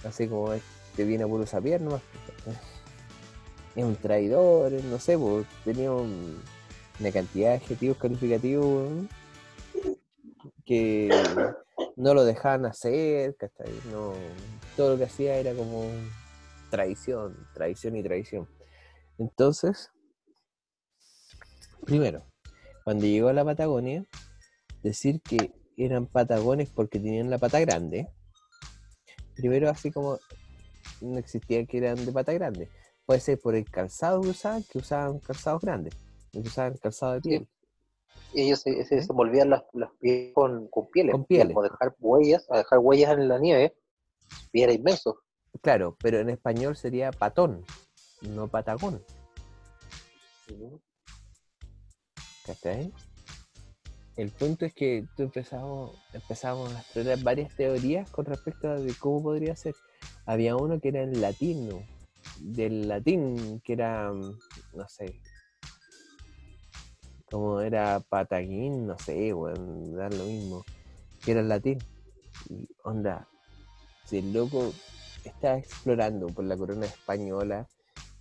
[0.05, 2.01] así como este viene a puro saber nomás.
[3.75, 6.41] Es un traidor, no sé, pues tenía un-
[6.99, 8.87] una cantidad de adjetivos calificativos
[10.65, 11.09] que
[11.95, 13.35] no lo dejaban hacer.
[13.91, 14.13] No,
[14.75, 15.85] todo lo que hacía era como
[16.69, 18.47] traición, traición y traición.
[19.17, 19.91] Entonces,
[21.85, 22.23] primero,
[22.83, 24.05] cuando llegó a la Patagonia,
[24.87, 28.07] decir que eran patagones porque tenían la pata grande,
[29.35, 30.19] primero así como
[31.01, 32.69] no existía que eran de pata grande.
[33.05, 35.95] Puede ser por el calzado que usaban, que usaban calzados grandes,
[36.31, 37.47] que usaban calzado de piel.
[38.33, 41.13] Y ellos se, se, se envolvían las, las pies con, con pieles.
[41.13, 41.53] Con pieles.
[41.53, 43.77] Como dejar huellas, a dejar huellas en la nieve.
[44.51, 45.21] Y era inmenso.
[45.61, 47.63] Claro, pero en español sería patón,
[48.21, 49.01] no patagón.
[52.45, 52.93] ¿Cachai?
[54.17, 59.21] El punto es que tú empezamos, empezamos a explorar varias teorías con respecto a cómo
[59.21, 59.75] podría ser.
[60.25, 61.83] Había uno que era en latino,
[62.39, 65.13] del latín, que era, no sé,
[67.29, 70.65] como era pataguín, no sé, weón, da lo mismo,
[71.23, 71.79] que era en latín.
[72.49, 73.27] Y onda,
[74.05, 74.73] si el loco
[75.23, 77.67] estaba explorando por la corona española,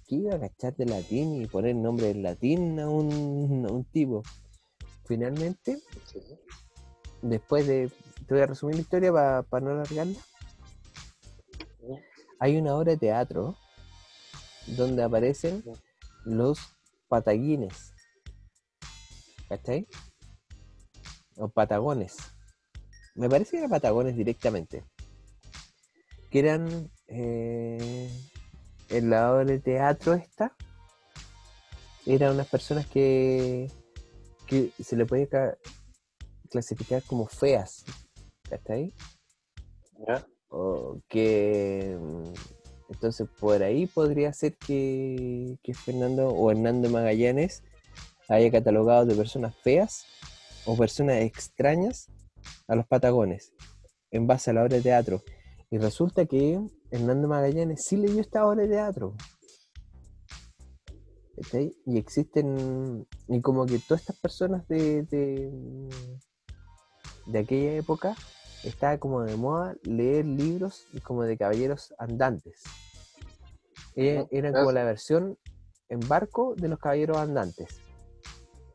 [0.07, 4.23] que iba a cachar de latín y poner nombre en latín a un tipo.
[5.07, 6.21] Finalmente, Sí.
[7.23, 7.91] después de.
[8.27, 10.19] Te voy a resumir la historia para no alargarla.
[12.39, 13.57] Hay una obra de teatro
[14.67, 15.63] donde aparecen
[16.25, 16.59] los
[17.09, 17.93] pataguines.
[19.49, 19.87] ¿Cachai?
[21.37, 22.17] o patagones.
[23.15, 24.85] Me parece que eran patagones directamente.
[26.31, 28.11] Que eran eh,
[28.89, 30.55] en la obra de teatro esta.
[32.05, 33.71] Eran unas personas que,
[34.47, 35.57] que se le ca-
[36.51, 37.85] clasificar como feas.
[38.49, 38.93] ¿Cachai?
[40.07, 40.27] ¿Ya?
[40.49, 42.33] O que mm,
[42.91, 47.63] entonces por ahí podría ser que, que Fernando o Hernando Magallanes
[48.29, 50.05] haya catalogado de personas feas
[50.65, 52.09] o personas extrañas
[52.69, 53.53] a los patagones
[54.11, 55.23] en base a la obra de teatro.
[55.71, 56.61] Y resulta que
[56.91, 59.15] Hernando Magallanes sí leyó esta obra de teatro.
[61.87, 65.51] Y existen, y como que todas estas personas de, de,
[67.27, 68.17] de aquella época
[68.65, 72.63] estaba como de moda leer libros como de caballeros andantes.
[73.95, 74.53] Eran eso.
[74.53, 75.39] como la versión
[75.89, 77.81] en barco de los caballeros andantes.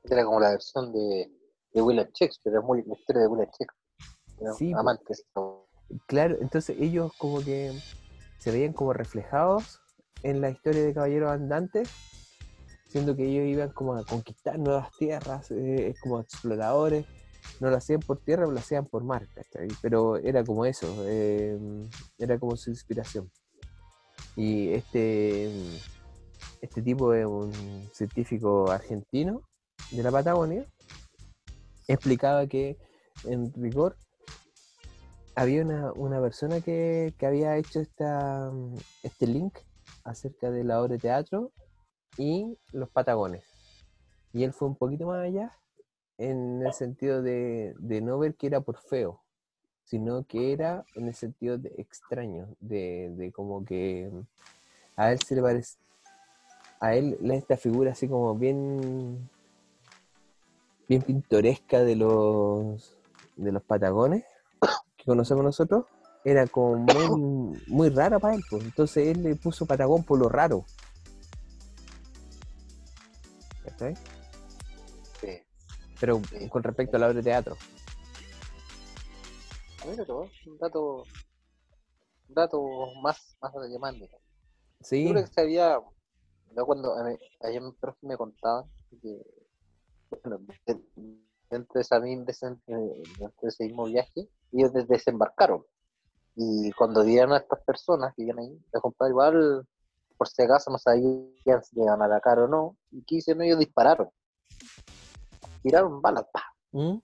[0.04, 1.32] Era como la versión de,
[1.74, 3.78] de William Shakespeare, es muy la historia de William Shakespeare.
[4.40, 4.80] Era Sí, po.
[4.80, 5.26] amantes.
[6.08, 7.72] Claro, entonces ellos como que
[8.40, 9.82] se veían como reflejados
[10.24, 11.90] en la historia de caballeros andantes,
[12.92, 17.06] siendo que ellos iban como a conquistar nuevas tierras, eh, como exploradores,
[17.62, 19.28] no lo hacían por tierra, lo hacían por mar.
[19.82, 21.58] Pero era como eso, eh,
[22.18, 23.32] era como su inspiración.
[24.36, 25.50] Y este,
[26.62, 27.54] este tipo es un
[27.94, 29.42] científico argentino
[29.92, 30.66] de la Patagonia,
[31.88, 32.78] explicaba que
[33.24, 33.96] en rigor
[35.36, 38.52] había una, una persona que, que había hecho esta,
[39.02, 39.58] este link
[40.04, 41.54] acerca de la obra de teatro
[42.18, 43.44] y los Patagones.
[44.34, 45.52] Y él fue un poquito más allá
[46.18, 49.22] en el sentido de, de no ver que era por feo,
[49.86, 54.10] sino que era en el sentido de extraño, de, de como que
[54.96, 55.78] a él se le parece,
[56.80, 59.30] a él esta figura así como bien,
[60.88, 62.98] bien pintoresca de los,
[63.36, 64.24] de los Patagones
[65.02, 65.86] que conocemos nosotros,
[66.24, 68.64] era como muy, muy rara para él, pues.
[68.64, 70.66] entonces él le puso Patagón por lo raro.
[73.82, 73.96] ¿Cachai?
[75.20, 75.44] Sí.
[76.00, 76.50] Pero Sí.
[76.50, 77.58] con respecto a la obra de teatro.
[80.06, 81.04] Tú, un dato,
[82.28, 82.62] un dato
[83.02, 84.08] más, más llamando.
[84.82, 85.80] Sí, Yo creo que sabía,
[86.56, 87.08] yo cuando a
[87.48, 88.66] ayer mi profe me contaban
[89.02, 89.20] que
[90.24, 90.82] bueno, de-
[91.50, 92.24] dentro de, esa, eh,
[93.18, 95.66] dentro de ese mismo viaje, ellos des- desembarcaron.
[96.36, 99.68] Y cuando vieron a estas personas que iban ahí, los compadres igual,
[100.22, 103.42] por si acaso no sabían si iban a atacar o no, y ¿qué hicieron?
[103.42, 104.08] Ellos dispararon.
[105.64, 106.44] Tiraron balas, ¡pa!
[106.74, 107.00] ¿Mm?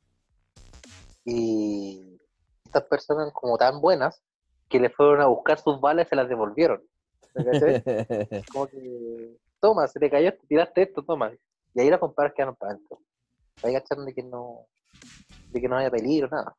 [1.26, 2.22] y
[2.64, 4.22] estas personas como tan buenas
[4.69, 6.84] que le fueron a buscar sus balas y se las devolvieron.
[8.53, 11.31] Como que, toma, se te cayó, tiraste esto, toma.
[11.73, 12.99] Y ahí los compadres quedaron para adentro.
[13.64, 14.68] Ahí cacharon de que no,
[15.49, 16.56] de que no haya peligro, nada.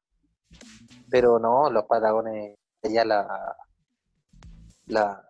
[1.09, 3.57] Pero no, los patagones, allá la,
[4.87, 5.28] la,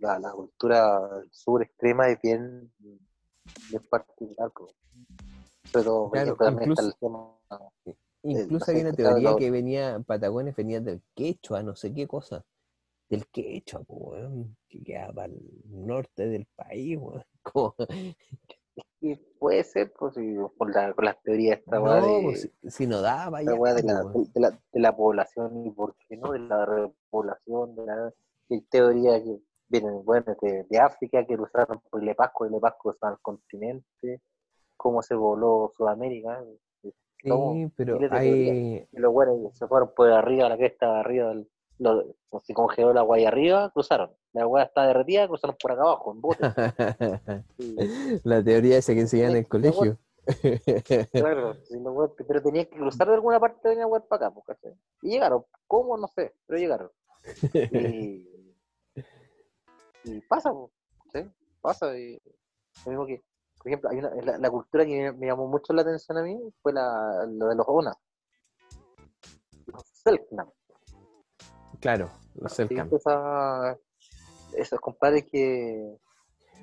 [0.00, 1.00] la, la cultura
[1.30, 4.50] sur extrema es bien, bien particular.
[4.52, 4.70] por
[6.12, 7.38] Claro, incluso- el tema
[8.22, 12.44] Incluso sé, una teoría que venía, Patagones venía del quechua, no sé qué cosa.
[13.08, 17.24] Del quechua, weón, que queda para el norte del país, weón.
[17.42, 17.74] Como-
[19.00, 23.00] Y puede ser, pues, si, por la, las teorías esta No, de, si, si no
[23.00, 26.32] daba esta ya, weá de, la, de, la, de la población y por qué no,
[26.32, 28.12] de la repoblación, de la
[28.50, 29.40] hay teoría que
[29.70, 34.20] vienen, bueno, de, de África, que cruzaron por el Pasco, el Pasco cruzaron el continente,
[34.76, 36.44] cómo se voló Sudamérica,
[37.28, 37.54] ¿cómo?
[37.54, 41.48] Sí, pero hay, y los buenos se fueron por arriba, la cresta arriba, del,
[41.78, 45.72] lo, como se congeló la agua ahí arriba, cruzaron, la agua está derretida, cruzaron por
[45.72, 46.44] acá abajo, en bote.
[47.58, 47.76] Y-
[48.24, 49.98] la teoría esa que enseñan en el Sí, colegio.
[51.12, 51.56] Claro,
[52.28, 54.74] pero tenías que cruzar de alguna parte de la web para acá, pues, ¿cachai?
[55.02, 55.96] Y llegaron, ¿cómo?
[55.96, 56.90] No sé, pero llegaron.
[57.70, 58.26] Y,
[60.04, 60.52] y pasa,
[61.12, 61.30] ¿sí?
[61.60, 61.96] Pasa.
[61.96, 62.20] Y,
[62.84, 63.22] lo mismo que,
[63.58, 66.38] por ejemplo, hay una, la, la cultura que me, llamó mucho la atención a mí
[66.62, 67.94] fue la, de los ONA.
[69.66, 70.50] Los Selknam.
[71.80, 72.58] Claro, los.
[72.58, 73.78] Esa-
[74.54, 75.96] esos compadres que.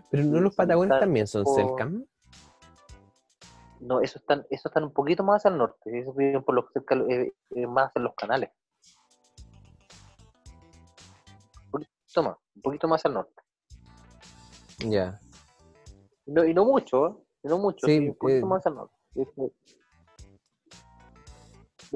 [0.09, 2.05] Pero no los Patagones también son por- Selkam.
[3.79, 5.99] No, esos están, esos están un poquito más al norte.
[5.99, 8.49] Esos viven por los cerca, eh, eh, más en los canales.
[12.17, 13.41] Poquito más, un poquito más al norte.
[14.79, 15.19] Ya.
[16.25, 17.13] Y no, y no mucho, ¿eh?
[17.43, 18.49] Y no mucho, Sí, sí, un poquito eh.
[18.49, 18.95] más al norte.
[19.15, 19.23] De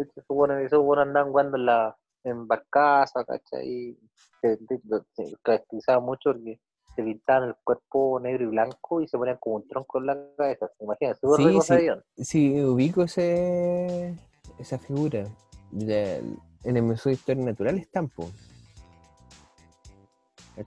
[0.04, 3.98] hecho, esos buenos, andaban jugando en la en barcaza, ¿cachai?
[4.42, 6.60] Se, se- caracterizaban mucho porque
[6.96, 10.18] se pintaban el cuerpo negro y blanco y se ponían como un tronco en la
[10.38, 10.70] cabeza.
[10.80, 12.24] Imagínate, Sí, sí.
[12.24, 14.16] Sí, ubico ese,
[14.60, 15.26] esa figura.
[15.74, 18.30] En el Museo de Historia Natural están, po.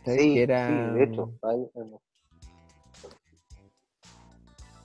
[0.05, 0.67] Sí, era...
[0.69, 1.33] sí, de hecho.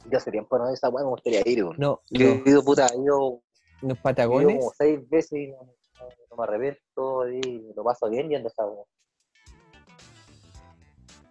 [0.09, 1.63] Ya hace tiempo no esa weá, me gustaría ir.
[1.77, 3.41] No, Yo he ido, puta, he ido,
[3.81, 5.73] los he ido patagones como seis veces y no, no-
[6.31, 8.83] no me arrepiento y lo paso bien yendo a esa weá.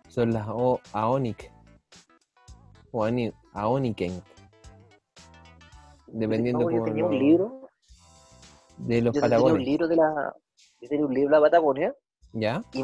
[0.08, 1.50] son las o- Aonic.
[2.92, 4.22] O Ani- Aoniken.
[6.06, 7.68] Dependiendo No, yo tenía un libro,
[8.78, 9.66] de los yo tenía un Patagones.
[9.66, 10.34] libro de la,
[10.80, 11.94] yo tenía un libro de la Patagonia
[12.32, 12.62] ¿Ya?
[12.72, 12.82] y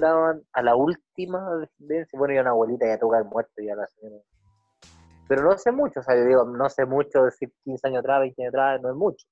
[0.00, 3.86] mostraban a la última descendencia, bueno, ya una abuelita ya toca el muerto ya la
[3.86, 4.22] señora.
[5.28, 8.20] Pero no sé mucho, o sea, yo digo, no sé mucho, decir 15 años atrás,
[8.20, 9.26] 20 años atrás, no es mucho.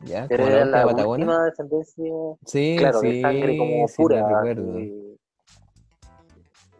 [0.00, 0.26] ¿Ya?
[0.28, 1.24] Pero ¿Como la era la Patagonia?
[1.26, 2.12] última descendencia,
[2.46, 4.20] Sí, claro, sí, de sangre como sí, pura.
[4.22, 4.78] la recuerdo.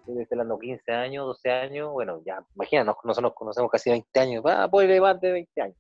[0.07, 4.21] Estoy hablando 15 años, 12 años, bueno, ya, imagina, nos- nosotros nos conocemos casi 20
[4.21, 5.77] años, va, puede más de 20 años.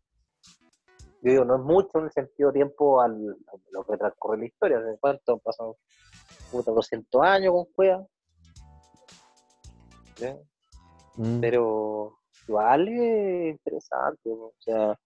[1.23, 4.39] Yo digo, no es mucho en el sentido de tiempo al, a lo que transcurre
[4.39, 5.77] la historia, ¿de cuánto han pasado?
[6.51, 8.07] Puta, 200 años con Cueva.
[10.19, 10.37] ¿Ya?
[11.17, 14.99] Mm, Pero igual es interesante, o sea,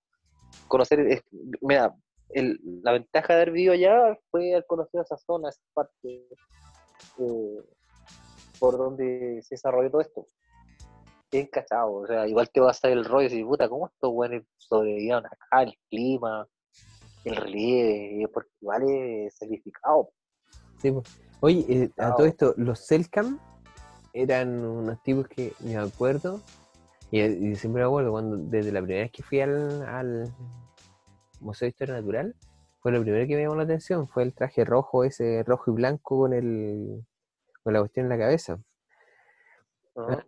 [0.68, 1.22] conocer, es-
[1.60, 1.94] mira,
[2.30, 6.26] el- la ventaja de haber vivido allá fue al conocer esa zona, esa parte
[7.18, 7.64] eh,
[8.58, 10.26] por donde se desarrolló todo esto.
[11.30, 13.86] Bien cachado, o sea, igual te vas a ver el rollo y dices, puta, ¿cómo
[13.86, 15.62] estos buenos sobrevivieron acá?
[15.62, 16.46] El clima,
[17.24, 20.10] el relieve, porque igual es sacrificado.
[20.80, 21.02] sí, po.
[21.44, 23.38] Oye, eh, a todo esto, los Selcam
[24.14, 26.40] eran unos tipos que me acuerdo,
[27.10, 30.34] y, y siempre me acuerdo cuando desde la primera vez que fui al, al
[31.40, 32.34] Museo de Historia Natural,
[32.80, 35.74] fue lo primero que me llamó la atención, fue el traje rojo, ese rojo y
[35.74, 37.04] blanco con el
[37.62, 38.58] con la cuestión en la cabeza.
[39.96, 40.24] Ah.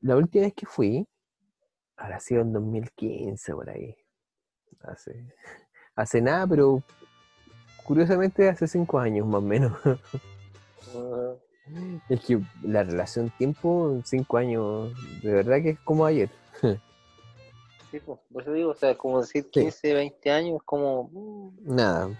[0.00, 1.06] La última vez que fui,
[1.94, 3.94] habrá sido en 2015 por ahí.
[4.80, 5.26] Hace,
[5.94, 6.82] hace nada, pero
[7.84, 9.72] curiosamente hace cinco años más o menos.
[12.08, 14.92] Es que la relación tiempo, cinco años,
[15.22, 16.28] de verdad que es como ayer.
[17.90, 21.10] Sí, pues, por eso digo, o sea, como decir 15, 20 años, como...
[21.12, 22.08] mm, Nada.
[22.08, 22.16] no.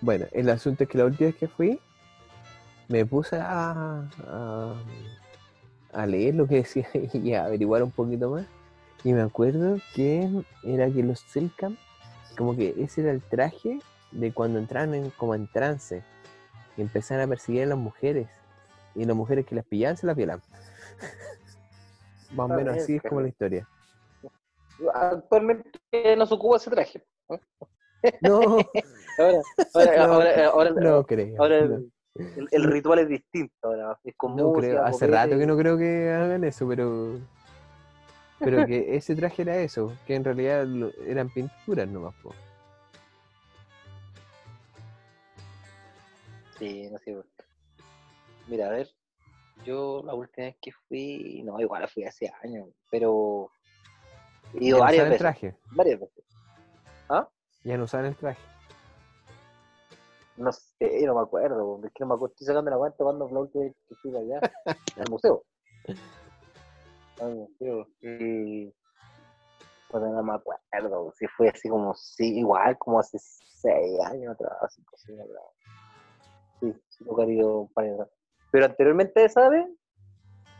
[0.00, 1.80] Bueno, el asunto es que la última vez que fui,
[2.88, 4.74] me puse a, a,
[5.92, 8.46] a leer lo que decía y a averiguar un poquito más.
[9.04, 10.28] Y me acuerdo que
[10.64, 11.76] era que los Selkam,
[12.36, 13.78] como que ese era el traje
[14.10, 16.02] de cuando entraban en, como en trance
[16.78, 18.28] y empezaban a perseguir a las mujeres.
[18.94, 20.42] Y las mujeres que las pillaban se las violaban.
[22.32, 23.68] Más o menos así es como la historia.
[24.94, 25.70] Actualmente
[26.16, 27.04] no se ocupa ese traje.
[28.20, 28.40] No,
[29.18, 29.42] Ahora,
[29.74, 31.34] ahora, No, ahora, ahora, no creo.
[31.42, 31.82] ahora no.
[32.52, 33.54] el, ritual es distinto.
[33.62, 37.18] Ahora es con No música, creo, hace rato que no creo que hagan eso, pero.
[38.38, 40.64] Pero que ese traje era eso, que en realidad
[41.04, 42.32] eran pinturas nomás, po.
[46.58, 47.14] Sí, no sé.
[47.14, 47.44] por qué.
[48.48, 48.88] Mira, a ver,
[49.64, 53.50] yo la última vez que fui, no, igual fui hace años, pero
[54.54, 55.18] he ido varias usaban el veces.
[55.18, 56.24] traje, Varias veces.
[57.08, 57.28] ¿Ah?
[57.64, 58.40] ya no usaban el traje.
[60.36, 63.26] No sé, no me acuerdo, es que no me acuerdo, estoy sacando la cuenta cuando
[63.28, 64.40] fue la última vez que fui allá,
[64.96, 65.44] al museo.
[67.20, 67.88] Al museo.
[68.00, 68.72] Y
[69.90, 74.52] bueno, no me acuerdo, si fue así como, sí, igual como hace seis años atrás,
[74.74, 75.44] cinco años atrás.
[76.60, 78.08] Sí, sí, ido un par de atrás.
[78.50, 79.66] Pero anteriormente, de esa vez,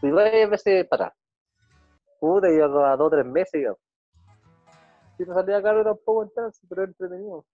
[0.01, 1.19] fui varias veces para atrás.
[2.21, 3.79] Puta, iba cada dos o tres meses, yo.
[5.17, 7.45] Si no salía caro tampoco en trance, pero entretenido.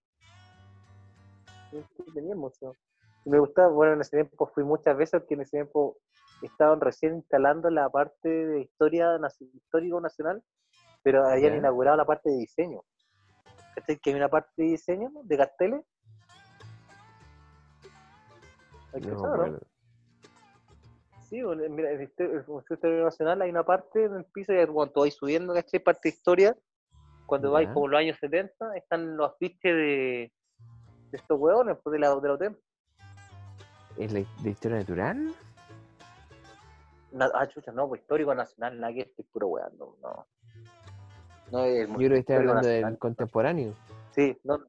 [1.71, 2.75] Entretenido mucho.
[3.25, 5.97] Y me gustaba, bueno, en ese tiempo fui muchas veces porque en ese tiempo
[6.41, 9.17] estaban recién instalando la parte de historia
[9.53, 10.43] histórico nacional,
[11.01, 12.81] pero habían inaugurado la parte de diseño.
[13.85, 15.85] Que hay una parte de diseño de carteles.
[21.29, 24.65] Sí, mira, en el el Museo Histórico Nacional hay una parte en el piso y
[24.67, 25.79] cuando tú vas subiendo, ¿cachai?
[25.79, 26.55] Parte de historia,
[27.25, 30.31] cuando vais como los años 70, están los afiches de,
[31.11, 32.57] de estos hueones, pues, de la, del hotel.
[33.97, 35.33] ¿Es la de historia natural?
[37.11, 40.27] Na- ah, chucha, no, pues histórico nacional, nada que estoy puro weando, no.
[41.51, 42.99] No es Yo creo que estás hablando del nacional.
[42.99, 43.73] contemporáneo.
[44.11, 44.59] Sí, no,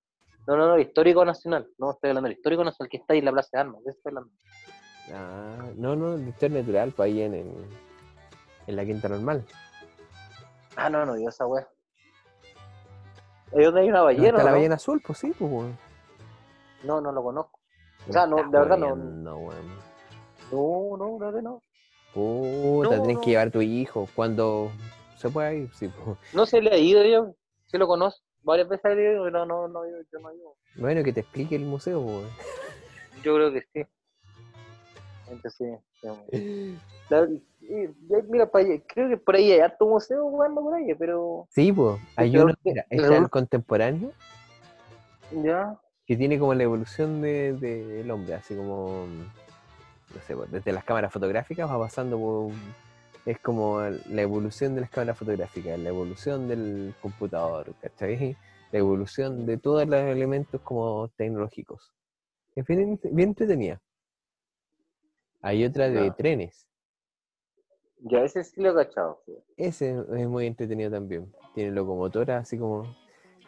[0.47, 1.69] no, no, no, histórico nacional.
[1.79, 3.85] No, estoy hablando del histórico nacional que está ahí en la Plaza de Armas.
[3.85, 4.31] de estoy hablando.
[5.13, 7.55] Ah, no, no, de historia natural, pues ahí en, en,
[8.67, 9.45] en la quinta normal.
[10.77, 11.67] Ah, no, no, digo esa wea.
[13.57, 14.27] Ahí donde hay una ¿No ballena.
[14.29, 14.57] está la ¿no?
[14.57, 15.79] ballena azul, pues sí, pues weón.
[16.83, 17.59] No, no lo conozco.
[18.09, 18.91] O sea, no, de verdad no.
[18.91, 19.67] jodiendo, weón.
[20.53, 21.63] No, no, no, no.
[22.13, 23.21] Puta, No, tenés no.
[23.21, 24.71] que llevar a tu hijo cuando
[25.17, 26.19] se pueda ir, sí, pues.
[26.35, 27.35] No se le ha ido yo.
[27.67, 28.26] Sí lo conozco.
[28.47, 30.55] Varias veces he ido, pero no, no, yo, yo no ido.
[30.77, 32.29] Bueno, que te explique el museo, weón.
[33.23, 33.85] Yo creo que sí.
[35.29, 36.79] Entonces, sí.
[37.11, 37.29] La-
[38.29, 41.73] mira, pa' allá, creo que por ahí hay harto museo jugando por ahí, pero Sí,
[41.73, 44.13] pues, hay uno, que- mira, está el contemporáneo,
[45.33, 45.77] ya.
[46.07, 49.07] que tiene como la evolución de- del hombre, así como,
[50.15, 52.51] no sé, pues, desde las cámaras fotográficas va pasando por,
[53.27, 58.37] es como la evolución de las cámaras fotográficas, la evolución del computador, ¿cachai?
[58.71, 61.93] La evolución de todos los elementos como tecnológicos.
[62.55, 63.83] Es bien, bien entretenida.
[65.43, 66.69] Hay otra de trenes.
[67.99, 69.21] Ya, ese sí lo he cachado.
[69.27, 69.33] sí.
[69.57, 71.33] Ese es muy entretenido también.
[71.55, 72.85] Tiene locomotora, así como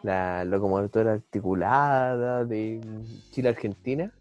[0.03, 2.81] la locomotora articulada de
[3.31, 4.13] Chile-Argentina.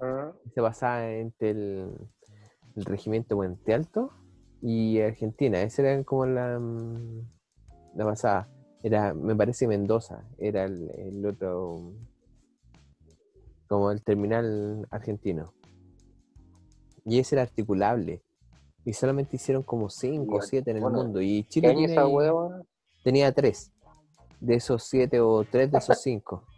[0.00, 1.90] Ah, Se basaba entre el,
[2.74, 4.12] el regimiento Puente Alto
[4.62, 5.62] y Argentina.
[5.62, 7.28] Esa era como la, mm,
[7.94, 8.48] la basada.
[8.82, 11.92] Era, me parece Mendoza, era el, el otro,
[13.68, 15.52] como el terminal argentino.
[17.04, 18.22] Y ese era articulable.
[18.84, 21.20] Y solamente hicieron como 5 o Ya, 7 en el bueno, mundo.
[21.20, 22.62] Y ¿Qué Chile tiene esa hueva?
[23.02, 23.72] tenía 3
[24.40, 26.44] de esos 7 o 3 de esos 5.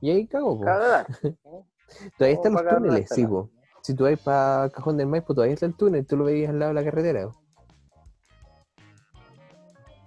[0.00, 0.60] Y ahí cago.
[2.18, 3.50] Todavía están los túneles, sí, po.
[3.82, 6.58] Si tú vas para Cajón del Maipo, todavía está el túnel, tú lo veías al
[6.58, 7.30] lado de la carretera.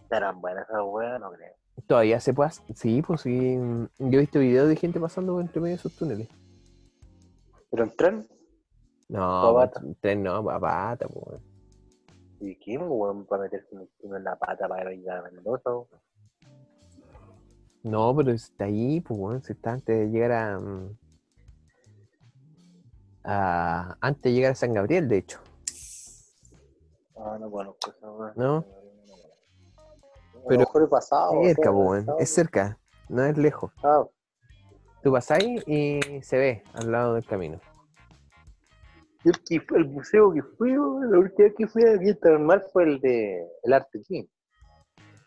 [0.03, 0.79] Estarán buenas esas
[1.19, 1.53] no creo.
[1.87, 2.49] Todavía se puede.
[2.49, 3.57] hacer- Sí, pues sí.
[3.99, 6.27] Yo he visto videos de gente pasando por entre medio de esos túneles.
[7.71, 8.27] ¿Pero en tren?
[9.07, 11.39] No, pues, tren no, pa' pata, po.
[12.39, 15.69] ¿Y qué, weón, para meterse en, en la pata para ir a Mendoza?
[15.71, 15.87] weón?
[17.83, 20.97] No, pero está ahí, pues, bueno, si está antes de llegar a, mm,
[23.23, 25.39] a- Antes de llegar a San Gabriel, de hecho.
[27.17, 27.37] Ah,
[28.35, 28.57] no.
[28.57, 28.63] A
[30.47, 31.31] Pero- lo mejor he pasado.
[31.43, 32.19] cerca, pues, bueno, pasado.
[32.19, 32.79] es cerca,
[33.09, 33.71] no es lejos.
[33.83, 34.03] Ah,
[35.03, 37.59] Tú vas ahí y se ve al lado del camino.
[39.23, 42.99] yo el, el museo que fui, la última vez que fui a Normal fue el
[43.01, 44.25] de el Arte King.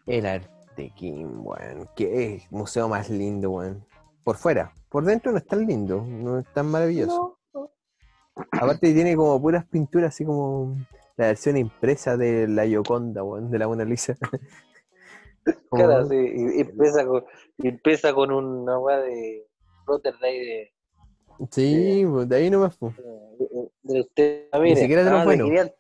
[0.06, 1.88] El Artequín, weón.
[1.96, 3.84] Qué museo más lindo, weón.
[4.22, 4.72] Por fuera.
[4.88, 7.38] Por dentro no es tan lindo, no es tan maravilloso.
[8.36, 10.77] No, Aparte tiene como puras pinturas, así como
[11.16, 14.16] la versión impresa de la Gioconda, weón, de la Mona Lisa.
[15.69, 17.24] Como- Claro, sí, y, empieza con,
[17.59, 19.47] empieza con una weá de
[19.86, 20.73] Rotterdam de,
[21.51, 22.97] Sí, pues, de ahí nomás, pues.
[22.97, 24.48] de, de usted.
[24.52, 25.47] Ah, mire, siquiera de los ah, buenos.
[25.48, 25.77] 500,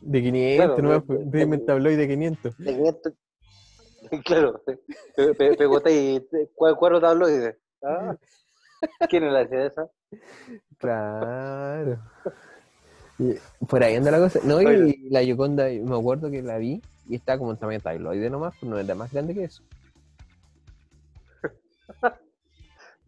[0.00, 2.58] De 500, Claro, de- pues, de- de tabloide de 500.
[2.58, 3.12] de 500.
[4.26, 4.78] Claro, pe,
[5.34, 6.20] pe, pegota y
[6.54, 7.56] cuatro, cuatro tabloides.
[7.82, 8.14] Ah,
[9.08, 9.90] ¿Quién es la hacía esa?
[10.78, 11.98] Claro.
[13.18, 13.34] Y
[13.66, 14.40] por ahí anda la cosa.
[14.44, 14.98] No, y Oye.
[15.10, 18.68] la Gioconda, me acuerdo que la vi y está como en tamaño tabloide nomás, pues
[18.70, 19.62] no era más grande que eso.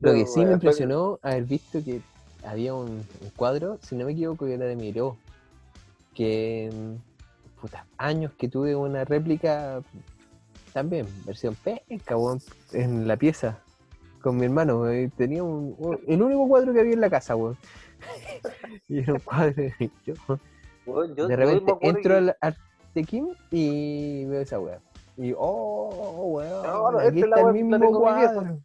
[0.01, 2.01] Lo que sí me impresionó haber visto que
[2.45, 5.17] había un, un cuadro, si no me equivoco, que era de Miró,
[6.15, 9.83] que mm, puta, años que tuve una réplica
[10.73, 11.57] también, versión
[12.11, 12.41] weón,
[12.73, 13.59] en la pieza
[14.27, 14.89] con mi hermano.
[14.91, 17.57] eh, Tenía un, un- el único cuadro que había en la casa, weón.
[18.89, 20.15] y era un cuadro de yo.
[20.85, 24.81] Bueno, yo- De repente entro que- al Artequín y veo esa weá.
[25.17, 28.59] Y oh, weón, No, no, aquí esta es la está el mismo cuadro.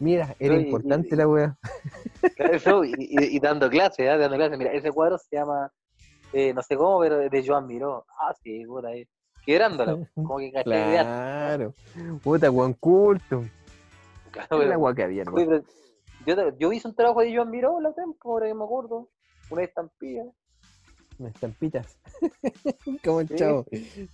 [0.00, 1.56] Mira, era No, y- importante y- la weá.
[2.36, 4.16] Eso, y, dando clases, ¿ah?
[4.18, 4.58] dando clases.
[4.58, 5.70] Mira, ese cuadro se llama,
[6.32, 8.04] eh, no sé cómo, pero de Joan Miró.
[8.18, 9.06] Ah, sí, por ahí.
[9.46, 10.50] Quebrándola, como que.
[10.64, 11.74] Claro.
[12.24, 13.44] Puta, weón, culto.
[14.34, 15.64] Claro, pero- weá que había, Oye, hermano.
[16.26, 19.08] pero yo, yo hice un trabajo de Joan Miró la tiempo, ahora que me acuerdo.
[19.50, 20.24] Una estampilla.
[21.18, 21.98] Unas estampitas.
[23.04, 23.34] Como el Sí.
[23.36, 23.64] chavo.
[23.70, 24.08] ¿sí?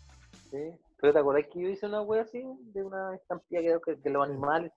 [1.00, 2.44] Pero te acordás que yo hice una wea así,
[2.74, 4.70] de una estampilla creo que de los animales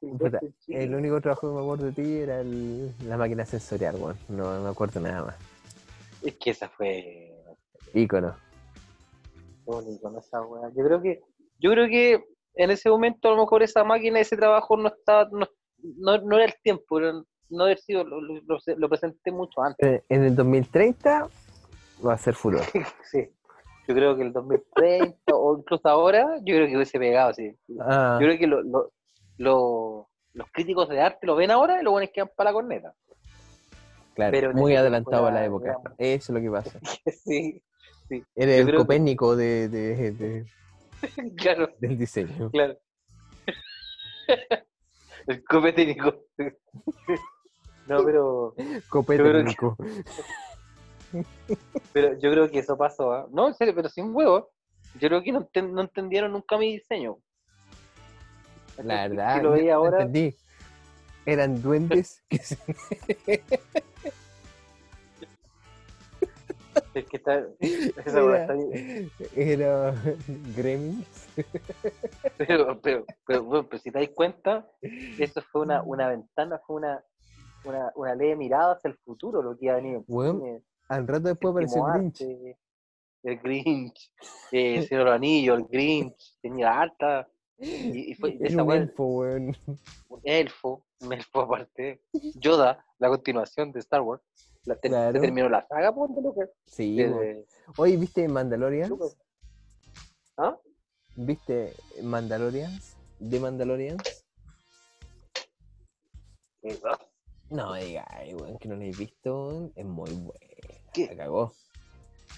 [0.60, 0.84] Chile?
[0.86, 4.18] El único trabajo que me acuerdo de ti era el- la máquina sensorial, weón.
[4.30, 5.36] No me acuerdo nada más.
[6.22, 7.36] Es que esa fue
[7.94, 8.34] Ícono.
[10.18, 10.70] Esa wea.
[10.76, 11.22] Yo creo que,
[11.60, 12.24] yo creo que
[12.56, 15.48] en ese momento a lo mejor esa máquina, ese trabajo no estaba, no,
[15.98, 19.88] no, no era el tiempo, no haber sido, lo, lo- lo- lo presenté mucho antes.
[19.88, 21.28] Eh, En el 2030
[22.06, 22.62] va a ser furor.
[23.12, 23.30] Sí.
[23.88, 27.54] Yo creo que el 2030 o incluso ahora, yo creo que hubiese pegado, sí.
[27.82, 28.92] Ah, Yo creo que lo- lo-
[29.38, 32.94] lo- los críticos de arte lo ven ahora y lo buenos quedan para la corneta.
[34.16, 34.32] claro.
[34.32, 35.76] pero muy adelantado a la época.
[35.98, 36.80] Eso es lo que pasa.
[37.26, 37.62] sí,
[38.36, 40.46] Eres Yo el que- copérnico de, de- de-
[41.38, 42.50] claro, del diseño.
[42.52, 42.78] claro.
[45.28, 46.26] El copetécnico.
[47.86, 48.56] No, pero,
[48.88, 49.76] Copérnico.
[51.92, 53.12] pero yo creo que eso pasó.
[53.12, 53.28] ¿ah?
[53.30, 54.52] No, en serio, pero sin huevo.
[55.02, 57.18] Yo creo que no, enten- no entendieron nunca mi diseño.
[58.82, 60.34] La verdad, lo veía ahora, entendí.
[61.26, 62.58] Eran duendes que se...
[67.00, 69.12] es que está, esa está bien.
[69.36, 69.94] Era
[70.56, 71.08] gremlins.
[72.38, 76.78] Pero, pero, pero, bueno, pero si te das cuenta, eso fue una, una ventana, fue
[76.78, 77.04] una,
[77.64, 80.02] una, una leve mirada hacia el futuro, lo que iba a venir.
[80.08, 82.22] cine, Al rato después apareció séptimo Grinch.
[82.22, 82.58] arte,
[83.24, 84.12] El Grinch,
[84.52, 87.28] eh, el Señor Anillo, el Grinch, tenía harta.
[87.58, 89.56] Y, y fue esa un elfo, weón.
[90.10, 92.02] un elfo, un elfo aparte.
[92.36, 94.22] Yoda, la continuación de Star Wars.
[94.66, 95.14] La, te- Claro.
[95.14, 96.50] se terminó la saga, ponte Lucas.
[96.66, 97.20] Sí, de- weón.
[97.22, 97.46] de-
[97.78, 98.98] Oye, ¿viste Mandalorian?
[100.38, 100.58] ¿Ah?
[101.16, 102.96] ¿Viste Mandalorians?
[103.20, 104.26] ¿De Mandalorians?
[107.50, 109.72] No, diga, weón, que no lo he visto.
[109.76, 110.40] Es muy buena.
[110.94, 111.08] ¿Qué?
[111.08, 111.54] La cagó.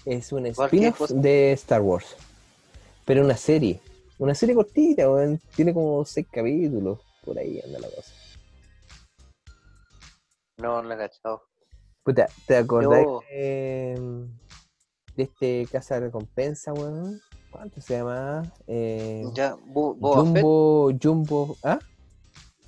[0.04, 2.16] Es un ¿Cuál qué spin-off de Star Wars.
[3.04, 3.80] Pero una serie.
[4.18, 5.40] Una serie cortita, weón.
[5.54, 6.98] Tiene como seis capítulos.
[7.24, 8.12] Por ahí anda la cosa.
[10.58, 11.42] No, no la he cachado.
[12.06, 14.28] Puta, ¿te acordás Yo- de,
[15.16, 17.20] de este Casa de Recompensa, weón?
[17.50, 18.44] ¿Cuánto se llama?
[18.68, 21.80] Eh, Ya, Bo- Boba Fett, Jumbo, Jumbo, ¿ah?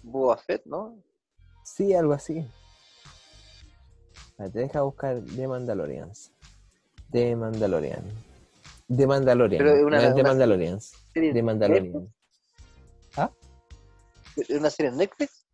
[0.02, 0.97] Boba Fett, ¿no?
[1.62, 2.44] Sí, algo así.
[4.39, 6.32] Ah, Te deja buscar The Mandalorians.
[7.12, 8.02] The Mandalorian.
[8.89, 9.65] The Mandalorian.
[9.65, 10.93] Pero una- no The Mandalorians.
[11.15, 12.12] Serie The Mandalorian.
[14.36, 15.47] ¿Es una serie en Netflix?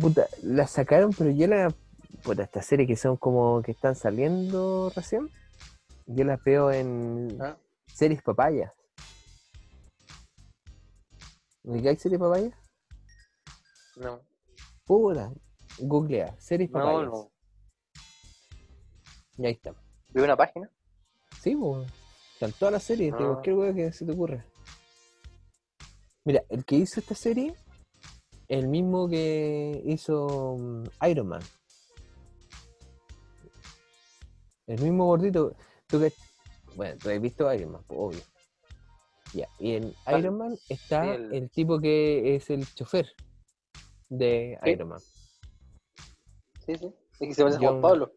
[0.00, 1.74] Puta, la sacaron, pero yo la.
[2.22, 5.30] Puta, estas series que son como que están saliendo recién.
[6.06, 7.56] Yo las veo en Ah.
[7.86, 8.72] series papayas.
[11.64, 12.54] ¿Me hay series papayas?
[13.96, 14.20] No,
[14.84, 15.32] Puta,
[15.78, 17.10] googlea, series papayas.
[17.10, 17.30] no.
[19.36, 19.74] Y ahí está.
[20.12, 20.70] ¿Veo una página?
[21.40, 21.86] Sí, pues.
[22.34, 23.26] Están todas las series, de Ah.
[23.32, 24.44] cualquier hueá que se te ocurra.
[26.24, 27.54] Mira, el que hizo esta serie,
[28.48, 31.42] el mismo que hizo mm, Iron Man.
[34.68, 35.56] El mismo gordito.
[35.88, 36.12] Tú que,
[36.76, 38.20] bueno, tú has visto Iron Man, pues, obvio.
[39.34, 40.20] Ya, y en ¿Cuál?
[40.20, 41.50] Iron Man está Sí, el- el...
[41.50, 43.12] tipo que es el chofer
[44.08, 44.70] de Sí.
[44.70, 45.00] Iron Man.
[46.66, 46.94] Sí, sí.
[47.20, 48.12] Es que se parece a Juan Pablo.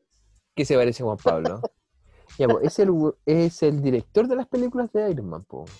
[0.56, 1.62] Que se parece a Juan Pablo.
[2.38, 2.92] ya, pues, es el,
[3.26, 5.72] es el director de las películas de Iron Man, pues.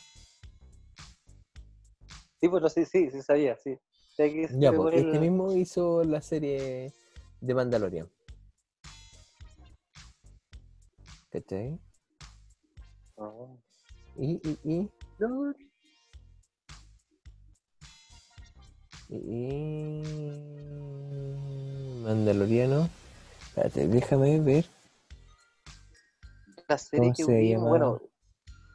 [2.40, 3.78] Sí, pues no, sí, sí, sí sabía, sí.
[4.18, 6.92] Que Ya, pues, este el- mismo hizo la serie
[7.40, 8.10] de Mandalorian.
[11.32, 11.80] ¿Cachai?
[13.18, 13.48] Ah.
[14.18, 15.54] Y, y, y, No,
[19.10, 20.04] y, y-
[22.04, 22.90] Mandaloriano.
[23.40, 24.66] Espérate, déjame ver.
[26.68, 28.02] La serie ¿Cómo que se vimos, bueno,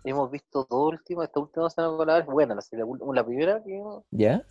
[0.04, 3.62] hemos visto dos últimas, esta última semana con la es buena, la, serie, la primera
[3.62, 4.42] que vimos ¿Ya?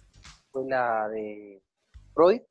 [0.52, 1.62] fue la de
[2.14, 2.42] Freud.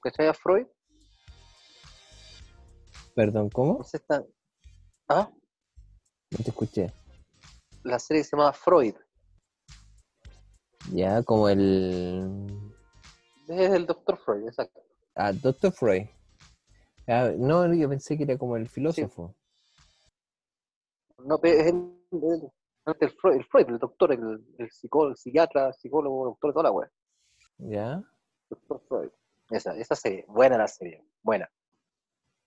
[0.00, 0.66] ¿Cachai a Freud?
[3.14, 3.72] Perdón, ¿cómo?
[3.72, 4.24] Entonces está...
[5.08, 5.30] Ah,
[6.30, 6.92] No te escuché.
[7.82, 8.94] la serie se llama Freud.
[10.92, 12.72] Ya, como el.
[13.48, 14.80] Es el doctor Freud, exacto.
[15.14, 15.72] Ah, Dr.
[15.72, 16.06] Freud.
[17.06, 19.34] Ah, no, yo pensé que era como el filósofo.
[21.18, 22.52] No, pero es el, el,
[23.00, 26.70] el Freud, el Freud, el doctor, el, el psicólogo, el psiquiatra, psicólogo, doctor, toda la
[26.70, 26.90] wea.
[27.58, 28.02] ¿Ya?
[28.48, 29.10] Doctor Freud.
[29.50, 31.50] Esa, esa serie, buena la serie, buena.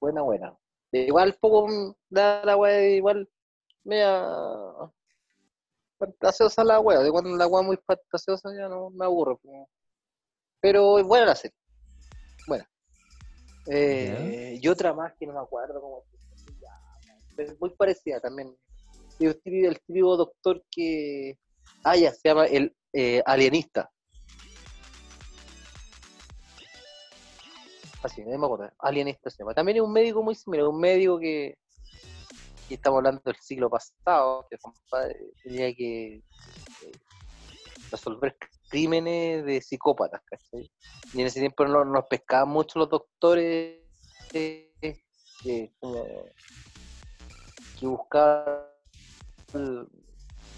[0.04, 0.54] Buena, buena.
[0.92, 3.26] Igual poco da la wea, igual
[3.86, 4.28] media
[5.98, 9.38] fantasiosa la wea, de cuando la wea muy fantasiosa ya no me aburre.
[9.42, 9.70] como-
[10.60, 11.56] Pero es buena la serie.
[12.46, 12.70] Buena.
[13.68, 16.04] Eh, y otra más que no me acuerdo cómo
[17.62, 18.54] muy parecida también.
[19.20, 19.82] El el
[20.18, 21.40] doctor que.
[21.86, 23.90] Ah, ya, se llama el eh, alienista.
[28.04, 28.70] Así, no me acuerdo.
[28.80, 29.54] Alienista se llama.
[29.54, 31.58] También es un médico muy similar, un médico que,
[32.68, 34.58] que estamos hablando del siglo pasado, que
[35.42, 36.92] tenía que eh,
[37.90, 38.36] resolver
[38.70, 40.70] crímenes de psicópatas, ¿cachai?
[41.14, 43.80] Y en ese tiempo no nos pescaban mucho los doctores
[44.34, 44.74] eh,
[45.46, 45.72] eh,
[47.80, 48.66] que buscaban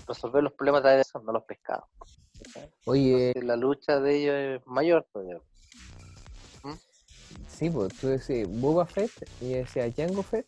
[0.07, 1.87] resolver los problemas de eso, no los pescaban.
[2.43, 2.71] ¿cachai?
[2.85, 5.39] Oye, Entonces, la lucha de ellos es mayor todavía.
[7.57, 9.11] Sí, pues tú decías Boba Fett
[9.41, 10.45] y yo decía Jango Fett.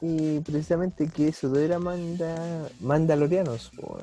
[0.00, 3.70] Y precisamente que eso no era manda, mandalorianos.
[3.76, 3.98] po.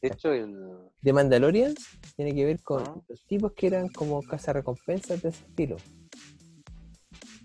[0.00, 0.54] De hecho, el,
[1.00, 1.76] De Mandalorians
[2.16, 2.94] tiene que ver con Ah.
[3.08, 5.76] los tipos que eran como cazarrecompensas de ese estilo.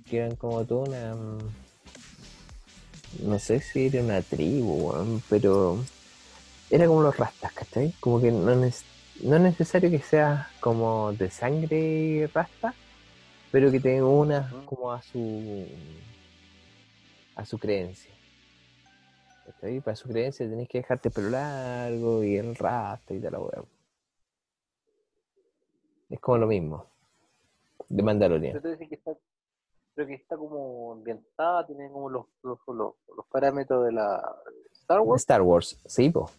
[0.10, 1.16] Que eran como toda una.
[1.16, 1.38] mm,
[3.24, 5.84] no sé si era una tribu, pero
[6.70, 7.94] era como los rastas, ¿cachai?
[8.00, 8.84] Como que no, es
[9.24, 12.74] no es necesario que sea como de sangre rasta,
[13.52, 15.68] pero que tenga una como a su
[17.36, 18.12] a su creencia.
[19.84, 23.64] Para su creencia tenés que dejarte pelo largo y el rasta y tal la.
[26.10, 26.86] Es como lo mismo.
[27.90, 28.62] De Mandalorian.
[28.62, 29.16] Dice que está,
[29.96, 34.22] creo que está como ambientada, tiene como los, los, los, los parámetros de la
[34.74, 35.22] Star Wars.
[35.22, 36.30] Star Wars, sí, po.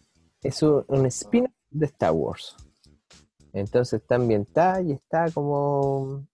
[0.43, 2.55] Es un, un spin de Star Wars.
[3.53, 6.27] Entonces está ambientada y está como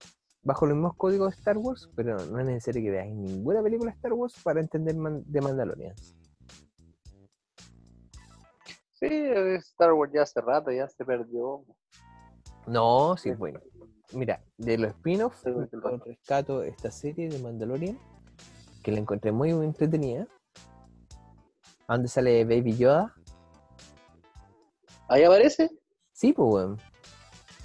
[0.42, 3.90] bajo los mismos códigos de Star Wars, pero no es necesario que veáis ninguna película
[3.90, 5.94] de Star Wars para entender Man- de Mandalorian.
[8.92, 9.08] Sí,
[9.58, 11.64] Star Wars ya hace rato, ya se perdió.
[12.66, 13.60] No, sí, bueno.
[14.12, 15.50] Mira, de los spin-offs, Sí,
[16.04, 17.98] rescato esta serie de Mandalorian,
[18.82, 20.26] que la encontré muy, muy entretenida.
[21.86, 23.14] ¿A dónde sale Baby Yoda?
[25.08, 25.70] ¿Ahí aparece?
[26.12, 26.78] Sí, pues, weón.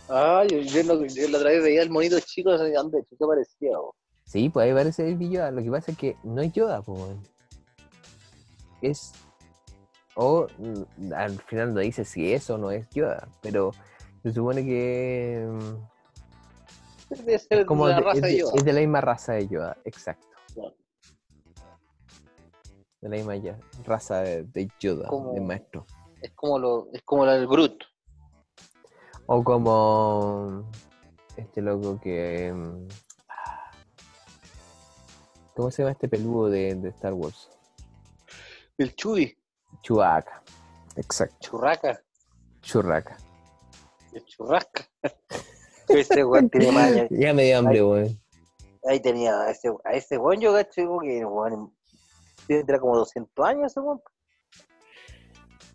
[0.10, 2.72] Ah, yo, yo, la otra vez veía el monito chico de
[3.10, 3.78] chico aparecía.
[3.78, 3.96] bo.
[4.26, 5.52] Sí, pues ahí aparece Baby Yoda.
[5.52, 7.02] Lo que pasa es que no es Yoda, pues.
[8.82, 9.12] Es.
[10.16, 13.72] O mm, al final no dice si es o no es Yoda, pero
[14.24, 15.48] se supone que.
[15.50, 18.52] mm, Debe ser como de la de- raza es, de de, Yoda.
[18.56, 20.28] es de la misma raza de Yoda, exacto.
[20.54, 20.76] Claro.
[23.02, 25.86] De la misma ya- raza de, de Yoda, Como- de maestro.
[26.22, 27.84] Es como lo, es como la del Groot.
[29.32, 30.64] O como
[31.38, 32.52] este loco que.
[32.52, 32.88] mm,
[35.56, 37.48] ¿Cómo se llama este peludo de, de Star Wars?
[38.80, 39.38] El Chuy,
[39.84, 40.42] Chewbacca.
[40.96, 41.38] Exacto.
[41.42, 42.02] Churraca,
[42.62, 43.18] Churraca.
[44.14, 44.90] el Churrasca.
[45.90, 47.08] ese weón tiene maña.
[47.12, 48.20] Ya me dio hambre, weón.
[48.90, 51.72] Ahí tenía a ese, a ese weón yo cacho que weón
[52.48, 54.02] tendrá como 200 años ese weón.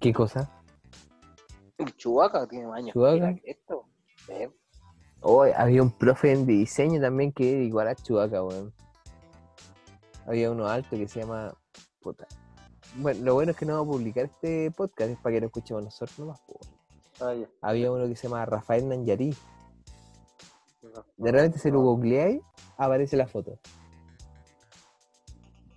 [0.01, 0.51] ¿Qué cosa?
[1.79, 2.67] El Chubaca tiene.
[2.95, 3.85] Mira que esto.
[4.29, 4.51] eh,
[5.27, 8.75] Oh, había un profe en diseño también que era igual a Chewbacca, weón.
[10.27, 11.55] Había uno alto que se llama.
[12.01, 12.27] Puta.
[12.97, 15.47] Bueno, lo bueno es que no vamos a publicar este podcast, es para que lo
[15.47, 16.41] escuchemos nosotros nomás.
[17.21, 17.35] ah.
[17.63, 19.35] Había uno que se llama Rafael Nanyarí.
[21.17, 22.43] De repente se lo googleáis,
[22.77, 23.59] aparece la foto.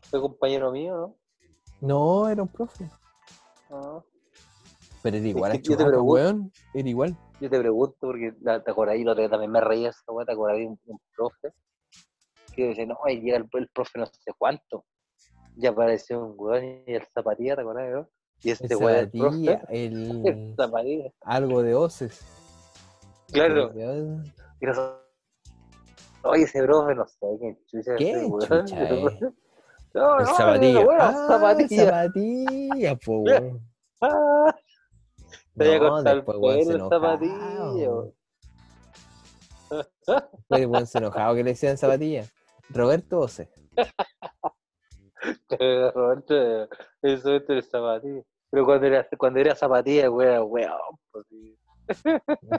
[0.10, 1.16] Fue compañero mío, ¿no?
[1.80, 2.90] No, era un profe.
[3.72, 4.02] Ah.
[5.08, 6.52] Pero era igual Es que yo te pregunto- weón.
[6.74, 7.18] Era igual.
[7.40, 10.12] Yo te pregunto, porque la- te acordás, y la otra vez también me reía esa
[10.12, 11.54] weá, te acordás un, un profe
[12.54, 14.84] que dice, no, ahí llega el, el profe no sé cuánto.
[15.56, 18.10] Ya apareció un weón y el zapatilla, ¿te acordás, no?
[18.44, 20.56] Y este El weón, el zapatilla, profe, el el.
[20.58, 21.12] zapatilla.
[21.22, 22.22] algo de oces.
[23.32, 23.80] Claro, ¿Qué
[24.60, 24.66] y
[26.24, 28.66] oye, ese profe, no sé, qué chucha ¿Qué ese weón.
[28.66, 28.66] chucha?
[29.94, 30.84] No, El no, zapatilla.
[30.84, 31.86] bueno, ah, zapatilla.
[31.86, 33.62] zapatilla, po, weón.
[34.02, 34.54] Ah,
[35.58, 37.18] te No, después, weón, se enojaba.
[39.70, 42.26] Después, weón, se enojaba que le decían zapatilla.
[42.70, 43.50] Roberto Ose.
[45.94, 46.70] Roberto,
[47.02, 48.22] eso es el zapatilla.
[48.50, 50.72] Pero cuando era, cuando era zapatilla, weón, weón.
[51.12, 51.26] pues.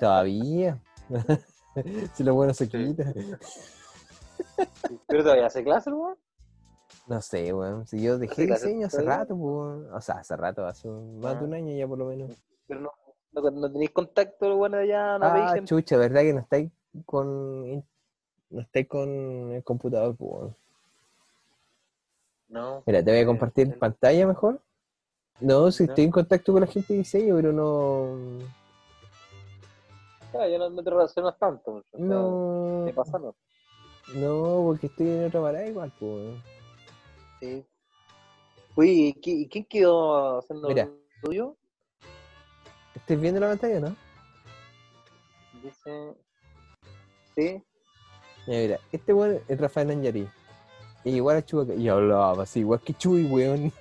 [0.01, 0.83] Todavía.
[2.15, 3.13] si lo bueno se quita.
[5.07, 6.17] Pero todavía hace clase, weón.
[7.07, 7.87] No sé, weón.
[7.87, 9.93] Si yo dejé diseño hace rato, weón.
[9.95, 12.37] O sea, hace rato, hace un- más de un año ya por lo menos.
[12.69, 12.93] Pero no,
[13.33, 15.65] no, no tenéis contacto, bueno, allá, no ah, veis.
[15.69, 16.71] chucha, ¿verdad que no estáis
[17.07, 17.85] con.
[18.51, 20.53] No estáis con el computador, pues?
[22.49, 22.83] No.
[22.87, 24.61] Mira, te voy a eh, compartir el- pantalla mejor.
[25.41, 28.39] No, si estoy en contacto con la gente de diseño, pero no.
[30.33, 31.73] Ya, ya no, no te relacionas tanto.
[31.73, 32.83] o sea, No.
[32.87, 33.19] ¿Qué pasa?
[33.19, 33.35] No.
[34.15, 36.37] No, porque estoy en otra parada igual, pues.
[37.41, 37.65] Sí.
[38.75, 40.87] Oye, ¿y qui- y quién quedó haciendo Mira.
[40.87, 40.93] lo
[41.23, 41.57] tuyo?
[43.09, 43.97] ¿Estás viendo la pantalla, no?
[45.63, 46.15] Dice.
[47.35, 47.65] Sí.
[48.47, 50.29] Mira, mira, este weón es Rafael Nanjari.
[51.05, 51.73] Y igual a Chubaca.
[51.73, 53.73] Y hablaba así, igual que Chuy, weón.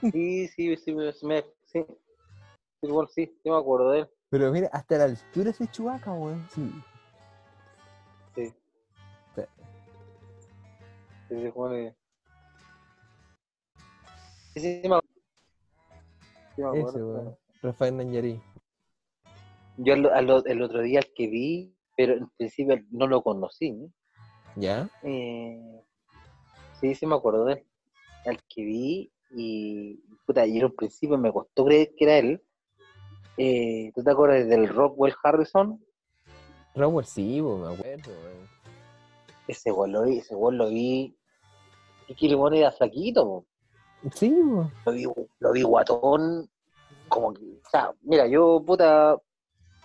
[0.00, 0.94] Sí, sí, sí, sí,
[1.24, 1.86] me- sí.
[2.82, 4.08] Bueno, sí, sí me acuerdo de él.
[4.30, 6.44] Pero mira, hasta la altura de Chubaca, weón.
[6.52, 6.72] Sí.
[8.34, 8.52] Sí.
[9.36, 9.42] Sí.
[11.28, 11.94] Sí, sí, bueno,
[14.54, 15.08] sí, sí, sí, me acuerdo.
[16.56, 17.38] Sí, me acuerdo, Ese, weón.
[17.62, 18.42] Rafael Nanjari.
[19.84, 23.72] Yo al- al- el otro día el que vi, pero en principio no lo conocí.
[23.72, 23.88] ¿no?
[24.56, 24.88] ¿Ya?
[25.02, 25.60] Eh,
[26.80, 27.66] sí, sí me acuerdo de él.
[28.26, 29.96] Al que vi y,
[30.26, 32.42] puta, y en un principio me costó creer que era él.
[33.36, 35.82] Eh, ¿Tú te acuerdas del Rockwell Harrison?
[36.74, 38.48] Robert, sí, weón, me acuerdo, weón.
[39.48, 41.16] Ese gol lo vi, ese gol lo vi.
[42.08, 43.46] Y que el weón era flaquito, po.
[44.14, 44.70] Sí, po.
[44.86, 45.06] Lo vi,
[45.40, 46.50] lo vi guatón,
[47.08, 49.20] como que, o sea, mira, yo, puta,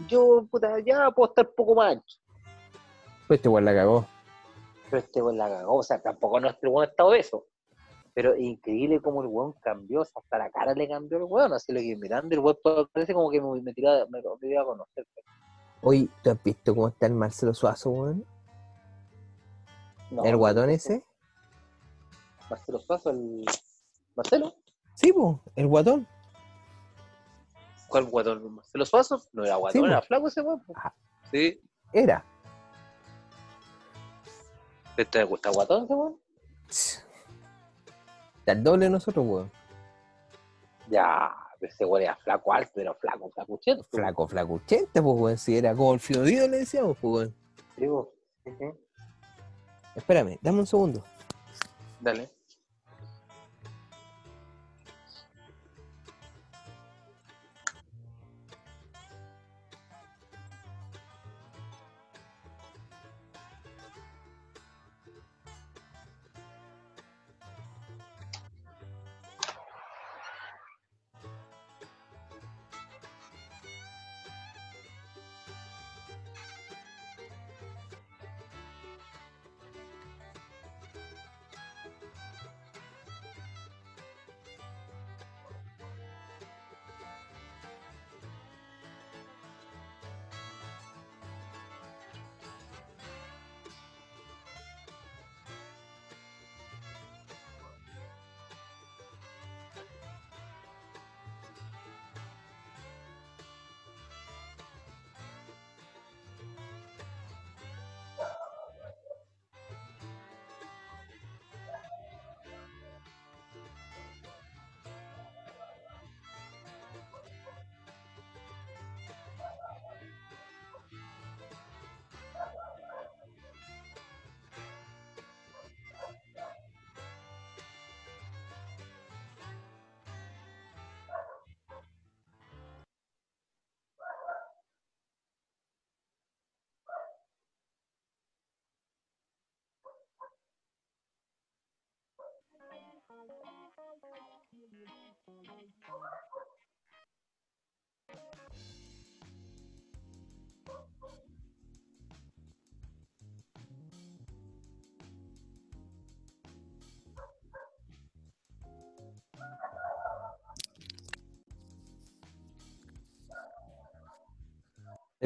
[0.07, 2.17] yo, puta, ya puedo estar poco más ancho.
[3.27, 4.07] Pues este igual la cagó.
[4.89, 7.45] Pero este weón la cagó, o sea, tampoco nuestro weón está obeso.
[8.13, 11.53] Pero increíble cómo el weón cambió, o sea, hasta la cara le cambió el weón,
[11.53, 12.57] así lo que mirando, el weón
[12.91, 15.05] parece como que me, me tiraba, me, me iba a conocer.
[15.81, 18.25] Oye, ¿tú has visto cómo está el Marcelo Suazo, weón?
[20.09, 21.03] No, ¿El guatón ese?
[22.49, 23.45] Marcelo Suazo, el...
[24.15, 24.53] ¿Marcelo?
[24.95, 26.07] Sí, po, el guatón.
[27.87, 28.55] ¿Cuál guatón?
[28.55, 29.21] ¿Marcelo Suazo?
[29.33, 30.59] No era guatón, Sí, era flaco ese weón.
[30.63, 30.73] po.
[30.77, 30.93] Ajá.
[31.31, 31.61] Sí.
[31.93, 32.23] Era.
[34.97, 36.19] ¿Este está guatón ese weón?
[38.39, 39.51] Está el doble de nosotros, weón.
[40.89, 43.85] Ya, ese weón era flaco alto, pero flaco, flacuchento.
[43.91, 45.37] Flaco, flacuchente, pues, weón.
[45.37, 47.31] Si era como el Fiodío, le decíamos, pues,
[47.77, 48.05] weón.
[48.45, 48.53] Sí.
[49.95, 51.03] Espérame, dame un segundo.
[51.99, 52.29] Dale.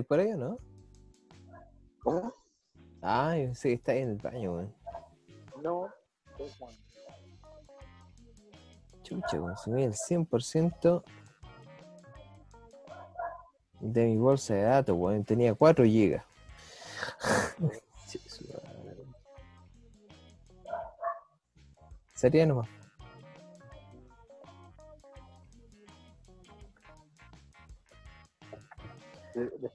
[0.02, 0.58] ¿Es por ahí o no?
[2.02, 2.34] ¿Cómo?
[3.04, 4.76] Ay, sí, está ahí en el baño, weón.
[5.62, 5.94] No.
[9.04, 11.04] Chucha, consumí el 100%
[13.80, 15.24] de mi bolsa de datos, weón.
[15.24, 16.26] Tenía 4 gigas.
[18.08, 19.06] Che, su madre.
[22.16, 22.68] Sería nomás.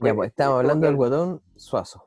[0.06, 2.02] Ya, pues estábamos hablando del guatón suazo.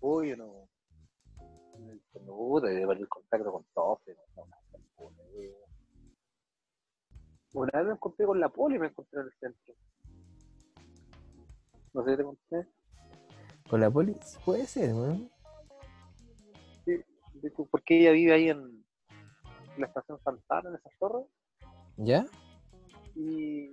[0.00, 0.68] Uy, no.
[2.24, 3.98] No, puta, de perder contacto con todos.
[4.06, 5.16] no, no, no, no.
[7.54, 9.74] Una vez me encontré con la poli y me encontré en el centro.
[11.94, 12.68] No sé si te conté.
[13.70, 15.30] Con la poli, puede ser, weón.
[16.84, 17.02] Sí,
[17.70, 18.84] porque ella vive ahí en
[19.78, 21.24] la estación Santana, en esa torre.
[21.96, 22.26] ¿Ya?
[23.14, 23.68] Y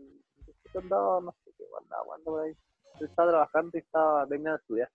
[0.73, 2.57] yo andaba, no sé qué, andaba jugando por ahí.
[3.01, 4.91] Estaba trabajando y estaba terminando de estudiar.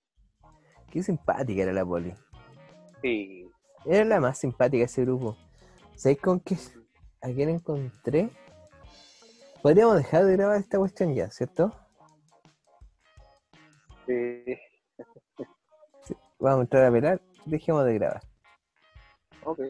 [0.90, 2.14] Qué simpática era la poli.
[3.02, 3.50] Sí.
[3.84, 5.36] Era la más simpática ese grupo.
[5.94, 6.56] ¿Sabéis con qué?
[7.20, 8.30] ¿A quién encontré?
[9.62, 11.74] Podríamos dejar de grabar esta cuestión ya, ¿cierto?
[14.06, 14.56] Sí.
[16.38, 18.22] Vamos a entrar a pelar, dejemos de grabar.
[19.44, 19.60] Ok.